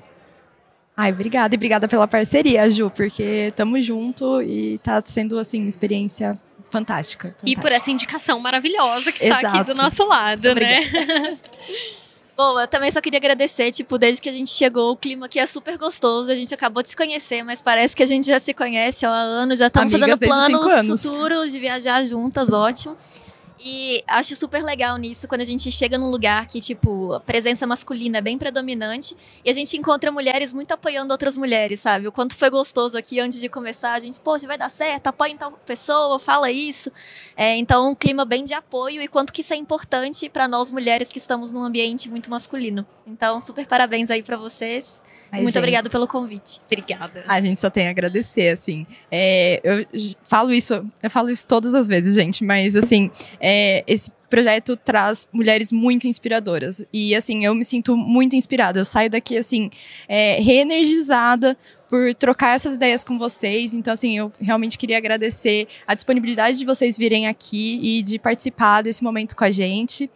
Ai, 0.97 1.11
obrigada 1.11 1.53
e 1.53 1.57
obrigada 1.57 1.87
pela 1.87 2.07
parceria, 2.07 2.71
Ju, 2.71 2.89
porque 2.89 3.49
estamos 3.49 3.85
junto 3.85 4.41
e 4.41 4.79
tá 4.79 4.99
sendo 5.05 5.37
assim 5.37 5.61
uma 5.61 5.69
experiência 5.69 6.39
fantástica, 6.71 7.27
fantástica. 7.27 7.35
E 7.45 7.55
por 7.55 7.71
essa 7.71 7.91
indicação 7.91 8.39
maravilhosa 8.39 9.11
que 9.11 9.23
está 9.23 9.39
Exato. 9.39 9.57
aqui 9.57 9.63
do 9.65 9.75
nosso 9.75 10.03
lado, 10.03 10.55
né? 10.55 11.37
Bom, 12.35 12.59
eu 12.59 12.67
também 12.67 12.91
só 12.91 12.99
queria 12.99 13.17
agradecer, 13.17 13.71
tipo, 13.71 13.97
desde 13.97 14.21
que 14.21 14.29
a 14.29 14.31
gente 14.31 14.51
chegou, 14.51 14.91
o 14.91 14.95
clima 14.95 15.27
aqui 15.27 15.39
é 15.39 15.45
super 15.45 15.77
gostoso, 15.77 16.31
a 16.31 16.35
gente 16.35 16.53
acabou 16.53 16.81
de 16.81 16.89
se 16.89 16.95
conhecer, 16.95 17.43
mas 17.43 17.61
parece 17.61 17.95
que 17.95 18.03
a 18.03 18.05
gente 18.05 18.27
já 18.27 18.39
se 18.39 18.53
conhece 18.53 19.05
há 19.05 19.09
anos, 19.11 19.57
já 19.57 19.67
estamos 19.67 19.91
fazendo 19.91 20.17
planos 20.17 21.01
futuros 21.03 21.51
de 21.51 21.59
viajar 21.59 22.03
juntas, 22.03 22.51
ótimo. 22.51 22.95
E 23.59 24.03
acho 24.07 24.35
super 24.35 24.63
legal 24.63 24.97
nisso 24.97 25.27
quando 25.27 25.41
a 25.41 25.45
gente 25.45 25.71
chega 25.71 25.97
num 25.97 26.11
lugar 26.11 26.45
que, 26.45 26.61
tipo, 26.61 27.13
a 27.13 27.19
presença 27.19 27.65
masculina 27.65 28.19
é 28.19 28.21
bem 28.21 28.37
predominante 28.37 29.15
e 29.43 29.49
a 29.49 29.53
gente 29.53 29.75
encontra 29.75 30.11
mulheres 30.11 30.53
muito 30.53 30.71
apoiando 30.71 31.11
outras 31.11 31.35
mulheres, 31.35 31.79
sabe? 31.79 32.07
O 32.07 32.11
quanto 32.11 32.35
foi 32.35 32.49
gostoso 32.49 32.97
aqui 32.97 33.19
antes 33.19 33.41
de 33.41 33.49
começar, 33.49 33.93
a 33.93 33.99
gente, 33.99 34.19
poxa, 34.19 34.45
vai 34.45 34.57
dar 34.57 34.69
certo, 34.69 35.07
apoia 35.07 35.35
tal 35.35 35.51
pessoa, 35.65 36.19
fala 36.19 36.51
isso. 36.51 36.91
É, 37.35 37.55
então, 37.55 37.89
um 37.89 37.95
clima 37.95 38.25
bem 38.25 38.43
de 38.43 38.53
apoio 38.53 39.01
e 39.01 39.07
quanto 39.07 39.33
que 39.33 39.41
isso 39.41 39.53
é 39.53 39.57
importante 39.57 40.29
para 40.29 40.47
nós 40.47 40.71
mulheres 40.71 41.11
que 41.11 41.17
estamos 41.17 41.51
num 41.51 41.63
ambiente 41.63 42.09
muito 42.09 42.29
masculino. 42.29 42.85
Então, 43.05 43.41
super 43.41 43.65
parabéns 43.65 44.11
aí 44.11 44.21
para 44.21 44.37
vocês. 44.37 45.01
Ai, 45.31 45.41
Muito 45.41 45.53
gente. 45.53 45.57
obrigada 45.59 45.89
pelo 45.89 46.07
convite. 46.07 46.59
Obrigada. 46.65 47.23
A 47.27 47.41
gente 47.41 47.59
só 47.59 47.69
tem 47.69 47.87
a 47.87 47.91
agradecer, 47.91 48.49
assim. 48.49 48.85
É, 49.11 49.59
eu 49.63 49.85
falo 50.23 50.53
isso, 50.53 50.85
eu 51.01 51.09
falo 51.09 51.29
isso 51.29 51.45
todas 51.47 51.75
as 51.75 51.87
vezes, 51.87 52.15
gente, 52.15 52.43
mas 52.43 52.75
assim, 52.75 53.09
é, 53.39 53.83
esse 53.87 54.11
projeto 54.29 54.75
traz 54.75 55.27
mulheres 55.31 55.71
muito 55.71 56.07
inspiradoras. 56.07 56.85
E 56.91 57.15
assim, 57.15 57.45
eu 57.45 57.55
me 57.55 57.63
sinto 57.63 57.95
muito 57.95 58.35
inspirada. 58.35 58.79
Eu 58.79 58.85
saio 58.85 59.09
daqui, 59.09 59.37
assim, 59.37 59.69
é, 60.07 60.39
reenergizada 60.41 61.57
por 61.89 62.13
trocar 62.15 62.55
essas 62.55 62.75
ideias 62.75 63.03
com 63.03 63.17
vocês. 63.17 63.73
Então, 63.73 63.93
assim, 63.93 64.17
eu 64.17 64.31
realmente 64.39 64.77
queria 64.77 64.97
agradecer 64.97 65.67
a 65.85 65.95
disponibilidade 65.95 66.57
de 66.57 66.65
vocês 66.65 66.97
virem 66.97 67.27
aqui 67.27 67.79
e 67.81 68.01
de 68.01 68.19
participar 68.19 68.81
desse 68.81 69.03
momento 69.03 69.35
com 69.35 69.43
a 69.43 69.51
gente. 69.51 70.09